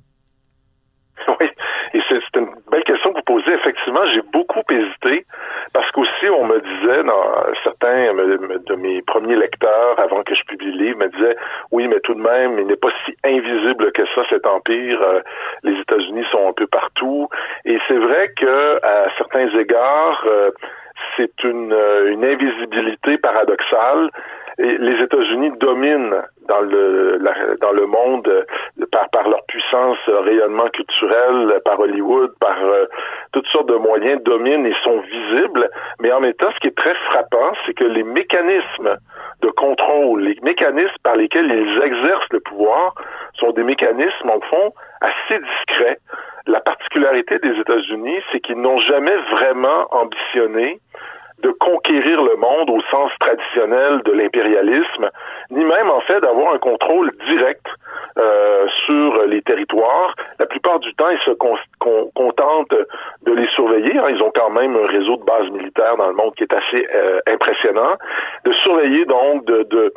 Effectivement, 3.48 4.06
j'ai 4.14 4.22
beaucoup 4.34 4.62
hésité 4.70 5.26
parce 5.74 5.90
qu'aussi 5.92 6.30
on 6.30 6.46
me 6.46 6.60
disait 6.60 7.04
dans 7.04 7.54
certains 7.64 8.14
de 8.14 8.76
mes 8.76 9.02
premiers 9.02 9.36
lecteurs 9.36 10.00
avant 10.00 10.24
que 10.24 10.36
je 10.36 10.44
publie 10.44 10.72
le 10.72 10.84
livre 10.84 11.00
me 11.00 11.08
disaient 11.08 11.36
oui 11.72 11.88
mais 11.88 12.00
tout 12.02 12.14
de 12.14 12.22
même 12.22 12.60
il 12.60 12.68
n'est 12.68 12.76
pas 12.76 12.92
si 13.06 13.16
invisible 13.24 13.92
que 13.94 14.04
ça 14.14 14.24
cet 14.30 14.46
empire 14.46 15.02
euh, 15.02 15.22
les 15.64 15.80
États-Unis 15.80 16.26
sont 16.32 16.50
un 16.50 16.54
peu 16.54 16.68
partout. 16.68 17.30
Et 17.66 17.78
c'est 17.88 17.98
vrai 17.98 18.32
que 18.38 18.86
à 18.86 19.08
certains 19.18 19.48
égards 19.58 20.24
euh, 20.26 20.52
c'est 21.18 21.44
une, 21.44 21.74
euh, 21.74 22.12
une 22.12 22.26
invisibilité 22.26 23.18
paradoxale 23.18 24.10
les 24.58 25.04
États-Unis 25.04 25.52
dominent 25.60 26.24
dans 26.48 26.62
le 26.62 27.20
dans 27.62 27.72
le 27.72 27.86
monde 27.86 28.28
euh, 28.28 28.86
par 28.92 29.10
par 29.10 29.30
leur 29.30 29.44
puissance 29.46 29.98
euh, 30.10 30.20
rayonnement 30.20 30.68
culturel, 30.70 31.60
par 31.66 31.80
Hollywood, 31.80 32.32
par 32.40 32.58
toutes 33.32 33.48
sortes 33.48 33.68
de 33.68 33.76
moyens 33.76 34.22
dominent 34.24 34.66
et 34.66 34.76
sont 34.84 35.00
visibles. 35.00 35.70
Mais 36.00 36.12
en 36.12 36.20
même 36.20 36.34
temps, 36.34 36.52
ce 36.54 36.60
qui 36.60 36.68
est 36.68 36.78
très 36.78 36.96
frappant, 37.10 37.54
c'est 37.66 37.74
que 37.74 37.86
les 37.86 38.04
mécanismes 38.04 38.98
de 39.42 39.50
contrôle, 39.50 40.22
les 40.22 40.38
mécanismes 40.44 40.96
par 41.04 41.16
lesquels 41.16 41.52
ils 41.52 41.82
exercent 41.84 42.32
le 42.32 42.40
pouvoir, 42.42 42.94
sont 43.36 43.52
des 43.52 43.64
mécanismes 43.64 44.30
en 44.30 44.40
fond 44.42 44.74
assez 45.02 45.40
discrets. 45.40 45.98
La 46.48 46.60
particularité 46.60 47.38
des 47.40 47.60
États-Unis, 47.60 48.20
c'est 48.32 48.40
qu'ils 48.40 48.60
n'ont 48.60 48.80
jamais 48.80 49.16
vraiment 49.32 49.88
ambitionné 49.92 50.80
de 51.42 51.52
conquérir 51.52 52.22
le 52.22 52.36
monde 52.36 52.70
au 52.70 52.82
sens 52.90 53.12
traditionnel 53.20 54.02
de 54.06 54.12
l'impérialisme, 54.12 55.10
ni 55.50 55.64
même 55.64 55.90
en 55.90 56.02
fait 56.02 56.20
d'avoir 56.22 56.54
un 56.54 56.60
contrôle 56.60 57.12
direct 57.28 57.66
euh, 58.18 58.68
sur 58.86 59.26
les 59.26 59.42
territoires. 59.42 60.16
La 60.40 60.46
plupart 60.46 60.80
du 60.80 60.94
temps, 60.96 61.10
ils 61.10 61.20
se 61.26 61.32
contentent 61.32 62.76
de 63.24 63.32
les 63.34 63.48
surveiller. 63.50 63.98
Hein. 63.98 64.10
Ils 64.10 64.22
ont 64.22 64.32
quand 64.34 64.50
même 64.50 64.76
un 64.76 64.88
réseau 64.88 65.18
de 65.18 65.24
bases 65.24 65.50
militaires 65.52 65.98
dans 65.98 66.08
le 66.08 66.14
monde 66.14 66.34
qui 66.36 66.44
est 66.44 66.54
assez 66.54 66.88
euh, 66.94 67.20
impressionnant. 67.28 67.96
De 68.46 68.52
surveiller 68.54 69.06
donc, 69.06 69.46
de 69.46 69.94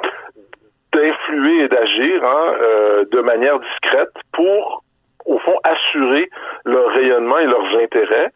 d'influer 0.95 1.65
et 1.65 1.69
d'agir 1.69 2.25
hein, 2.25 2.55
euh, 2.61 3.05
de 3.11 3.21
manière 3.21 3.59
discrète 3.59 4.13
pour, 4.33 4.85
au 5.27 5.39
fond, 5.39 5.59
assurer 5.65 6.29
leur 6.65 6.89
rayonnement 6.91 7.39
et 7.39 7.47
leurs 7.47 7.77
intérêts. 7.83 8.31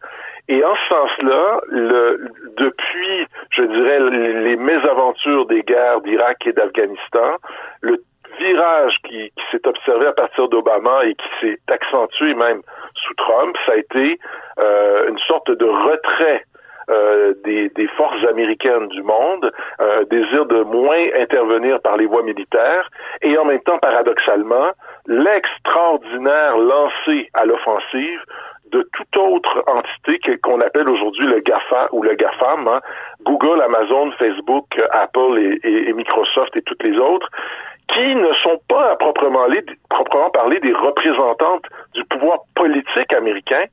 Et 0.49 0.63
en 0.65 0.75
ce 0.75 0.87
sens-là, 0.89 1.61
le, 1.67 2.27
depuis, 2.57 3.27
je 3.51 3.61
dirais, 3.61 3.99
les 3.99 4.55
mésaventures 4.55 5.45
des 5.45 5.61
guerres 5.61 6.01
d'Irak 6.01 6.37
et 6.47 6.53
d'Afghanistan, 6.53 7.35
le 7.81 8.01
virage 8.39 8.95
qui, 9.07 9.29
qui 9.29 9.43
s'est 9.51 9.67
observé 9.67 10.07
à 10.07 10.13
partir 10.13 10.49
d'Obama 10.49 11.05
et 11.05 11.13
qui 11.13 11.27
s'est 11.39 11.59
accentué 11.67 12.33
même 12.33 12.61
sous 12.95 13.13
Trump, 13.15 13.55
ça 13.67 13.73
a 13.73 13.75
été 13.75 14.19
euh, 14.59 15.09
une 15.09 15.19
sorte 15.19 15.51
de 15.51 15.65
retrait 15.65 16.43
euh, 16.89 17.35
des, 17.43 17.69
des, 17.69 17.87
forces 17.89 18.25
américaines 18.25 18.87
du 18.87 19.03
monde, 19.03 19.51
un 19.77 20.03
désir 20.09 20.47
de 20.47 20.63
moins 20.63 21.05
intervenir 21.19 21.79
par 21.81 21.97
les 21.97 22.07
voies 22.07 22.23
militaires, 22.23 22.89
et 23.21 23.37
en 23.37 23.45
même 23.45 23.61
temps, 23.61 23.77
paradoxalement, 23.77 24.71
l'extraordinaire 25.05 26.57
lancé 26.57 27.29
à 27.35 27.45
l'offensive 27.45 28.23
de 28.71 28.87
toute 28.93 29.17
autre 29.17 29.63
entité 29.67 30.37
qu'on 30.41 30.61
appelle 30.61 30.89
aujourd'hui 30.89 31.27
le 31.27 31.39
GAFA 31.39 31.89
ou 31.91 32.03
le 32.03 32.13
GAFAM, 32.15 32.67
hein, 32.67 32.79
Google, 33.23 33.61
Amazon, 33.61 34.11
Facebook, 34.11 34.65
Apple 34.91 35.59
et, 35.63 35.93
Microsoft 35.93 36.55
et 36.55 36.61
toutes 36.61 36.83
les 36.83 36.97
autres, 36.97 37.27
qui 37.93 38.15
ne 38.15 38.33
sont 38.43 38.59
pas 38.67 38.91
à 38.91 38.95
proprement 38.95 40.29
parler 40.31 40.59
des 40.59 40.73
représentantes 40.73 41.65
du 41.95 42.03
pouvoir 42.05 42.39
politique 42.55 43.11
américain, 43.13 43.65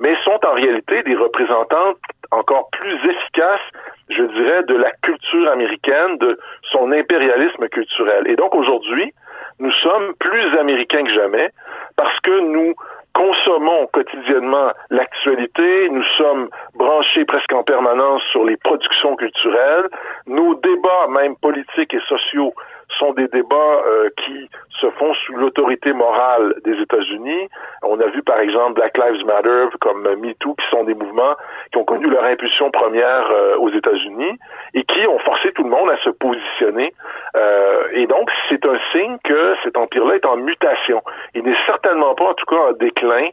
mais 0.00 0.16
sont 0.24 0.38
en 0.44 0.54
réalité 0.54 1.02
des 1.04 1.14
représentantes 1.14 1.98
encore 2.32 2.68
plus 2.72 2.94
efficaces, 2.94 3.60
je 4.08 4.22
dirais, 4.22 4.62
de 4.64 4.74
la 4.74 4.90
culture 5.02 5.50
américaine, 5.50 6.18
de 6.18 6.38
son 6.72 6.90
impérialisme 6.92 7.68
culturel. 7.68 8.26
Et 8.26 8.36
donc 8.36 8.54
aujourd'hui, 8.54 9.12
nous 9.60 9.72
sommes 9.72 10.14
plus 10.18 10.58
américains 10.58 11.04
que 11.04 11.14
jamais 11.14 11.50
parce 11.96 12.18
que 12.20 12.40
nous 12.40 12.74
consommons 13.20 13.86
quotidiennement 13.92 14.72
l'actualité, 14.88 15.90
nous 15.90 16.04
sommes 16.16 16.48
branchés 16.74 17.26
presque 17.26 17.52
en 17.52 17.62
permanence 17.62 18.22
sur 18.32 18.44
les 18.44 18.56
productions 18.56 19.14
culturelles, 19.16 19.88
nos 20.26 20.54
débats, 20.54 21.06
même 21.10 21.36
politiques 21.36 21.92
et 21.92 22.00
sociaux, 22.08 22.54
sont 22.98 23.12
des 23.12 23.28
débats 23.28 23.56
euh, 23.56 24.08
qui 24.16 24.50
se 24.80 24.90
font 24.90 25.12
sous 25.14 25.34
l'autorité 25.34 25.92
morale 25.92 26.54
des 26.64 26.80
États-Unis. 26.80 27.48
On 27.82 28.00
a 28.00 28.06
vu 28.06 28.22
par 28.22 28.40
exemple 28.40 28.74
Black 28.74 28.96
Lives 28.96 29.24
Matter 29.26 29.66
comme 29.80 30.02
MeToo, 30.02 30.54
qui 30.54 30.66
sont 30.70 30.84
des 30.84 30.94
mouvements 30.94 31.36
qui 31.72 31.78
ont 31.78 31.84
connu 31.84 32.08
leur 32.08 32.24
impulsion 32.24 32.70
première 32.70 33.30
euh, 33.30 33.56
aux 33.58 33.70
États-Unis 33.70 34.38
et 34.74 34.82
qui 34.84 35.06
ont 35.06 35.18
forcé 35.20 35.52
tout 35.52 35.64
le 35.64 35.70
monde 35.70 35.90
à 35.90 35.98
se 35.98 36.10
positionner. 36.10 36.92
Euh, 37.36 37.88
et 37.92 38.06
donc, 38.06 38.30
c'est 38.48 38.64
un 38.64 38.78
signe 38.92 39.18
que 39.24 39.54
cet 39.62 39.76
empire-là 39.76 40.16
est 40.16 40.26
en 40.26 40.36
mutation. 40.36 41.02
Il 41.34 41.44
n'est 41.44 41.56
certainement 41.66 42.14
pas, 42.14 42.24
en 42.24 42.34
tout 42.34 42.46
cas, 42.46 42.56
en 42.56 42.72
déclin 42.72 43.28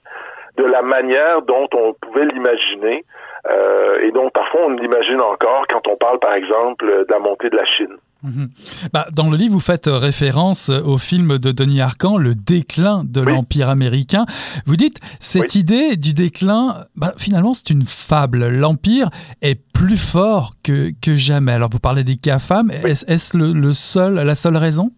de 0.58 0.64
la 0.64 0.82
manière 0.82 1.42
dont 1.44 1.68
on 1.74 1.94
pouvait 1.94 2.26
l'imaginer 2.26 3.06
euh, 3.50 4.00
et 4.02 4.12
dont 4.12 4.30
parfois 4.30 4.62
on 4.66 4.70
l'imagine 4.72 5.22
encore 5.22 5.66
quand 5.70 5.88
on 5.88 5.96
parle, 5.96 6.20
par 6.20 6.34
exemple, 6.34 6.86
de 6.86 7.12
la 7.12 7.20
montée 7.20 7.50
de 7.50 7.56
la 7.56 7.66
Chine. 7.66 7.96
Mhm. 8.24 8.50
Bah, 8.94 9.06
dans 9.16 9.30
le 9.30 9.38
livre, 9.38 9.54
vous 9.54 9.60
faites 9.60 9.86
référence 9.88 10.70
au 10.70 10.98
film 10.98 11.38
de 11.38 11.52
Denis 11.52 11.82
Arcand, 11.82 12.18
Le 12.18 12.34
déclin 12.34 13.04
de 13.06 13.22
l'Empire 13.22 13.70
américain. 13.70 14.26
Vous 14.66 14.76
dites, 14.76 15.00
cette 15.20 15.56
idée 15.56 15.96
du 15.98 16.14
déclin, 16.14 16.86
bah, 16.96 17.14
finalement, 17.18 17.54
c'est 17.54 17.70
une 17.70 17.84
fable. 17.84 18.48
L'Empire 18.48 19.10
est 19.42 19.60
plus 19.72 19.98
fort 19.98 20.52
que, 20.64 20.90
que 21.00 21.16
jamais. 21.16 21.52
Alors, 21.54 21.70
vous 21.72 21.80
parlez 21.80 22.04
des 22.04 22.16
GAFAM. 22.16 22.72
Est-ce 22.72 23.38
le, 23.38 23.54
le, 23.54 23.74
seul, 23.74 24.16
la 24.16 24.36
seule 24.36 24.58
raison? 24.58 24.90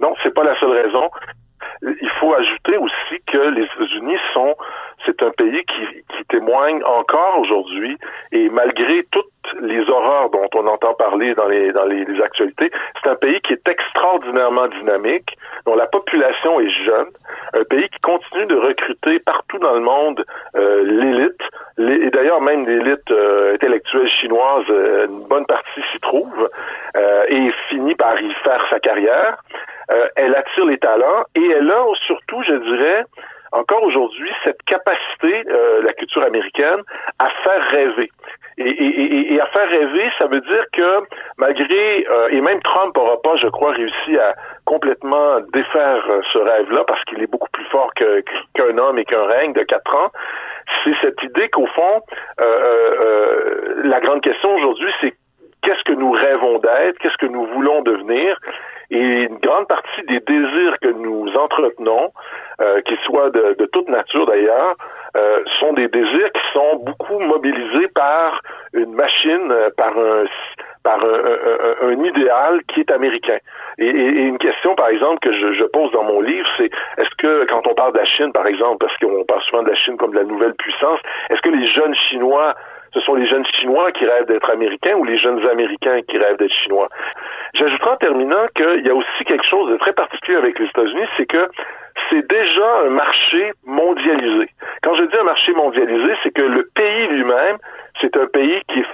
Non, 0.00 0.14
c'est 0.22 0.34
pas 0.34 0.44
la 0.44 0.58
seule 0.60 0.72
raison. 0.72 1.08
Faut 2.24 2.32
ajouter 2.32 2.78
aussi 2.78 3.20
que 3.26 3.36
les 3.36 3.64
États-Unis 3.64 4.16
sont 4.32 4.56
c'est 5.06 5.22
un 5.22 5.30
pays 5.30 5.64
qui, 5.64 6.02
qui 6.16 6.24
témoigne 6.28 6.82
encore 6.84 7.38
aujourd'hui 7.40 7.96
et 8.32 8.48
malgré 8.50 9.04
toutes 9.10 9.26
les 9.60 9.88
horreurs 9.88 10.30
dont 10.30 10.48
on 10.54 10.66
entend 10.66 10.94
parler 10.94 11.34
dans 11.34 11.46
les 11.46 11.72
dans 11.72 11.84
les, 11.84 12.04
actualités, 12.22 12.70
c'est 13.02 13.10
un 13.10 13.16
pays 13.16 13.40
qui 13.42 13.52
est 13.52 13.68
extraordinairement 13.68 14.68
dynamique, 14.68 15.36
dont 15.66 15.74
la 15.74 15.86
population 15.86 16.60
est 16.60 16.70
jeune, 16.70 17.08
un 17.52 17.64
pays 17.64 17.88
qui 17.88 18.00
continue 18.00 18.46
de 18.46 18.56
recruter 18.56 19.18
partout 19.20 19.58
dans 19.58 19.74
le 19.74 19.80
monde 19.80 20.24
euh, 20.56 20.82
l'élite, 20.84 21.42
et 21.78 22.10
d'ailleurs 22.10 22.40
même 22.40 22.66
l'élite 22.66 23.10
euh, 23.10 23.54
intellectuelle 23.54 24.08
chinoise, 24.08 24.64
euh, 24.70 25.06
une 25.06 25.28
bonne 25.28 25.46
partie 25.46 25.82
s'y 25.92 26.00
trouve, 26.00 26.50
et 27.28 27.50
finit 27.68 27.94
par 27.96 28.20
y 28.20 28.32
faire 28.44 28.64
sa 28.70 28.78
carrière. 28.78 29.36
elle 30.16 30.34
attire 30.34 30.64
les 30.66 30.78
talents 30.78 31.24
et 31.34 31.46
elle 31.50 31.70
a 31.70 31.84
surtout, 32.06 32.42
je 32.44 32.54
dirais, 32.54 33.04
encore 33.54 33.82
aujourd'hui 33.84 34.30
cette 34.42 34.62
capacité, 34.64 35.44
euh, 35.48 35.82
la 35.82 35.92
culture 35.92 36.22
américaine, 36.22 36.80
à 37.18 37.30
faire 37.42 37.62
rêver. 37.70 38.10
Et, 38.58 38.68
et, 38.68 39.34
et, 39.34 39.40
à 39.40 39.46
faire 39.46 39.68
rêver, 39.68 40.10
ça 40.18 40.26
veut 40.26 40.40
dire 40.40 40.64
que 40.72 41.00
malgré, 41.38 42.06
euh, 42.08 42.28
et 42.30 42.40
même 42.40 42.60
Trump 42.62 42.96
n'aura 42.96 43.20
pas, 43.20 43.36
je 43.36 43.48
crois, 43.48 43.72
réussi 43.72 44.16
à 44.18 44.34
complètement 44.64 45.40
défaire 45.52 46.04
euh, 46.08 46.20
ce 46.32 46.38
rêve-là 46.38 46.84
parce 46.86 47.02
qu'il 47.04 47.20
est 47.22 47.30
beaucoup 47.30 47.50
plus 47.52 47.64
fort 47.66 47.92
qu'un 47.94 48.78
homme 48.78 48.98
et 48.98 49.04
qu'un 49.04 49.24
règne 49.24 49.52
de 49.54 49.62
quatre 49.62 49.94
ans, 49.94 50.10
c'est 50.84 50.94
cette 51.00 51.22
idée 51.22 51.48
qu'au 51.48 51.66
fond, 51.66 52.00
la 52.38 54.00
grande 54.00 54.22
question 54.22 54.54
aujourd'hui, 54.54 54.90
c'est 55.00 55.14
qu'est-ce 55.62 55.82
que 55.84 55.92
nous 55.92 56.12
rêvons 56.12 56.58
d'être, 56.58 56.98
qu'est-ce 56.98 57.16
que 57.18 57.26
nous 57.26 57.46
voulons 57.46 57.82
devenir, 57.82 58.38
et 58.94 59.22
une 59.24 59.38
grande 59.38 59.66
partie 59.66 60.02
des 60.06 60.20
désirs 60.20 60.76
que 60.80 60.88
nous 60.88 61.28
entretenons, 61.36 62.12
euh, 62.60 62.80
qu'ils 62.82 62.98
soient 62.98 63.30
de, 63.30 63.56
de, 63.58 63.66
toute 63.66 63.88
nature 63.88 64.24
d'ailleurs, 64.26 64.76
euh, 65.16 65.42
sont 65.58 65.72
des 65.72 65.88
désirs 65.88 66.30
qui 66.32 66.52
sont 66.52 66.76
beaucoup 66.76 67.18
mobilisés 67.18 67.88
par 67.88 68.40
une 68.72 68.94
machine, 68.94 69.50
euh, 69.50 69.70
par 69.76 69.98
un 69.98 70.24
par 70.84 71.00
un, 71.02 71.88
un, 71.88 72.04
idéal 72.04 72.60
qui 72.68 72.80
est 72.80 72.90
américain. 72.90 73.38
Et, 73.78 73.88
et, 73.88 74.20
une 74.20 74.36
question, 74.36 74.74
par 74.74 74.88
exemple, 74.88 75.18
que 75.20 75.32
je, 75.32 75.54
je 75.54 75.64
pose 75.64 75.90
dans 75.92 76.04
mon 76.04 76.20
livre, 76.20 76.46
c'est 76.58 76.70
est-ce 76.98 77.14
que 77.16 77.46
quand 77.46 77.66
on 77.66 77.72
parle 77.74 77.94
de 77.94 77.98
la 77.98 78.04
Chine, 78.04 78.32
par 78.32 78.46
exemple, 78.46 78.86
parce 78.86 78.94
qu'on 78.98 79.24
parle 79.24 79.42
souvent 79.44 79.62
de 79.62 79.70
la 79.70 79.76
Chine 79.76 79.96
comme 79.96 80.10
de 80.10 80.18
la 80.18 80.24
nouvelle 80.24 80.52
puissance, 80.54 81.00
est-ce 81.30 81.40
que 81.40 81.48
les 81.48 81.66
jeunes 81.68 81.94
Chinois 82.10 82.54
ce 82.94 83.00
sont 83.00 83.14
les 83.14 83.26
jeunes 83.26 83.44
Chinois 83.58 83.90
qui 83.92 84.06
rêvent 84.06 84.26
d'être 84.26 84.48
Américains 84.48 84.94
ou 84.94 85.04
les 85.04 85.18
jeunes 85.18 85.44
Américains 85.46 86.00
qui 86.08 86.16
rêvent 86.16 86.36
d'être 86.38 86.54
Chinois? 86.62 86.88
J'ajouterai 87.54 87.90
en 87.90 87.96
terminant 87.96 88.46
qu'il 88.54 88.86
y 88.86 88.88
a 88.88 88.94
aussi 88.94 89.24
quelque 89.26 89.44
chose 89.44 89.70
de 89.70 89.76
très 89.76 89.92
particulier 89.92 90.38
avec 90.38 90.58
les 90.58 90.66
États-Unis, 90.66 91.06
c'est 91.16 91.26
que 91.26 91.48
c'est 92.08 92.26
déjà 92.28 92.80
un 92.86 92.90
marché 92.90 93.52
mondialisé. 93.64 94.48
Quand 94.82 94.94
je 94.94 95.04
dis 95.04 95.16
un 95.16 95.24
marché 95.24 95.52
mondialisé, 95.52 96.14
c'est 96.22 96.32
que 96.32 96.42
le 96.42 96.68
pays 96.74 97.06
lui-même, 97.08 97.58
c'est 98.00 98.16
un 98.16 98.26
pays 98.26 98.60
qui 98.68 98.80
est, 98.80 98.86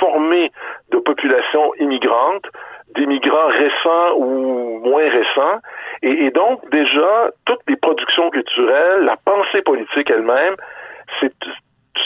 formé 0.00 0.50
de 0.90 0.98
populations 0.98 1.72
immigrantes, 1.78 2.46
d'immigrants 2.94 3.48
récents 3.48 4.14
ou 4.16 4.80
moins 4.84 5.08
récents. 5.08 5.58
Et, 6.02 6.26
et, 6.26 6.30
donc, 6.30 6.68
déjà, 6.70 7.30
toutes 7.44 7.60
les 7.68 7.76
productions 7.76 8.30
culturelles, 8.30 9.04
la 9.04 9.16
pensée 9.24 9.62
politique 9.62 10.10
elle-même, 10.10 10.54
c'est 11.20 11.32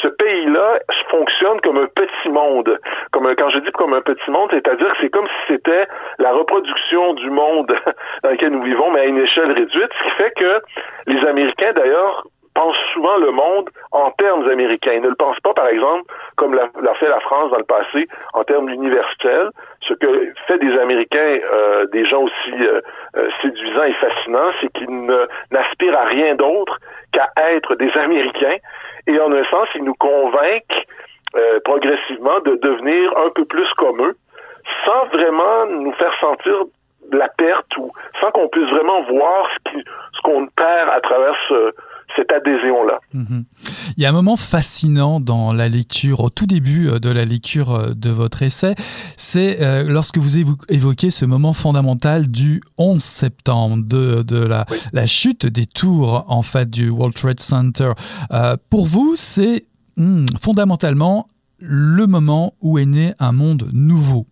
ce 0.02 0.08
pays-là 0.08 0.78
fonctionne 1.10 1.60
comme 1.60 1.78
un 1.78 1.86
petit 1.86 2.28
monde. 2.28 2.78
Comme 3.12 3.34
quand 3.36 3.50
je 3.50 3.58
dis 3.58 3.72
comme 3.72 3.94
un 3.94 4.00
petit 4.00 4.30
monde, 4.30 4.50
c'est-à-dire 4.52 4.88
que 4.92 4.96
c'est 5.00 5.10
comme 5.10 5.26
si 5.26 5.54
c'était 5.54 5.86
la 6.18 6.32
reproduction 6.32 7.14
du 7.14 7.30
monde 7.30 7.72
dans 8.22 8.30
lequel 8.30 8.50
nous 8.50 8.62
vivons, 8.62 8.90
mais 8.90 9.00
à 9.00 9.04
une 9.04 9.18
échelle 9.18 9.52
réduite, 9.52 9.90
ce 9.98 10.04
qui 10.04 10.10
fait 10.16 10.32
que 10.36 10.62
les 11.06 11.26
Américains, 11.26 11.72
d'ailleurs, 11.74 12.24
pensent 12.54 12.76
souvent 12.92 13.16
le 13.18 13.30
monde 13.30 13.70
en 13.92 14.10
termes 14.12 14.48
américains. 14.48 14.92
Ils 14.94 15.02
ne 15.02 15.08
le 15.08 15.14
pensent 15.14 15.40
pas, 15.40 15.54
par 15.54 15.68
exemple, 15.68 16.04
comme 16.36 16.54
l'a, 16.54 16.94
fait 16.94 17.08
la 17.08 17.20
France 17.20 17.50
dans 17.50 17.58
le 17.58 17.64
passé, 17.64 18.08
en 18.34 18.44
termes 18.44 18.68
universels. 18.68 19.50
Ce 19.82 19.94
que 19.94 20.32
fait 20.46 20.58
des 20.58 20.76
Américains 20.78 21.38
euh, 21.52 21.86
des 21.86 22.04
gens 22.06 22.22
aussi 22.22 22.52
euh, 22.60 22.80
euh, 23.16 23.28
séduisants 23.42 23.84
et 23.84 23.92
fascinants, 23.94 24.50
c'est 24.60 24.72
qu'ils 24.72 25.06
n'aspirent 25.50 25.98
à 25.98 26.04
rien 26.04 26.34
d'autre 26.34 26.78
qu'à 27.12 27.28
être 27.52 27.74
des 27.76 27.90
Américains 27.96 28.56
et 29.06 29.18
en 29.20 29.32
un 29.32 29.44
sens, 29.44 29.68
ils 29.74 29.84
nous 29.84 29.94
convainquent 29.94 30.86
euh, 31.36 31.60
progressivement 31.64 32.40
de 32.40 32.56
devenir 32.56 33.16
un 33.18 33.30
peu 33.30 33.44
plus 33.44 33.68
comme 33.74 34.00
eux, 34.02 34.16
sans 34.84 35.06
vraiment 35.06 35.66
nous 35.66 35.92
faire 35.92 36.12
sentir 36.20 36.54
la 37.12 37.28
perte 37.28 37.76
ou 37.76 37.90
sans 38.20 38.30
qu'on 38.30 38.48
puisse 38.48 38.68
vraiment 38.68 39.02
voir 39.02 39.48
ce 39.50 39.72
qu'on 39.72 39.80
ce 40.12 40.20
qu'on 40.22 40.46
perd 40.48 40.90
à 40.90 41.00
travers 41.00 41.34
ce, 41.48 41.70
cette 42.16 42.32
adhésion-là. 42.32 43.00
Mhm. 43.14 43.44
Il 43.96 44.02
y 44.02 44.06
a 44.06 44.10
un 44.10 44.12
moment 44.12 44.36
fascinant 44.36 45.20
dans 45.20 45.52
la 45.52 45.68
lecture, 45.68 46.20
au 46.20 46.30
tout 46.30 46.46
début 46.46 46.88
euh, 46.88 46.98
de 46.98 47.10
la 47.10 47.24
lecture 47.24 47.74
euh, 47.74 47.94
de 47.94 48.10
votre 48.10 48.42
essai, 48.42 48.74
c'est 49.16 49.60
euh, 49.60 49.84
lorsque 49.84 50.18
vous 50.18 50.38
évoquez 50.68 51.10
ce 51.10 51.24
moment 51.24 51.52
fondamental 51.52 52.28
du 52.28 52.60
11 52.78 53.02
septembre, 53.02 53.84
de, 53.84 54.22
de 54.22 54.38
la, 54.38 54.66
la, 54.92 55.06
chute 55.06 55.46
des 55.46 55.66
tours 55.66 56.24
en 56.28 56.42
fait 56.42 56.70
du 56.70 56.88
World 56.88 57.14
Trade 57.14 57.40
Center. 57.40 57.92
pour 58.68 58.86
vous, 58.86 59.14
c'est 59.16 59.66
hmm, 59.96 60.24
fondamentalement 60.40 61.26
le 61.58 62.06
moment 62.06 62.54
où 62.60 62.78
est 62.78 62.86
né 62.86 63.12
un 63.18 63.32
monde 63.32 63.68
nouveau 63.72 64.26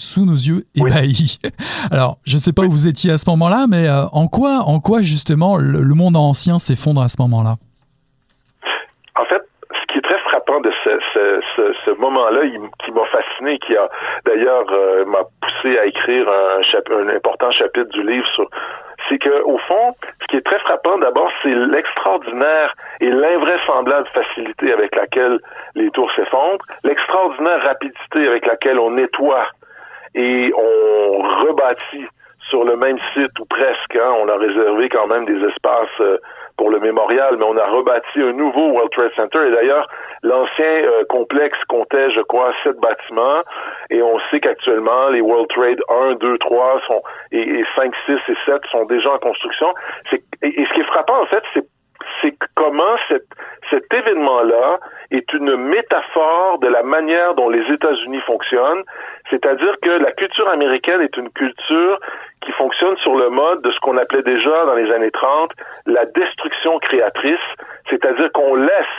sous 0.00 0.24
nos 0.24 0.32
yeux 0.32 0.64
ébahis. 0.74 1.38
Alors, 1.92 2.16
je 2.24 2.34
ne 2.34 2.40
sais 2.40 2.52
pas 2.52 2.62
où 2.62 2.70
vous 2.70 2.88
étiez 2.88 3.12
à 3.12 3.18
ce 3.18 3.28
moment-là, 3.30 3.66
mais 3.68 3.86
euh, 3.86 4.08
en 4.12 4.26
quoi, 4.26 4.64
en 4.66 4.80
quoi 4.80 5.00
justement 5.02 5.56
le, 5.56 5.94
monde 5.94 6.16
ancien 6.16 6.58
s'effondre 6.58 7.02
à 7.02 7.08
ce 7.08 7.20
moment-là? 7.20 7.60
En 9.16 9.24
fait, 9.26 9.42
ce 9.68 9.92
qui 9.92 9.98
est 9.98 10.02
très 10.02 10.18
frappant 10.20 10.60
de 10.60 10.72
ce, 10.82 10.90
ce, 11.12 11.72
ce, 11.84 11.90
moment-là 12.00 12.40
qui 12.82 12.90
m'a 12.92 13.04
fasciné, 13.12 13.58
qui 13.58 13.76
a 13.76 13.88
d'ailleurs 14.24 14.66
euh, 14.72 15.04
m'a 15.04 15.24
poussé 15.42 15.78
à 15.78 15.84
écrire 15.84 16.26
un, 16.28 16.96
un 16.96 17.08
important 17.14 17.50
chapitre 17.50 17.90
du 17.90 18.02
livre 18.02 18.26
sur 18.34 18.48
c'est 19.08 19.18
que 19.18 19.42
au 19.42 19.58
fond, 19.58 19.94
ce 20.22 20.26
qui 20.28 20.36
est 20.36 20.46
très 20.46 20.58
frappant 20.60 20.98
d'abord, 20.98 21.30
c'est 21.42 21.54
l'extraordinaire 21.54 22.74
et 23.00 23.10
l'invraisemblable 23.10 24.06
facilité 24.14 24.72
avec 24.72 24.94
laquelle 24.94 25.40
les 25.74 25.90
tours 25.90 26.10
s'effondrent, 26.14 26.64
l'extraordinaire 26.84 27.62
rapidité 27.62 28.28
avec 28.28 28.46
laquelle 28.46 28.78
on 28.78 28.92
nettoie 28.92 29.48
et 30.14 30.52
on 30.56 31.18
rebâtit 31.46 32.06
sur 32.48 32.64
le 32.64 32.76
même 32.76 32.98
site 33.14 33.38
ou 33.38 33.44
presque. 33.44 33.96
Hein, 33.96 34.12
on 34.20 34.28
a 34.28 34.36
réservé 34.36 34.88
quand 34.88 35.06
même 35.06 35.24
des 35.24 35.38
espaces 35.46 36.00
euh, 36.00 36.18
pour 36.56 36.70
le 36.70 36.80
mémorial, 36.80 37.36
mais 37.38 37.44
on 37.44 37.56
a 37.56 37.66
rebâti 37.66 38.20
un 38.20 38.32
nouveau 38.32 38.72
World 38.72 38.90
Trade 38.90 39.12
Center. 39.16 39.38
Et 39.46 39.50
d'ailleurs, 39.50 39.88
l'ancien 40.22 40.64
euh, 40.66 41.04
complexe 41.08 41.58
comptait, 41.68 42.10
je 42.10 42.20
crois, 42.22 42.52
sept 42.64 42.76
bâtiments. 42.78 43.42
Et 43.90 44.02
on 44.02 44.18
sait 44.30 44.40
qu'actuellement, 44.40 45.08
les 45.08 45.20
World 45.20 45.48
Trade 45.48 45.80
1, 45.88 46.14
2, 46.14 46.38
3 46.38 46.80
sont, 46.86 47.02
et, 47.32 47.40
et 47.40 47.64
5, 47.76 47.92
6 48.06 48.12
et 48.12 48.36
7 48.46 48.62
sont 48.70 48.84
déjà 48.86 49.12
en 49.12 49.18
construction. 49.18 49.72
Et, 50.12 50.22
et 50.42 50.66
ce 50.66 50.74
qui 50.74 50.80
est 50.80 50.84
frappant, 50.84 51.22
en 51.22 51.26
fait, 51.26 51.42
c'est 51.54 51.64
c'est 52.20 52.34
comment 52.54 52.96
cet, 53.08 53.24
événement-là 53.92 54.78
est 55.10 55.32
une 55.32 55.56
métaphore 55.56 56.58
de 56.60 56.68
la 56.68 56.82
manière 56.82 57.34
dont 57.34 57.48
les 57.48 57.62
États-Unis 57.72 58.20
fonctionnent, 58.20 58.82
c'est-à-dire 59.28 59.74
que 59.82 59.90
la 59.90 60.12
culture 60.12 60.48
américaine 60.48 61.00
est 61.00 61.16
une 61.16 61.30
culture 61.30 61.98
qui 62.42 62.52
fonctionne 62.52 62.96
sur 62.98 63.16
le 63.16 63.30
mode 63.30 63.62
de 63.62 63.70
ce 63.70 63.78
qu'on 63.80 63.96
appelait 63.96 64.22
déjà 64.22 64.64
dans 64.64 64.74
les 64.74 64.90
années 64.92 65.10
30 65.10 65.52
la 65.86 66.04
destruction 66.06 66.78
créatrice, 66.78 67.38
c'est-à-dire 67.90 68.30
qu'on 68.32 68.54
laisse 68.54 68.96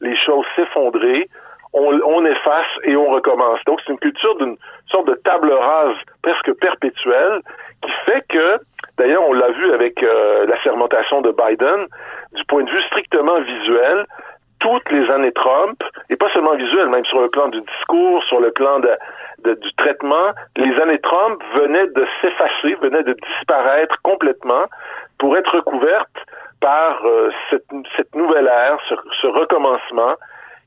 les 0.00 0.16
choses 0.16 0.44
s'effondrer, 0.56 1.28
on, 1.72 1.98
on, 2.04 2.24
efface 2.26 2.66
et 2.84 2.96
on 2.96 3.08
recommence. 3.10 3.60
Donc 3.66 3.80
c'est 3.80 3.92
une 3.92 3.98
culture 3.98 4.36
d'une 4.36 4.56
sorte 4.90 5.06
de 5.06 5.14
table 5.24 5.52
rase 5.52 5.96
presque 6.22 6.52
perpétuelle 6.60 7.40
qui 7.82 7.90
fait 8.06 8.24
que, 8.28 8.58
d'ailleurs 8.98 9.22
on 9.28 9.32
l'a 9.32 9.50
vu 9.50 9.72
avec 9.72 10.02
euh, 10.02 10.46
la 10.46 10.60
sermentation 10.62 11.20
de 11.20 11.32
Biden, 11.32 11.86
du 12.34 12.44
point 12.46 12.64
de 12.64 12.70
vue 12.70 12.82
strictement 12.82 13.40
visuel, 13.40 14.06
toutes 14.62 14.90
les 14.92 15.10
années 15.10 15.32
Trump, 15.32 15.82
et 16.08 16.16
pas 16.16 16.30
seulement 16.32 16.54
visuel, 16.54 16.88
même 16.88 17.04
sur 17.06 17.20
le 17.20 17.28
plan 17.28 17.48
du 17.48 17.60
discours, 17.60 18.22
sur 18.24 18.40
le 18.40 18.52
plan 18.52 18.78
de, 18.78 19.54
du 19.54 19.72
traitement, 19.74 20.30
les 20.56 20.80
années 20.80 21.00
Trump 21.00 21.42
venaient 21.56 21.88
de 21.88 22.06
s'effacer, 22.20 22.74
venaient 22.80 23.02
de 23.02 23.14
disparaître 23.14 23.96
complètement 24.02 24.66
pour 25.18 25.36
être 25.36 25.56
recouvertes 25.56 26.26
par 26.60 27.04
euh, 27.04 27.30
cette, 27.50 27.66
cette, 27.96 28.14
nouvelle 28.14 28.46
ère, 28.46 28.78
ce, 28.88 28.94
ce, 29.20 29.26
recommencement, 29.26 30.14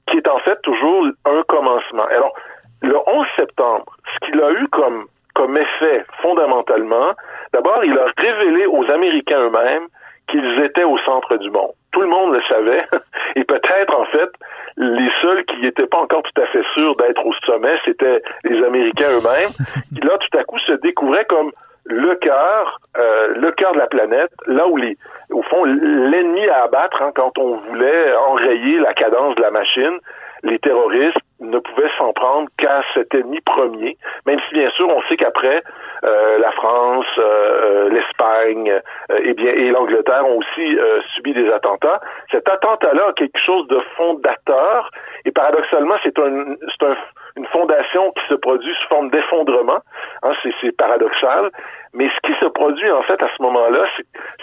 qui 0.07 0.17
est 0.17 0.27
en 0.27 0.39
fait 0.39 0.61
toujours 0.61 1.07
un 1.25 1.43
commencement. 1.43 2.05
Alors, 2.09 2.33
le 2.81 2.97
11 3.07 3.27
septembre, 3.37 3.85
ce 4.13 4.25
qu'il 4.25 4.41
a 4.41 4.51
eu 4.51 4.67
comme, 4.67 5.05
comme 5.35 5.57
effet 5.57 6.05
fondamentalement, 6.21 7.13
d'abord, 7.53 7.83
il 7.83 7.97
a 7.97 8.07
révélé 8.17 8.65
aux 8.65 8.89
Américains 8.89 9.41
eux-mêmes 9.41 9.87
qu'ils 10.29 10.63
étaient 10.63 10.83
au 10.83 10.97
centre 10.99 11.37
du 11.37 11.51
monde. 11.51 11.71
Tout 11.91 12.01
le 12.01 12.07
monde 12.07 12.33
le 12.33 12.41
savait. 12.49 12.83
Et 13.35 13.43
peut-être, 13.43 13.95
en 13.95 14.05
fait, 14.05 14.29
les 14.77 15.09
seuls 15.21 15.45
qui 15.45 15.61
n'étaient 15.61 15.87
pas 15.87 15.99
encore 15.99 16.23
tout 16.23 16.41
à 16.41 16.45
fait 16.47 16.63
sûrs 16.73 16.95
d'être 16.95 17.23
au 17.25 17.33
sommet, 17.45 17.77
c'était 17.85 18.23
les 18.43 18.63
Américains 18.63 19.09
eux-mêmes, 19.11 19.51
qui 19.93 20.01
là, 20.01 20.17
tout 20.17 20.37
à 20.37 20.43
coup, 20.43 20.57
se 20.59 20.73
découvraient 20.73 21.25
comme 21.25 21.51
le 21.85 22.15
cœur, 22.15 22.79
euh, 22.97 23.35
le 23.35 23.51
cœur 23.51 23.73
de 23.73 23.77
la 23.77 23.87
planète, 23.87 24.31
là 24.47 24.67
où 24.67 24.77
les, 24.77 24.97
au 25.29 25.43
fond, 25.43 25.63
l'ennemi 25.65 26.47
à 26.49 26.63
abattre, 26.63 26.99
hein, 27.01 27.11
quand 27.13 27.37
on 27.37 27.57
voulait 27.57 28.15
enrayer 28.27 28.79
la 28.79 28.93
cadence 28.93 29.35
de 29.35 29.41
la 29.41 29.51
machine, 29.51 29.99
les 30.43 30.59
terroristes 30.59 31.17
ne 31.39 31.59
pouvaient 31.59 31.91
s'en 31.97 32.13
prendre 32.13 32.47
qu'à 32.57 32.81
cet 32.93 33.13
ennemi 33.13 33.39
premier, 33.41 33.97
même 34.25 34.39
si 34.47 34.53
bien 34.53 34.69
sûr 34.71 34.87
on 34.87 35.01
sait 35.03 35.17
qu'après 35.17 35.63
euh, 36.03 36.37
la 36.39 36.51
France, 36.51 37.05
euh, 37.17 37.61
euh 37.63 37.89
l'Espagne 37.89 38.81
euh, 39.11 39.19
et 39.23 39.33
bien 39.33 39.51
et 39.51 39.69
l'Angleterre 39.69 40.25
ont 40.25 40.37
aussi 40.37 40.79
euh, 40.79 41.01
subi 41.15 41.33
des 41.33 41.51
attentats. 41.51 41.99
Cet 42.31 42.47
attentat-là 42.47 43.07
a 43.09 43.13
quelque 43.13 43.39
chose 43.39 43.67
de 43.67 43.79
fondateur 43.97 44.89
et 45.25 45.31
paradoxalement 45.31 45.95
c'est 46.03 46.17
un, 46.19 46.55
c'est 46.79 46.85
un, 46.85 46.95
une 47.37 47.45
fondation 47.47 48.11
qui 48.11 48.25
se 48.29 48.35
produit 48.35 48.73
sous 48.81 48.87
forme 48.87 49.09
d'effondrement. 49.09 49.79
Hein, 50.23 50.31
c'est, 50.61 50.71
paradoxal, 50.77 51.51
mais 51.93 52.09
ce 52.09 52.27
qui 52.27 52.39
se 52.39 52.45
produit 52.45 52.91
en 52.91 53.01
fait 53.03 53.21
à 53.21 53.27
ce 53.35 53.41
moment-là, 53.43 53.85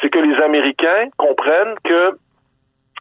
c'est 0.00 0.10
que 0.10 0.18
les 0.18 0.40
Américains 0.42 1.08
comprennent 1.16 1.74
que 1.84 2.12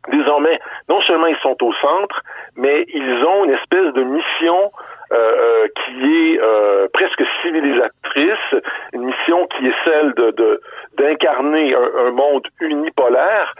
désormais, 0.09 0.59
non 0.89 1.01
seulement 1.01 1.27
ils 1.27 1.37
sont 1.37 1.57
au 1.63 1.73
centre, 1.73 2.21
mais 2.55 2.85
ils 2.93 3.23
ont 3.25 3.45
une 3.45 3.51
espèce 3.51 3.93
de 3.93 4.03
mission 4.03 4.71
euh, 5.11 5.15
euh 5.15 5.67
qui 5.83 6.33
est 6.33 6.39
euh, 6.41 6.87
presque 6.93 7.23
civilisatrice, 7.41 8.63
une 8.93 9.05
mission 9.05 9.47
qui 9.47 9.67
est 9.67 9.75
celle 9.83 10.13
de 10.13 10.61
d'incarner 10.97 11.75
un, 11.75 12.11
monde 12.11 12.47
unipolaire. 12.59 13.53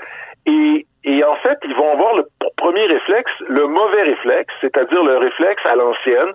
Et, 0.45 1.23
en 1.23 1.35
fait, 1.35 1.57
ils 1.63 1.75
vont 1.75 1.91
avoir 1.93 2.15
le 2.15 2.25
premier 2.57 2.85
réflexe, 2.85 3.31
le 3.47 3.67
mauvais 3.67 4.03
réflexe, 4.03 4.53
c'est-à-dire 4.61 5.03
le 5.03 5.17
réflexe 5.17 5.65
à 5.65 5.75
l'ancienne, 5.75 6.33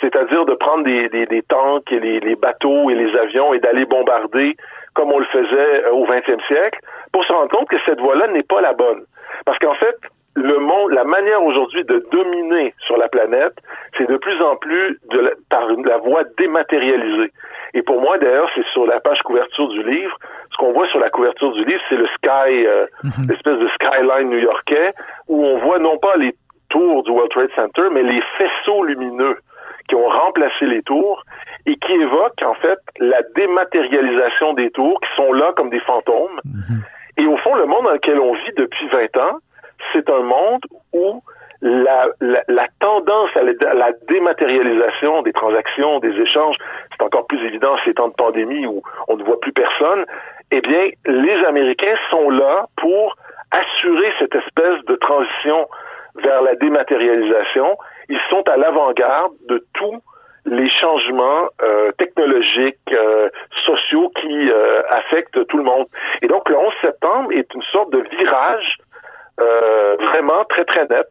c'est-à-dire 0.00 0.44
de 0.44 0.54
prendre 0.54 0.84
des, 0.84 1.08
des, 1.08 1.42
tanks 1.42 1.90
et 1.92 2.00
les, 2.00 2.36
bateaux 2.36 2.90
et 2.90 2.94
les 2.94 3.16
avions 3.16 3.52
et 3.54 3.58
d'aller 3.60 3.84
bombarder 3.84 4.56
comme 4.94 5.12
on 5.12 5.18
le 5.18 5.26
faisait 5.26 5.88
au 5.90 6.06
20e 6.06 6.44
siècle, 6.46 6.80
pour 7.12 7.24
se 7.24 7.32
rendre 7.32 7.50
compte 7.50 7.68
que 7.68 7.78
cette 7.86 8.00
voie-là 8.00 8.28
n'est 8.28 8.42
pas 8.42 8.60
la 8.60 8.72
bonne. 8.72 9.04
Parce 9.44 9.58
qu'en 9.58 9.74
fait, 9.74 9.96
le 10.36 10.58
monde, 10.58 10.92
la 10.92 11.04
manière 11.04 11.42
aujourd'hui 11.42 11.84
de 11.84 12.04
dominer 12.12 12.74
sur 12.86 12.96
la 12.96 13.08
planète, 13.08 13.54
c'est 13.96 14.08
de 14.08 14.16
plus 14.16 14.40
en 14.42 14.56
plus 14.56 14.98
de 15.10 15.18
la, 15.18 15.30
par 15.50 15.68
la 15.68 15.98
voie 15.98 16.22
dématérialisée. 16.38 17.32
Et 17.74 17.82
pour 17.82 18.00
moi, 18.00 18.18
d'ailleurs, 18.18 18.48
c'est 18.54 18.64
sur 18.72 18.86
la 18.86 19.00
page 19.00 19.20
couverture 19.22 19.68
du 19.68 19.82
livre. 19.82 20.16
Ce 20.52 20.56
qu'on 20.56 20.72
voit 20.72 20.88
sur 20.88 21.00
la 21.00 21.10
couverture 21.10 21.52
du 21.52 21.64
livre, 21.64 21.82
c'est 21.88 21.96
le 21.96 22.06
sky, 22.06 22.66
euh, 22.66 22.86
mhm. 23.02 23.28
l'espèce 23.28 23.58
de 23.58 23.68
skyline 23.68 24.30
new-yorkais, 24.30 24.92
où 25.28 25.44
on 25.44 25.58
voit 25.58 25.78
non 25.78 25.98
pas 25.98 26.16
les 26.16 26.34
tours 26.70 27.02
du 27.02 27.10
World 27.10 27.30
Trade 27.30 27.50
Center, 27.56 27.88
mais 27.92 28.02
les 28.02 28.22
faisceaux 28.36 28.84
lumineux 28.84 29.38
qui 29.88 29.94
ont 29.94 30.08
remplacé 30.08 30.66
les 30.66 30.82
tours 30.82 31.24
et 31.66 31.76
qui 31.76 31.92
évoquent 31.92 32.42
en 32.44 32.54
fait 32.54 32.78
la 32.98 33.22
dématérialisation 33.34 34.52
des 34.52 34.70
tours 34.70 35.00
qui 35.00 35.08
sont 35.16 35.32
là 35.32 35.52
comme 35.56 35.70
des 35.70 35.80
fantômes. 35.80 36.40
Mhm. 36.44 36.82
Et 37.18 37.26
au 37.26 37.36
fond, 37.38 37.54
le 37.54 37.66
monde 37.66 37.84
dans 37.84 37.92
lequel 37.92 38.18
on 38.18 38.32
vit 38.32 38.52
depuis 38.56 38.88
20 38.88 39.16
ans, 39.18 39.38
c'est 39.92 40.08
un 40.08 40.22
monde 40.22 40.62
où 40.92 41.22
la, 41.60 42.06
tendance 42.80 43.30
à 43.34 43.42
la, 43.42 43.92
dématérialisation 44.08 45.22
des 45.22 45.32
transactions, 45.32 45.98
des 45.98 46.14
échanges, 46.20 46.56
c'est 46.90 47.02
encore 47.02 47.26
plus 47.26 47.44
évident 47.44 47.74
ces 47.84 47.94
temps 47.94 48.08
de 48.08 48.14
pandémie 48.14 48.66
où 48.66 48.82
on 49.08 49.16
ne 49.16 49.24
voit 49.24 49.40
plus 49.40 49.52
personne, 49.52 50.04
eh 50.50 50.60
bien, 50.60 50.88
les 51.06 51.44
Américains 51.44 51.96
sont 52.10 52.30
là 52.30 52.66
pour 52.76 53.16
assurer 53.50 54.12
cette 54.18 54.34
espèce 54.34 54.84
de 54.86 54.94
transition 54.96 55.66
vers 56.22 56.42
la 56.42 56.54
dématérialisation. 56.54 57.76
Ils 58.08 58.20
sont 58.30 58.48
à 58.48 58.56
l'avant-garde 58.56 59.32
de 59.48 59.64
tous 59.74 60.00
les 60.46 60.70
changements 60.70 61.48
euh, 61.62 61.92
technologiques, 61.98 62.78
euh, 62.92 63.28
sociaux 63.64 64.10
qui 64.20 64.50
euh, 64.50 64.82
affectent 64.90 65.46
tout 65.46 65.58
le 65.58 65.64
monde. 65.64 65.86
Et 66.22 66.26
donc, 66.26 66.48
le 66.48 66.56
11 66.56 66.72
septembre 66.80 67.32
est 67.32 67.52
une 67.54 67.62
sorte 67.62 67.90
de 67.92 68.04
virage 68.18 68.78
euh, 69.40 69.96
vraiment 70.00 70.44
très, 70.48 70.64
très 70.64 70.86
net 70.86 71.08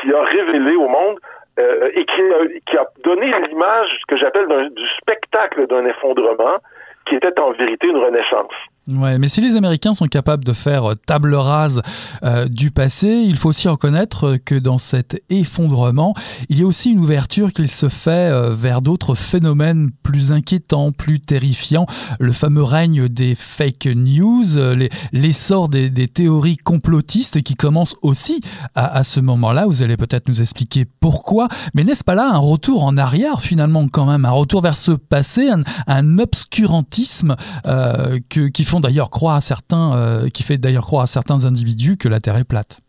qui 0.00 0.12
a 0.12 0.22
révélé 0.22 0.76
au 0.76 0.88
monde 0.88 1.18
euh, 1.58 1.90
et 1.94 2.04
qui 2.04 2.20
a, 2.20 2.46
qui 2.66 2.76
a 2.76 2.86
donné 3.04 3.32
l'image 3.48 3.90
que 4.08 4.16
j'appelle 4.16 4.46
du 4.70 4.86
spectacle 5.00 5.66
d'un 5.66 5.86
effondrement 5.86 6.58
qui 7.06 7.16
était 7.16 7.38
en 7.38 7.52
vérité 7.52 7.86
une 7.86 7.98
renaissance. 7.98 8.52
Ouais, 8.92 9.18
mais 9.18 9.28
si 9.28 9.40
les 9.40 9.56
Américains 9.56 9.94
sont 9.94 10.06
capables 10.06 10.44
de 10.44 10.52
faire 10.52 10.90
euh, 10.90 10.94
table 10.94 11.34
rase 11.34 11.80
euh, 12.22 12.46
du 12.48 12.70
passé, 12.70 13.08
il 13.08 13.36
faut 13.36 13.48
aussi 13.48 13.66
reconnaître 13.66 14.36
que 14.44 14.54
dans 14.54 14.76
cet 14.76 15.22
effondrement, 15.30 16.14
il 16.50 16.58
y 16.58 16.62
a 16.62 16.66
aussi 16.66 16.90
une 16.90 16.98
ouverture 16.98 17.54
qu'il 17.54 17.68
se 17.68 17.88
fait 17.88 18.10
euh, 18.10 18.54
vers 18.54 18.82
d'autres 18.82 19.14
phénomènes 19.14 19.90
plus 20.02 20.32
inquiétants, 20.32 20.92
plus 20.92 21.18
terrifiants. 21.18 21.86
Le 22.20 22.32
fameux 22.32 22.62
règne 22.62 23.08
des 23.08 23.34
fake 23.34 23.86
news, 23.86 24.44
l'essor 25.12 25.70
des, 25.70 26.08
théories 26.08 26.58
complotistes 26.58 27.42
qui 27.42 27.54
commencent 27.54 27.96
aussi 28.02 28.42
à, 28.74 29.02
ce 29.02 29.20
moment-là. 29.20 29.66
Vous 29.66 29.82
allez 29.82 29.96
peut-être 29.96 30.28
nous 30.28 30.42
expliquer 30.42 30.84
pourquoi. 31.00 31.48
Mais 31.72 31.84
n'est-ce 31.84 32.04
pas 32.04 32.14
là 32.14 32.30
un 32.30 32.38
retour 32.38 32.84
en 32.84 32.96
arrière 32.96 33.40
finalement 33.40 33.86
quand 33.90 34.04
même, 34.04 34.24
un 34.24 34.30
retour 34.30 34.60
vers 34.60 34.76
ce 34.76 34.92
passé, 34.92 35.48
un, 35.48 35.60
un 35.86 36.18
obscurantisme 36.18 37.36
euh, 37.66 38.18
que, 38.28 38.50
d'ailleurs 38.80 39.10
croire 39.10 39.36
à 39.36 39.40
certains, 39.40 39.92
euh, 39.96 40.28
qui 40.32 40.42
fait 40.42 40.58
d'ailleurs 40.58 40.84
croire 40.84 41.02
à 41.02 41.06
certains 41.06 41.44
individus 41.44 41.96
que 41.96 42.08
la 42.08 42.20
Terre 42.20 42.36
est 42.36 42.48
plate. 42.48 42.80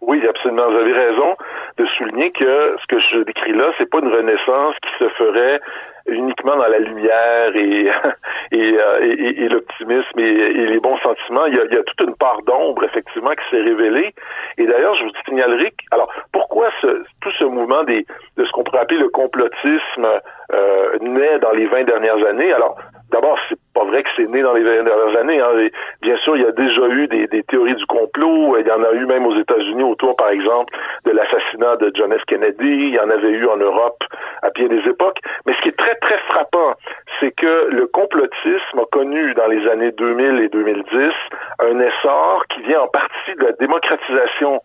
Oui, 0.00 0.20
absolument, 0.28 0.70
vous 0.70 0.78
avez 0.78 0.92
raison. 0.92 1.36
de 1.78 1.86
souligner 1.96 2.30
que 2.32 2.76
ce 2.80 2.86
que 2.88 3.00
je 3.00 3.22
décris 3.24 3.52
là, 3.52 3.72
c'est 3.78 3.88
pas 3.88 4.00
une 4.00 4.12
renaissance 4.12 4.74
qui 4.82 5.04
se 5.04 5.08
ferait 5.10 5.60
uniquement 6.06 6.56
dans 6.56 6.66
la 6.66 6.78
lumière 6.78 7.54
et 7.54 7.90
euh, 8.52 9.48
l'optimisme 9.48 10.18
et, 10.18 10.66
les 10.66 10.80
bons 10.80 10.98
sentiments. 10.98 11.46
Il 11.46 11.54
y, 11.54 11.58
a, 11.58 11.82
toute 11.82 12.08
une 12.08 12.16
part 12.16 12.42
d'ombre 12.42 12.84
effectivement 12.84 13.30
qui 13.30 13.50
s'est 13.50 13.62
révélée. 13.62 14.14
Et 14.58 14.66
d'ailleurs, 14.66 14.94
je 14.96 15.04
vous 15.04 15.10
signalerai. 15.26 15.72
Alors, 15.90 16.12
pourquoi 16.32 16.70
tout 16.80 17.30
ce 17.38 17.44
mouvement 17.44 17.84
de 17.84 18.04
ce 18.36 18.50
qu'on 18.52 18.64
pourrait 18.64 18.80
appeler 18.80 19.00
le 19.00 19.08
complotisme 19.08 20.06
euh, 20.52 20.98
naît 21.00 21.38
dans 21.38 21.52
les 21.52 21.66
20 21.66 21.84
dernières 21.84 22.26
années? 22.26 22.52
Alors, 22.52 22.76
D'abord, 23.10 23.38
c'est 23.48 23.58
pas 23.74 23.84
vrai 23.84 24.02
que 24.02 24.08
c'est 24.16 24.28
né 24.28 24.42
dans 24.42 24.52
les 24.52 24.62
dernières 24.62 25.16
années. 25.18 25.40
Hein. 25.40 25.68
bien 26.02 26.16
sûr, 26.18 26.36
il 26.36 26.42
y 26.42 26.46
a 26.46 26.52
déjà 26.52 26.88
eu 26.88 27.08
des, 27.08 27.42
théories 27.44 27.74
du 27.74 27.86
complot. 27.86 28.56
Il 28.58 28.66
y 28.66 28.70
en 28.70 28.82
a 28.82 28.92
eu 28.92 29.06
même 29.06 29.26
aux 29.26 29.38
États-Unis 29.38 29.82
autour, 29.82 30.16
par 30.16 30.30
exemple, 30.30 30.72
de 31.04 31.10
l'assassinat 31.10 31.76
de 31.76 31.90
John 31.94 32.12
F. 32.12 32.24
Kennedy. 32.26 32.56
Il 32.62 32.94
y 32.94 33.00
en 33.00 33.10
avait 33.10 33.30
eu 33.30 33.46
en 33.48 33.56
Europe 33.56 34.02
à 34.42 34.50
pied 34.50 34.68
des 34.68 34.82
époques. 34.88 35.18
Mais 35.46 35.54
ce 35.54 35.62
qui 35.62 35.68
est 35.68 35.78
très, 35.78 35.94
très 35.96 36.18
frappant, 36.28 36.74
c'est 37.18 37.32
que 37.32 37.68
le 37.70 37.86
complotisme 37.86 38.78
a 38.78 38.86
connu 38.92 39.34
dans 39.34 39.46
les 39.48 39.66
années 39.68 39.92
2000 39.92 40.40
et 40.40 40.48
2010 40.48 41.12
un 41.60 41.80
essor 41.80 42.44
qui 42.48 42.62
vient 42.62 42.82
en 42.82 42.88
partie 42.88 43.34
de 43.38 43.44
la 43.44 43.52
démocratisation 43.52 44.60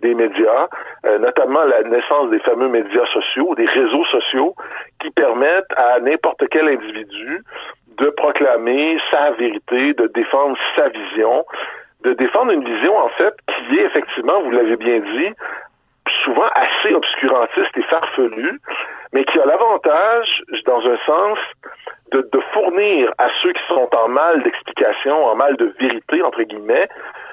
des 0.00 0.14
médias, 0.14 0.68
euh, 1.06 1.18
notamment 1.18 1.64
la 1.64 1.82
naissance 1.82 2.30
des 2.30 2.38
fameux 2.40 2.68
médias 2.68 3.06
sociaux, 3.12 3.54
des 3.56 3.66
réseaux 3.66 4.04
sociaux, 4.06 4.54
qui 5.00 5.10
permettent 5.10 5.72
à 5.76 5.98
n'importe 6.00 6.44
quel 6.50 6.68
individu 6.68 7.42
de 7.98 8.10
proclamer 8.10 8.98
sa 9.10 9.30
vérité, 9.32 9.94
de 9.94 10.06
défendre 10.08 10.56
sa 10.76 10.88
vision, 10.88 11.44
de 12.04 12.12
défendre 12.14 12.52
une 12.52 12.64
vision, 12.64 12.96
en 12.96 13.08
fait, 13.10 13.34
qui 13.46 13.78
est 13.78 13.84
effectivement, 13.84 14.40
vous 14.42 14.50
l'avez 14.50 14.76
bien 14.76 15.00
dit, 15.00 15.34
souvent 16.24 16.48
assez 16.54 16.94
obscurantiste 16.94 17.76
et 17.76 17.82
farfelue, 17.82 18.60
mais 19.12 19.24
qui 19.24 19.40
a 19.40 19.46
l'avantage, 19.46 20.42
dans 20.66 20.86
un 20.86 20.96
sens, 21.06 21.38
de, 22.12 22.26
de, 22.32 22.40
fournir 22.52 23.12
à 23.18 23.28
ceux 23.42 23.52
qui 23.52 23.62
sont 23.68 23.88
en 23.94 24.08
mal 24.08 24.42
d'explication, 24.42 25.26
en 25.26 25.34
mal 25.34 25.56
de 25.56 25.74
vérité, 25.78 26.22
entre 26.22 26.42
guillemets, 26.42 26.88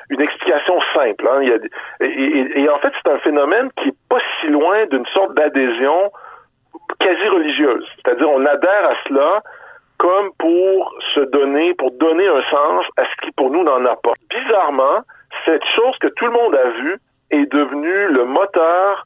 une 0.10 0.22
explication 0.22 0.80
simple. 0.94 1.28
Hein. 1.28 1.42
A, 1.42 2.04
et, 2.06 2.62
et, 2.62 2.70
en 2.70 2.78
fait, 2.80 2.92
c'est 3.02 3.12
un 3.12 3.20
phénomène 3.20 3.70
qui 3.78 3.90
est 3.90 3.98
pas 4.10 4.20
si 4.40 4.48
loin 4.48 4.86
d'une 4.88 5.06
sorte 5.08 5.34
d'adhésion 5.36 6.12
quasi 7.00 7.28
religieuse. 7.28 7.86
C'est-à-dire, 7.96 8.30
on 8.30 8.46
adhère 8.46 8.90
à 8.90 8.96
cela 9.08 9.42
comme 9.98 10.32
pour 10.38 10.94
se 11.14 11.22
donner, 11.22 11.74
pour 11.76 11.92
donner 11.92 12.28
un 12.28 12.42
sens 12.50 12.86
à 12.98 13.04
ce 13.06 13.26
qui 13.26 13.32
pour 13.32 13.50
nous 13.50 13.64
n'en 13.64 13.86
a 13.86 13.96
pas. 13.96 14.14
Bizarrement, 14.30 15.02
cette 15.46 15.66
chose 15.76 15.96
que 16.00 16.08
tout 16.08 16.26
le 16.26 16.32
monde 16.32 16.56
a 16.56 16.70
vue 16.82 16.98
est 17.32 17.52
devenue 17.52 18.08
le 18.08 18.26
moteur 18.26 19.06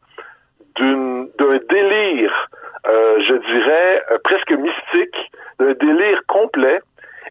d'un 0.79 1.57
délire, 1.69 2.49
euh, 2.87 3.19
je 3.27 3.33
dirais, 3.33 4.03
euh, 4.11 4.17
presque 4.23 4.51
mystique, 4.51 5.31
d'un 5.59 5.73
délire 5.73 6.21
complet 6.27 6.79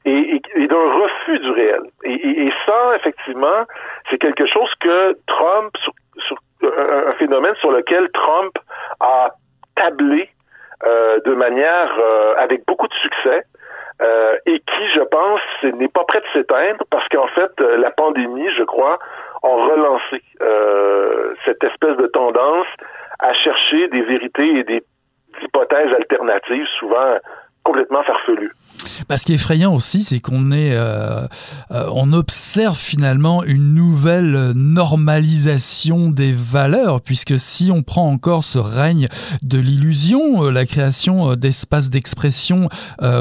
et, 0.04 0.40
d'un 0.56 0.92
refus 0.92 1.38
du 1.38 1.50
réel. 1.50 1.80
Et, 2.04 2.50
ça, 2.66 2.96
effectivement, 2.96 3.64
c'est 4.10 4.18
quelque 4.18 4.46
chose 4.46 4.70
que 4.80 5.16
Trump, 5.26 5.74
un 6.62 7.12
phénomène 7.14 7.54
sur 7.56 7.70
lequel 7.70 8.10
Trump 8.12 8.52
a 9.00 9.30
tablé 9.76 10.28
de 10.84 11.34
manière 11.34 11.96
euh, 11.98 12.34
avec 12.36 12.64
beaucoup 12.66 12.86
de 12.86 12.94
succès 12.94 13.42
euh, 14.00 14.36
et 14.46 14.60
qui, 14.60 14.88
je 14.94 15.00
pense, 15.00 15.40
n'est 15.62 15.88
pas 15.88 16.04
prêt 16.04 16.20
de 16.20 16.26
s'éteindre 16.32 16.84
parce 16.90 17.06
qu'en 17.08 17.26
fait, 17.28 17.60
la 17.60 17.90
pandémie, 17.90 18.48
je 18.56 18.62
crois, 18.62 18.98
a 19.42 19.48
relancé 19.48 20.22
cette 21.44 21.62
espèce 21.64 21.96
de 21.96 22.06
tendance 22.06 22.66
à 23.18 23.34
chercher 23.34 23.88
des 23.88 24.02
vérités 24.02 24.58
et 24.58 24.64
des 24.64 24.82
hypothèses 25.42 25.92
alternatives, 25.94 26.66
souvent 26.78 27.18
complètement 27.68 28.02
farfelues. 28.02 28.52
Bah, 29.08 29.16
ce 29.16 29.26
qui 29.26 29.32
est 29.32 29.34
effrayant 29.34 29.74
aussi, 29.74 30.02
c'est 30.02 30.20
qu'on 30.20 30.52
est, 30.52 30.74
euh, 30.74 31.26
euh, 31.70 31.86
observe 32.12 32.76
finalement 32.76 33.44
une 33.44 33.74
nouvelle 33.74 34.52
normalisation 34.54 36.08
des 36.08 36.32
valeurs, 36.32 37.02
puisque 37.02 37.38
si 37.38 37.70
on 37.70 37.82
prend 37.82 38.08
encore 38.10 38.44
ce 38.44 38.58
règne 38.58 39.06
de 39.42 39.58
l'illusion, 39.58 40.44
euh, 40.44 40.50
la 40.50 40.64
création 40.64 41.34
d'espaces 41.36 41.90
d'expression 41.90 42.68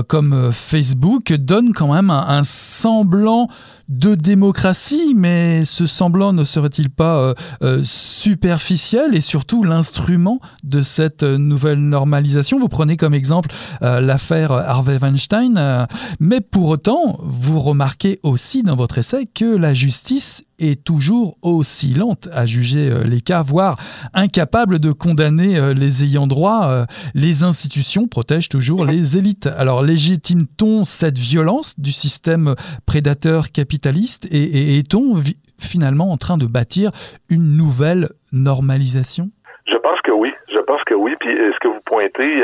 comme 0.07 0.51
Facebook 0.53 1.33
donne 1.33 1.73
quand 1.73 1.93
même 1.93 2.09
un 2.09 2.43
semblant 2.43 3.47
de 3.89 4.15
démocratie, 4.15 5.13
mais 5.15 5.63
ce 5.65 5.87
semblant 5.87 6.33
ne 6.33 6.43
serait-il 6.43 6.89
pas 6.89 7.19
euh, 7.19 7.33
euh, 7.63 7.81
superficiel 7.83 9.15
et 9.15 9.21
surtout 9.21 9.63
l'instrument 9.63 10.39
de 10.63 10.81
cette 10.81 11.23
euh, 11.23 11.37
nouvelle 11.37 11.79
normalisation? 11.79 12.59
Vous 12.59 12.67
prenez 12.69 12.97
comme 12.97 13.13
exemple 13.13 13.49
l'affaire 13.81 14.51
Harvey 14.51 14.97
Weinstein, 14.97 15.87
mais 16.19 16.41
pour 16.41 16.67
autant, 16.67 17.17
vous 17.21 17.59
remarquez 17.59 18.19
aussi 18.23 18.63
dans 18.63 18.75
votre 18.75 18.97
essai 18.97 19.25
que 19.25 19.45
la 19.45 19.73
justice 19.73 20.43
est 20.59 20.83
toujours 20.83 21.37
aussi 21.41 21.93
lente 21.93 22.27
à 22.31 22.45
juger 22.45 23.03
les 23.03 23.21
cas, 23.21 23.41
voire 23.41 23.77
incapable 24.13 24.79
de 24.79 24.91
condamner 24.91 25.57
euh, 25.57 25.73
les 25.73 26.03
ayants 26.03 26.27
droit. 26.27 26.67
Euh, 26.67 26.85
les 27.13 27.43
institutions 27.43 28.07
protègent 28.07 28.49
toujours 28.49 28.85
les 28.85 29.17
élites. 29.17 29.47
Alors 29.47 29.83
légitime-t-on 29.83 30.83
cette 30.83 31.17
violence 31.17 31.75
du 31.79 31.91
système 31.91 32.55
prédateur 32.85 33.51
capitaliste 33.51 34.27
et, 34.31 34.77
est-on 34.77 35.21
finalement 35.57 36.11
en 36.11 36.17
train 36.17 36.37
de 36.37 36.45
bâtir 36.45 36.91
une 37.29 37.55
nouvelle 37.55 38.09
normalisation? 38.31 39.31
Je 39.67 39.77
pense 39.77 39.99
que 40.01 40.11
oui. 40.11 40.33
Je 40.51 40.59
pense 40.59 40.83
que 40.83 40.93
oui. 40.93 41.15
Puis 41.19 41.35
ce 41.35 41.59
que 41.59 41.67
vous 41.67 41.81
pointez, 41.85 42.43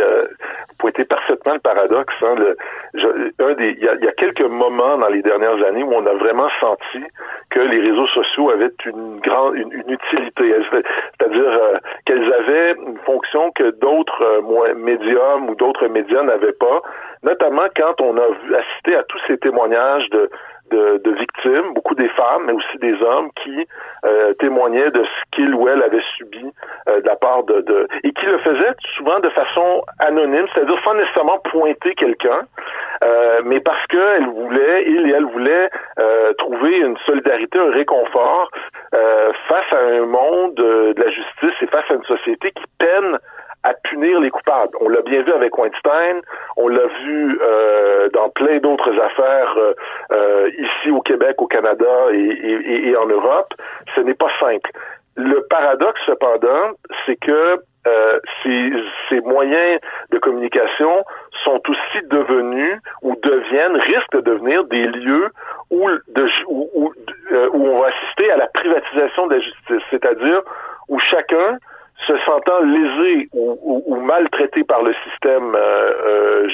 pointer 0.84 1.05
parfaitement 1.05 1.53
le 1.53 1.59
paradoxe. 1.59 2.13
Hein, 2.21 2.36
un 3.39 3.53
des, 3.53 3.76
il, 3.78 3.84
y 3.84 4.07
a, 4.07 4.11
quelques 4.11 4.41
moments 4.41 4.97
dans 4.97 5.07
les 5.07 5.21
dernières 5.21 5.63
années 5.65 5.84
où 5.84 5.93
on 5.93 6.05
a 6.05 6.13
vraiment 6.13 6.49
senti 6.59 7.03
que 7.49 7.59
les 7.59 7.80
réseaux 7.80 8.07
sociaux 8.07 8.49
avaient 8.51 8.74
une 8.86 9.19
grande 9.21 9.55
une, 9.55 9.71
utilité, 9.88 10.55
c'est-à-dire 10.71 11.47
euh, 11.47 11.78
qu'elles 12.05 12.34
avaient 12.34 12.74
une 12.74 12.97
fonction 13.05 13.51
que 13.51 13.71
d'autres 13.80 14.21
euh, 14.21 14.74
médiums 14.76 15.49
ou 15.49 15.55
d'autres 15.55 15.88
médias 15.88 16.24
n'avaient 16.24 16.53
pas, 16.53 16.82
notamment 17.24 17.67
quand 17.76 18.01
on 18.01 18.17
a 18.17 18.28
vu 18.43 18.55
assister 18.55 18.95
à 18.95 19.03
tous 19.03 19.19
ces 19.28 19.38
témoignages 19.38 20.09
de 20.09 20.30
de, 20.72 21.11
victimes, 21.11 21.74
beaucoup 21.74 21.95
des 21.95 22.09
femmes, 22.09 22.43
mais 22.45 22.53
aussi 22.53 22.78
des 22.80 23.01
hommes 23.01 23.30
qui 23.43 23.68
euh, 24.05 24.34
témoignaient 24.36 24.91
de 24.91 25.03
ce 25.03 25.36
qu'ils 25.36 25.53
ou 25.53 25.68
elles 25.68 25.82
avaient 25.82 26.03
subi 26.18 26.45
euh, 26.88 27.01
de 27.01 27.05
la 27.05 27.16
part 27.16 27.43
de, 27.43 27.61
de, 27.61 27.88
et 28.03 28.11
qui 28.11 28.26
le 28.26 28.38
faisaient 28.39 28.74
souvent 28.95 29.20
de 29.20 29.30
façon 29.30 29.84
anonyme, 29.99 30.47
c'est-à-dire 30.53 30.80
sans 30.84 30.95
nécessairement 30.95 31.39
pointer 31.51 31.93
quelqu'un, 31.95 32.41
euh, 33.03 33.41
mais 33.45 33.59
parce 33.59 33.86
qu'elles 33.88 34.28
voulaient, 34.28 34.86
il 34.88 35.09
et 35.09 35.14
elles 35.14 35.26
voulaient 35.26 35.70
trouver 36.38 36.78
une 36.78 36.97
solidarité, 37.05 37.59
un 37.59 37.72
réconfort 37.72 38.49
face 39.47 39.74
à 39.74 39.78
un 39.78 40.05
monde 40.05 40.55
de 40.55 40.93
la 40.97 41.09
justice 41.09 41.53
et 41.61 41.68
face 41.68 41.86
à 41.89 41.93
une 41.93 42.03
société 42.03 42.51
qui 42.51 42.64
peine 42.80 43.18
à 43.64 43.74
punir 43.74 44.20
les 44.20 44.30
coupables. 44.30 44.76
On 44.80 44.89
l'a 44.89 45.01
bien 45.01 45.22
vu 45.22 45.32
avec 45.32 45.57
Weinstein, 45.57 46.22
on 46.57 46.68
l'a 46.68 46.86
vu 46.86 47.39
euh, 47.41 48.09
dans 48.09 48.30
plein 48.30 48.57
d'autres 48.59 48.91
affaires 48.99 49.55
euh, 49.57 49.74
euh, 50.11 50.49
ici 50.57 50.91
au 50.91 51.01
Québec, 51.01 51.41
au 51.41 51.47
Canada 51.47 52.11
et, 52.11 52.89
et, 52.89 52.97
en 52.97 53.05
Europe. 53.05 53.53
Ce 53.95 54.01
n'est 54.01 54.14
pas 54.14 54.32
simple. 54.39 54.70
Le 55.16 55.41
paradoxe, 55.49 55.99
cependant, 56.05 56.72
c'est 57.05 57.16
que 57.16 57.61
ces, 58.43 58.72
ces, 59.09 59.20
moyens 59.20 59.78
de 60.11 60.18
communication 60.18 61.03
sont 61.43 61.61
aussi 61.68 62.07
devenus 62.07 62.80
ou 63.01 63.14
deviennent, 63.22 63.76
risquent 63.76 64.14
de 64.14 64.22
devenir 64.22 64.64
des 64.64 64.88
lieux 64.88 65.30
où, 65.70 65.89
où, 65.89 66.70
où, 66.76 66.93
où 67.51 67.68
on 67.68 67.82
va 67.82 67.88
assister 67.88 68.32
à 68.32 68.38
la 68.38 68.47
privatisation 68.47 69.28
de 69.28 69.36
la 69.36 69.41
justice, 69.41 69.84
c'est-à-dire 69.91 70.41
où 70.88 70.97
chacun 70.99 71.57
se 72.08 72.18
sentant 72.26 72.60
lésé 72.62 73.30
ou, 73.34 73.84
ou, 73.86 73.95
maltraité 74.01 74.64
par 74.64 74.84
le 74.84 74.93
système 75.06 75.56
euh, 75.56 75.93
euh 76.06 76.49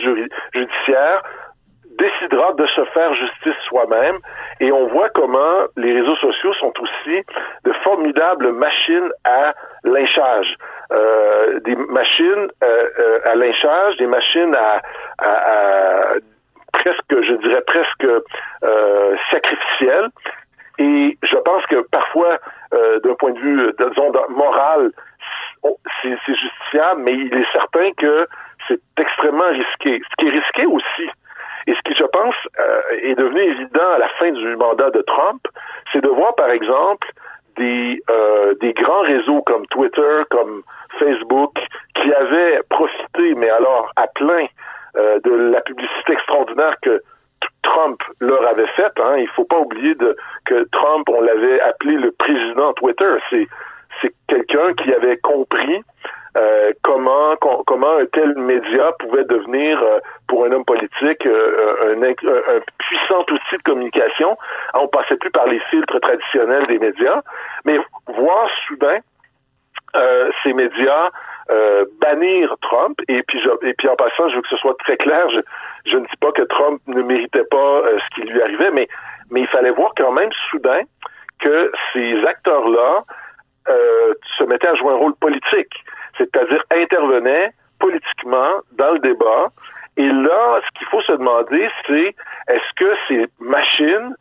judiciaire, 0.53 1.23
décidera 1.99 2.53
de 2.53 2.65
se 2.67 2.85
faire 2.85 3.13
justice 3.13 3.55
soi-même. 3.67 4.17
Et 4.59 4.71
on 4.71 4.87
voit 4.87 5.09
comment 5.09 5.65
les 5.75 5.93
réseaux 5.93 6.15
sociaux 6.15 6.53
sont 6.53 6.73
aussi 6.79 7.23
de 7.65 7.71
formidables 7.83 8.51
machines 8.53 9.11
à 9.25 9.53
lynchage. 9.83 10.55
Euh, 10.91 11.59
des 11.59 11.75
machines 11.75 12.47
euh, 12.63 12.89
euh 12.99 13.19
à 13.25 13.35
lynchage, 13.35 13.97
des 13.97 14.07
machines 14.07 14.55
à, 14.55 14.81
à, 15.19 15.29
à, 15.29 16.13
presque, 16.73 17.03
je 17.09 17.33
dirais 17.35 17.61
presque 17.67 18.07
euh, 18.63 19.15
sacrificielles. 19.29 20.09
Et 20.79 21.17
je 21.23 21.35
pense 21.35 21.65
que 21.65 21.85
parfois, 21.91 22.37
d'un 22.71 23.13
point 23.15 23.31
de 23.31 23.39
vue, 23.39 23.73
disons, 23.77 24.13
moral, 24.29 24.91
c'est 26.01 26.35
justifiable, 26.35 27.01
mais 27.03 27.13
il 27.13 27.33
est 27.33 27.51
certain 27.51 27.91
que 27.97 28.27
c'est 28.67 28.79
extrêmement 28.97 29.49
risqué. 29.49 30.01
Ce 30.09 30.15
qui 30.17 30.27
est 30.27 30.39
risqué 30.39 30.65
aussi, 30.65 31.09
et 31.67 31.73
ce 31.73 31.81
qui, 31.85 31.95
je 31.95 32.05
pense, 32.05 32.35
euh, 32.59 32.81
est 33.03 33.15
devenu 33.15 33.41
évident 33.41 33.91
à 33.95 33.99
la 33.99 34.09
fin 34.19 34.31
du 34.31 34.55
mandat 34.55 34.89
de 34.91 35.01
Trump, 35.01 35.41
c'est 35.91 36.01
de 36.01 36.09
voir, 36.09 36.33
par 36.35 36.49
exemple, 36.49 37.07
des, 37.57 38.01
euh, 38.09 38.53
des 38.61 38.73
grands 38.73 39.01
réseaux 39.01 39.41
comme 39.43 39.65
Twitter, 39.67 40.23
comme 40.29 40.63
Facebook, 40.97 41.53
qui 41.95 42.13
avaient 42.13 42.61
profité, 42.69 43.35
mais 43.35 43.49
alors 43.49 43.91
à 43.95 44.07
plein, 44.07 44.47
euh, 44.95 45.19
de 45.23 45.51
la 45.51 45.61
publicité 45.61 46.13
extraordinaire 46.13 46.75
que 46.81 47.01
Trump 47.61 48.01
leur 48.19 48.47
avait 48.47 48.67
faite. 48.67 48.93
Hein. 48.99 49.17
Il 49.17 49.27
faut 49.29 49.43
pas 49.43 49.59
oublier 49.59 49.93
de, 49.95 50.15
que 50.45 50.67
Trump, 50.71 51.07
on 51.09 51.21
l'avait 51.21 51.61
appelé 51.61 51.93
le 51.97 52.11
président 52.11 52.73
Twitter. 52.73 53.15
C'est 53.29 53.47
c'est 54.01 54.13
quelqu'un 54.27 54.73
qui 54.73 54.93
avait 54.93 55.17
compris 55.17 55.83
euh, 56.37 56.71
comment 56.83 57.35
comment 57.65 57.97
un 57.97 58.05
tel 58.05 58.35
média 58.35 58.91
pouvait 58.99 59.23
devenir 59.23 59.81
euh, 59.81 59.99
pour 60.27 60.45
un 60.45 60.51
homme 60.51 60.63
politique 60.63 61.25
euh, 61.25 61.95
un, 61.95 62.03
un, 62.03 62.59
puissant 62.77 63.21
outil 63.21 63.57
de 63.57 63.63
communication. 63.63 64.37
On 64.75 64.87
passait 64.87 65.17
plus 65.17 65.31
par 65.31 65.47
les 65.47 65.59
filtres 65.71 65.99
traditionnels 65.99 66.67
des 66.67 66.77
médias, 66.77 67.21
mais 67.65 67.79
voir 68.07 68.47
soudain 68.67 68.99
ces 70.43 70.53
médias 70.53 71.09
bannir 71.99 72.53
Trump 72.61 72.99
et 73.07 73.23
puis 73.23 73.41
et 73.63 73.73
puis 73.73 73.89
en 73.89 73.95
passant, 73.95 74.29
je 74.29 74.35
veux 74.35 74.41
que 74.43 74.49
ce 74.49 74.57
soit 74.57 74.77
très 74.77 74.97
clair, 74.97 75.27
je, 75.31 75.39
je 75.89 75.97
ne 75.97 76.05
dis 76.05 76.17
pas 76.21 76.31
que 76.31 76.43
Trump 76.43 76.79
ne 76.85 77.01
méritait 77.01 77.45
pas 77.45 77.81
ce 77.97 78.15
qui 78.15 78.21
lui 78.29 78.39
arrivait, 78.39 78.69
mais 78.69 78.87
mais 79.31 79.41
il 79.41 79.47
fallait 79.47 79.71
voir 79.71 79.93
quand 79.97 80.11
même 80.11 80.29
soudain 80.51 80.81
que 81.39 81.71
ces 81.91 82.23
acteurs-là 82.23 83.03
euh, 83.69 84.13
se 84.37 84.43
mettait 84.45 84.67
à 84.67 84.75
jouer 84.75 84.93
un 84.93 84.97
rôle 84.97 85.15
politique, 85.15 85.83
c'est-à-dire 86.17 86.63
intervenait 86.71 87.51
politiquement 87.79 88.61
dans 88.73 88.91
le 88.93 88.99
débat. 88.99 89.47
Et 89.97 90.07
là, 90.07 90.59
ce 90.65 90.79
qu'il 90.79 90.87
faut 90.87 91.01
se 91.01 91.11
demander, 91.13 91.69
c'est 91.87 92.15
est-ce 92.47 92.73
que 92.75 92.93
ces 93.07 93.25
machines 93.39 94.15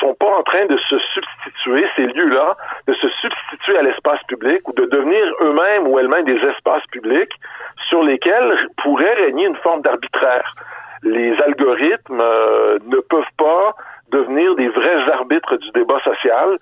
sont 0.00 0.14
pas 0.14 0.36
en 0.38 0.42
train 0.42 0.66
de 0.66 0.76
se 0.76 0.98
substituer, 0.98 1.86
ces 1.96 2.06
lieux-là, 2.06 2.56
de 2.86 2.94
se 2.94 3.08
substituer 3.08 3.78
à 3.78 3.82
l'espace 3.82 4.22
public 4.28 4.66
ou 4.68 4.72
de 4.72 4.86
devenir 4.86 5.24
eux-mêmes 5.40 5.86
ou 5.86 5.98
elles-mêmes 5.98 6.24
des 6.24 6.38
espaces 6.38 6.86
publics 6.90 7.32
sur 7.88 8.02
lesquels 8.02 8.68
pourrait 8.82 9.14
régner 9.14 9.46
une 9.46 9.56
forme 9.56 9.82
d'arbitraire? 9.82 10.54
Les 11.02 11.36
algorithmes 11.42 12.20
euh, 12.20 12.78
ne 12.86 12.96
peuvent 12.96 13.34
pas 13.36 13.74
devenir 14.10 14.54
des 14.56 14.68
vrais 14.68 15.10
arbitres 15.12 15.56
du 15.56 15.70
débat 15.72 16.00
social 16.00 16.58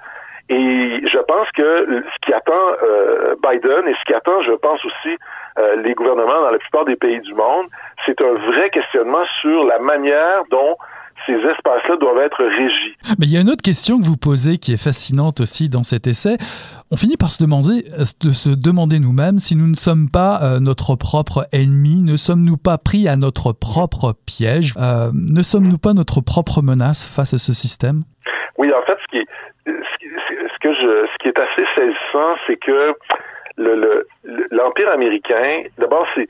et 0.53 1.01
je 1.09 1.19
pense 1.19 1.49
que 1.57 2.05
ce 2.05 2.27
qui 2.27 2.35
attend 2.35 2.53
euh, 2.83 3.35
Biden 3.43 3.89
et 3.89 3.95
ce 3.95 4.05
qui 4.05 4.13
attend, 4.13 4.43
je 4.43 4.53
pense 4.53 4.85
aussi, 4.85 5.17
euh, 5.59 5.77
les 5.77 5.95
gouvernements 5.95 6.43
dans 6.43 6.51
la 6.51 6.59
plupart 6.59 6.85
des 6.85 6.97
pays 6.97 7.21
du 7.21 7.33
monde, 7.33 7.69
c'est 8.05 8.21
un 8.21 8.35
vrai 8.35 8.69
questionnement 8.69 9.25
sur 9.41 9.65
la 9.65 9.79
manière 9.79 10.43
dont 10.51 10.77
ces 11.25 11.33
espaces-là 11.33 11.97
doivent 12.01 12.19
être 12.19 12.45
régis. 12.45 12.97
Mais 13.19 13.25
il 13.27 13.33
y 13.33 13.39
a 13.39 13.41
une 13.41 13.49
autre 13.49 13.63
question 13.63 13.99
que 13.99 14.05
vous 14.05 14.19
posez 14.19 14.59
qui 14.59 14.75
est 14.75 14.83
fascinante 14.83 15.41
aussi 15.41 15.71
dans 15.71 15.85
cet 15.85 16.07
essai. 16.07 16.37
On 16.91 16.97
finit 16.97 17.17
par 17.17 17.31
se 17.31 17.43
demander, 17.43 17.85
de 18.21 18.31
se 18.31 18.51
demander 18.51 18.99
nous-mêmes 18.99 19.39
si 19.39 19.57
nous 19.57 19.69
ne 19.69 19.77
sommes 19.77 20.11
pas 20.11 20.41
euh, 20.43 20.61
notre 20.61 20.97
propre 20.97 21.47
ennemi, 21.53 22.03
ne 22.03 22.17
sommes-nous 22.17 22.59
pas 22.59 22.77
pris 22.77 23.09
à 23.09 23.17
notre 23.17 23.53
propre 23.53 24.13
piège, 24.27 24.75
ne 24.77 25.43
sommes-nous 25.43 25.79
pas 25.79 25.95
notre 25.95 26.21
propre 26.21 26.61
menace 26.61 27.09
face 27.09 27.33
à 27.33 27.39
ce 27.39 27.55
système? 27.55 28.03
Oui, 28.59 28.69
en 28.69 28.83
fait, 28.85 28.99
ce 29.01 29.07
qui 29.11 29.17
est, 29.17 29.27
que 30.61 30.73
je, 30.73 31.07
ce 31.07 31.19
qui 31.21 31.29
est 31.29 31.39
assez 31.39 31.65
saisissant, 31.75 32.37
c'est 32.47 32.57
que 32.57 32.95
le, 33.57 34.07
l'empire 34.51 34.91
américain, 34.91 35.63
d'abord, 35.79 36.07
c'est 36.15 36.29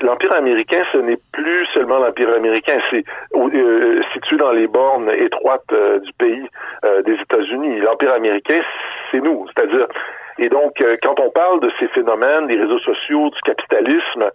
l'empire 0.00 0.32
américain, 0.32 0.82
ce 0.92 0.98
n'est 0.98 1.18
plus 1.32 1.66
seulement 1.66 1.98
l'empire 1.98 2.30
américain, 2.34 2.78
c'est 2.90 3.04
euh, 3.36 4.02
situé 4.12 4.36
dans 4.36 4.52
les 4.52 4.66
bornes 4.66 5.10
étroites 5.10 5.62
euh, 5.72 6.00
du 6.00 6.12
pays 6.14 6.48
euh, 6.84 7.02
des 7.02 7.14
États-Unis. 7.14 7.80
L'empire 7.80 8.12
américain, 8.12 8.60
c'est 9.10 9.20
nous, 9.20 9.46
c'est-à-dire 9.54 9.86
et 10.38 10.48
donc, 10.48 10.82
quand 11.02 11.20
on 11.20 11.30
parle 11.30 11.60
de 11.60 11.70
ces 11.78 11.88
phénomènes, 11.88 12.46
des 12.46 12.56
réseaux 12.56 12.80
sociaux, 12.80 13.30
du 13.30 13.40
capitalisme, 13.42 14.30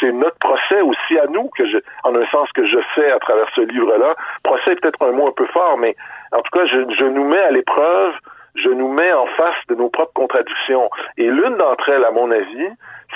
c'est 0.00 0.12
notre 0.12 0.38
procès 0.38 0.80
aussi 0.82 1.18
à 1.18 1.26
nous 1.26 1.48
que 1.56 1.66
je, 1.66 1.78
en 2.02 2.14
un 2.14 2.26
sens 2.26 2.50
que 2.52 2.66
je 2.66 2.78
fais 2.94 3.10
à 3.10 3.18
travers 3.18 3.46
ce 3.54 3.62
livre-là. 3.62 4.14
Procès 4.42 4.72
est 4.72 4.80
peut-être 4.80 5.02
un 5.02 5.12
mot 5.12 5.28
un 5.28 5.32
peu 5.32 5.46
fort, 5.46 5.78
mais 5.78 5.96
en 6.32 6.42
tout 6.42 6.50
cas, 6.58 6.66
je, 6.66 6.94
je 6.98 7.04
nous 7.04 7.24
mets 7.24 7.40
à 7.40 7.50
l'épreuve, 7.50 8.12
je 8.54 8.68
nous 8.68 8.88
mets 8.88 9.12
en 9.12 9.26
face 9.26 9.56
de 9.68 9.74
nos 9.74 9.88
propres 9.88 10.12
contradictions. 10.14 10.90
Et 11.16 11.26
l'une 11.26 11.56
d'entre 11.56 11.88
elles, 11.88 12.04
à 12.04 12.10
mon 12.10 12.30
avis, 12.30 12.68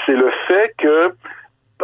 c'est 0.07 0.16
le 0.16 0.31
fait 0.47 0.72
que, 0.79 1.12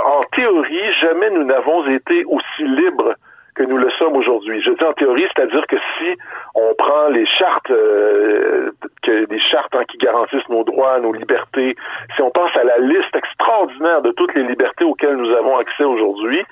en 0.03 0.23
théorie, 0.35 0.93
jamais 1.01 1.31
nous 1.31 1.45
n'avons 1.45 1.87
été 1.87 2.25
aussi 2.25 2.65
libres 2.65 3.15
que 3.55 3.63
nous 3.63 3.77
le 3.77 3.91
sommes 3.99 4.17
aujourd'hui. 4.17 4.63
Je 4.63 4.71
dis 4.71 4.85
en 4.85 4.93
théorie, 4.93 5.25
c'est-à-dire 5.35 5.67
que 5.67 5.77
si 5.77 6.17
on 6.55 6.75
prend 6.75 7.09
les 7.09 7.27
chartes, 7.27 7.71
euh, 7.71 8.71
que 9.03 9.27
des 9.27 9.41
chartes 9.41 9.75
hein, 9.75 9.85
qui 9.89 9.97
garantissent 9.99 10.49
nos 10.49 10.65
droits, 10.65 10.99
nos 11.01 11.13
libertés, 11.13 11.77
si 12.17 12.23
on 12.23 12.31
pense 12.31 12.55
à 12.57 12.65
la 12.65 12.79
liste 12.79 13.15
extraordinaire 13.15 14.03
de 14.03 14.11
toutes 14.13 14.35
les 14.35 14.45
libertés 14.45 14.85
auxquelles 14.85 15.17
nous 15.17 15.31
avons 15.31 15.57
accès 15.59 15.85
aujourd'hui, 15.85 16.43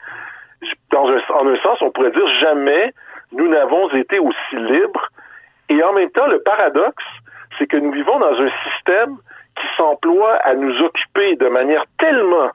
dans 0.90 1.06
en 1.06 1.46
un 1.48 1.56
sens, 1.62 1.82
on 1.82 1.90
pourrait 1.90 2.12
dire 2.12 2.28
jamais 2.40 2.92
nous 3.32 3.48
n'avons 3.48 3.88
été 3.90 4.18
aussi 4.18 4.56
libres. 4.56 5.08
Et 5.68 5.82
en 5.82 5.92
même 5.92 6.10
temps, 6.10 6.26
le 6.26 6.40
paradoxe, 6.42 7.04
c'est 7.58 7.66
que 7.66 7.76
nous 7.76 7.92
vivons 7.92 8.18
dans 8.18 8.34
un 8.40 8.50
système 8.70 9.16
qui 9.58 9.66
s'emploie 9.76 10.36
à 10.44 10.54
nous 10.54 10.80
occuper 10.82 11.36
de 11.36 11.48
manière 11.48 11.84
tellement 11.98 12.50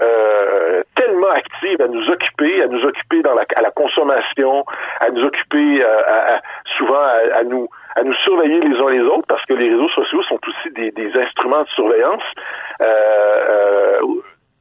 euh, 0.00 0.82
tellement 0.94 1.30
active 1.30 1.80
à 1.80 1.88
nous 1.88 2.06
occuper, 2.10 2.62
à 2.62 2.66
nous 2.66 2.84
occuper 2.84 3.22
dans 3.22 3.34
la, 3.34 3.44
à 3.56 3.62
la 3.62 3.70
consommation, 3.70 4.64
à 5.00 5.10
nous 5.10 5.24
occuper 5.24 5.82
euh, 5.82 6.38
souvent 6.76 7.02
à, 7.34 7.42
nous 7.44 7.68
à 7.96 8.02
nous 8.02 8.14
surveiller 8.24 8.60
les 8.60 8.76
uns 8.78 8.90
les 8.90 9.00
autres 9.00 9.26
parce 9.26 9.44
que 9.46 9.54
les 9.54 9.70
réseaux 9.70 9.88
sociaux 9.88 10.22
sont 10.24 10.38
aussi 10.46 10.70
des, 10.74 10.90
des 10.90 11.16
instruments 11.18 11.62
de 11.62 11.68
surveillance. 11.68 12.22
Euh, 12.82 14.00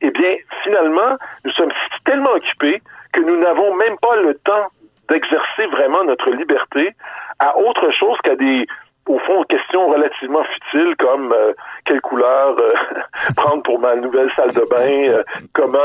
eh 0.02 0.12
bien, 0.12 0.36
finalement, 0.64 1.18
nous 1.44 1.52
sommes 1.52 1.72
tellement 2.06 2.32
occupés 2.32 2.82
que 3.12 3.22
nous 3.22 3.38
n'avons 3.38 3.76
même 3.76 3.98
pas 3.98 4.16
le 4.18 4.36
temps 4.36 4.68
d'exercer 5.10 5.66
vraiment 5.68 6.04
notre 6.06 6.32
liberté 6.32 6.92
à 7.40 7.58
autre 7.58 7.92
chose 7.92 8.18
qu'à 8.24 8.36
des 8.36 8.66
au 9.08 9.20
fond, 9.20 9.44
questions 9.44 9.88
relativement 9.88 10.44
futiles 10.44 10.96
comme 10.98 11.32
euh, 11.32 11.54
quelle 11.86 12.02
couleur 12.02 12.58
euh, 12.58 12.74
prendre 13.38 13.64
pour 13.64 13.80
ma 13.80 13.96
nouvelle 13.96 14.32
salle 14.34 14.54
de 14.54 14.64
bain, 14.70 15.14
euh, 15.14 15.24
comment 15.54 15.80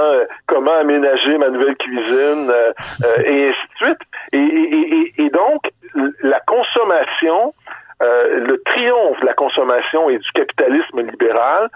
comment 0.46 0.74
aménager 0.74 1.36
ma 1.38 1.50
nouvelle 1.50 1.76
cuisine, 1.76 2.52
et 3.24 3.48
ainsi 3.48 3.68
de 3.80 3.86
suite. 3.86 3.98
Et, 4.32 4.38
et, 4.38 5.24
et, 5.24 5.30
donc, 5.30 5.70
la 6.22 6.40
consommation, 6.40 7.54
le 8.00 8.56
triomphe 8.64 9.20
de 9.20 9.26
la 9.26 9.34
consommation 9.34 10.08
et 10.10 10.18
du 10.18 10.30
capitalisme 10.32 11.00
libéral, 11.00 11.68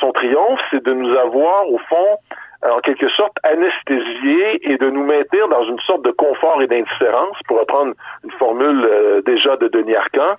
son 0.00 0.12
triomphe, 0.12 0.60
c'est 0.70 0.82
de 0.82 0.92
nous 0.92 1.14
avoir, 1.16 1.68
au 1.68 1.78
fond, 1.88 2.18
en 2.62 2.80
quelque 2.80 3.08
sorte 3.10 3.36
anesthésier 3.44 4.72
et 4.72 4.78
de 4.78 4.90
nous 4.90 5.04
maintenir 5.04 5.48
dans 5.48 5.64
une 5.64 5.78
sorte 5.80 6.02
de 6.02 6.10
confort 6.10 6.60
et 6.60 6.66
d'indifférence, 6.66 7.36
pour 7.46 7.60
reprendre 7.60 7.94
une 8.24 8.32
formule 8.32 8.84
euh, 8.84 9.22
déjà 9.22 9.56
de 9.56 9.68
Denis 9.68 9.94
Arcan, 9.94 10.34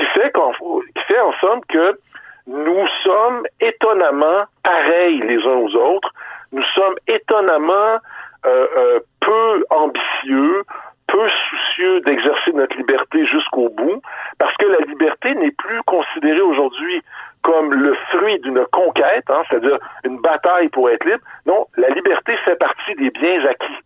qui 0.00 0.06
fait, 0.06 0.32
qui 0.32 1.02
fait 1.06 1.20
en 1.20 1.32
somme 1.40 1.60
que 1.68 1.98
nous 2.46 2.86
sommes 3.04 3.46
étonnamment 3.60 4.44
pareils 4.64 5.20
les 5.20 5.38
uns 5.46 5.56
aux 5.56 5.74
autres, 5.76 6.10
nous 6.52 6.64
sommes 6.74 6.96
étonnamment 7.06 7.98
euh, 8.46 8.66
euh, 8.76 9.00
peu 9.20 9.64
ambitieux, 9.70 10.62
peu 11.06 11.28
soucieux 11.48 12.00
d'exercer 12.00 12.52
notre 12.52 12.76
liberté 12.76 13.26
jusqu'au 13.26 13.68
bout, 13.68 14.00
parce 14.38 14.56
que 14.56 14.66
la 14.66 14.80
liberté 14.86 15.34
n'est 15.34 15.50
plus 15.52 15.82
considérée 15.82 16.40
aujourd'hui 16.40 17.02
comme 17.42 17.72
le 17.72 17.94
fruit 18.10 18.38
d'une 18.40 18.64
conquête, 18.72 19.24
hein, 19.28 19.42
c'est-à-dire 19.48 19.78
une 20.04 20.18
bataille 20.18 20.68
pour 20.68 20.90
être 20.90 21.04
libre. 21.04 21.22
Non, 21.46 21.66
la 21.76 21.88
liberté 21.90 22.36
fait 22.44 22.56
partie 22.56 22.94
des 22.96 23.10
biens 23.10 23.44
acquis. 23.46 23.78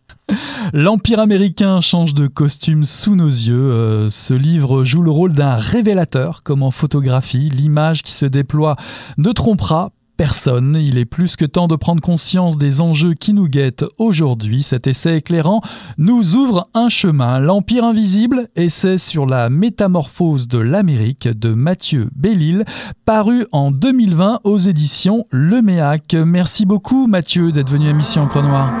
L'Empire 0.73 1.19
américain 1.19 1.81
change 1.81 2.13
de 2.13 2.27
costume 2.27 2.83
sous 2.83 3.15
nos 3.15 3.27
yeux. 3.27 3.71
Euh, 3.71 4.09
ce 4.09 4.33
livre 4.33 4.83
joue 4.83 5.01
le 5.01 5.11
rôle 5.11 5.33
d'un 5.33 5.55
révélateur, 5.55 6.43
comme 6.43 6.63
en 6.63 6.71
photographie. 6.71 7.49
L'image 7.49 8.03
qui 8.03 8.11
se 8.11 8.25
déploie 8.25 8.75
ne 9.17 9.31
trompera 9.31 9.91
personne. 10.15 10.77
Il 10.79 10.97
est 10.97 11.05
plus 11.05 11.35
que 11.35 11.45
temps 11.45 11.67
de 11.67 11.75
prendre 11.75 12.01
conscience 12.01 12.57
des 12.57 12.81
enjeux 12.81 13.13
qui 13.13 13.33
nous 13.33 13.47
guettent 13.47 13.85
aujourd'hui. 13.97 14.63
Cet 14.63 14.87
essai 14.87 15.17
éclairant 15.17 15.61
nous 15.97 16.35
ouvre 16.35 16.63
un 16.73 16.89
chemin. 16.89 17.39
L'Empire 17.39 17.83
invisible, 17.83 18.47
essai 18.55 18.97
sur 18.97 19.25
la 19.25 19.49
métamorphose 19.49 20.47
de 20.47 20.59
l'Amérique 20.59 21.27
de 21.27 21.53
Mathieu 21.53 22.09
Bellil, 22.15 22.65
paru 23.05 23.45
en 23.51 23.71
2020 23.71 24.41
aux 24.43 24.57
éditions 24.57 25.25
Le 25.29 25.61
Méac. 25.61 26.15
Merci 26.25 26.65
beaucoup 26.65 27.07
Mathieu 27.07 27.51
d'être 27.51 27.71
venu 27.71 27.89
à 27.89 27.93
Mission 27.93 28.27
Cronoir. 28.27 28.71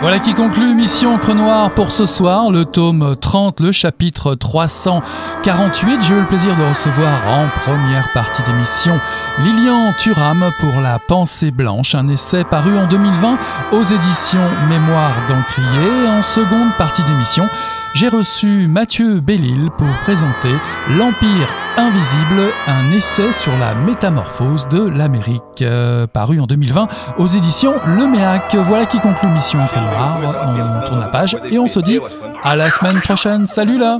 Voilà 0.00 0.20
qui 0.20 0.32
conclut 0.32 0.76
Mission 0.76 1.14
Encre 1.14 1.34
Noire 1.34 1.74
pour 1.74 1.90
ce 1.90 2.06
soir, 2.06 2.52
le 2.52 2.64
tome 2.64 3.16
30, 3.20 3.58
le 3.58 3.72
chapitre 3.72 4.36
348. 4.36 6.00
J'ai 6.02 6.14
eu 6.14 6.20
le 6.20 6.26
plaisir 6.26 6.56
de 6.56 6.62
recevoir 6.62 7.26
en 7.26 7.48
première 7.48 8.12
partie 8.12 8.42
d'émission 8.44 9.00
Lilian 9.40 9.92
Thuram 9.98 10.52
pour 10.60 10.80
La 10.80 11.00
Pensée 11.00 11.50
Blanche, 11.50 11.96
un 11.96 12.06
essai 12.06 12.44
paru 12.44 12.78
en 12.78 12.86
2020 12.86 13.38
aux 13.72 13.82
éditions 13.82 14.48
Mémoire 14.68 15.26
d'Encrier. 15.26 16.08
En 16.08 16.22
seconde 16.22 16.76
partie 16.78 17.02
d'émission, 17.02 17.48
j'ai 17.94 18.08
reçu 18.08 18.66
Mathieu 18.68 19.20
Bellil 19.20 19.70
pour 19.76 19.88
présenter 20.02 20.54
L'Empire 20.90 21.48
invisible, 21.76 22.52
un 22.66 22.90
essai 22.90 23.30
sur 23.32 23.56
la 23.56 23.74
métamorphose 23.74 24.66
de 24.68 24.88
l'Amérique, 24.88 25.62
euh, 25.62 26.06
paru 26.08 26.40
en 26.40 26.46
2020 26.46 26.88
aux 27.18 27.26
éditions 27.26 27.74
Le 27.86 28.06
Méac. 28.08 28.54
Voilà 28.56 28.86
qui 28.86 28.98
conclut 28.98 29.28
Mission 29.28 29.58
Noire. 29.58 30.18
On 30.22 30.86
tourne 30.86 31.00
la 31.00 31.06
page 31.06 31.36
et 31.50 31.58
on 31.58 31.68
se 31.68 31.78
dit 31.80 32.00
à 32.42 32.56
la 32.56 32.68
semaine 32.70 33.00
prochaine. 33.00 33.46
Salut 33.46 33.78
là 33.78 33.98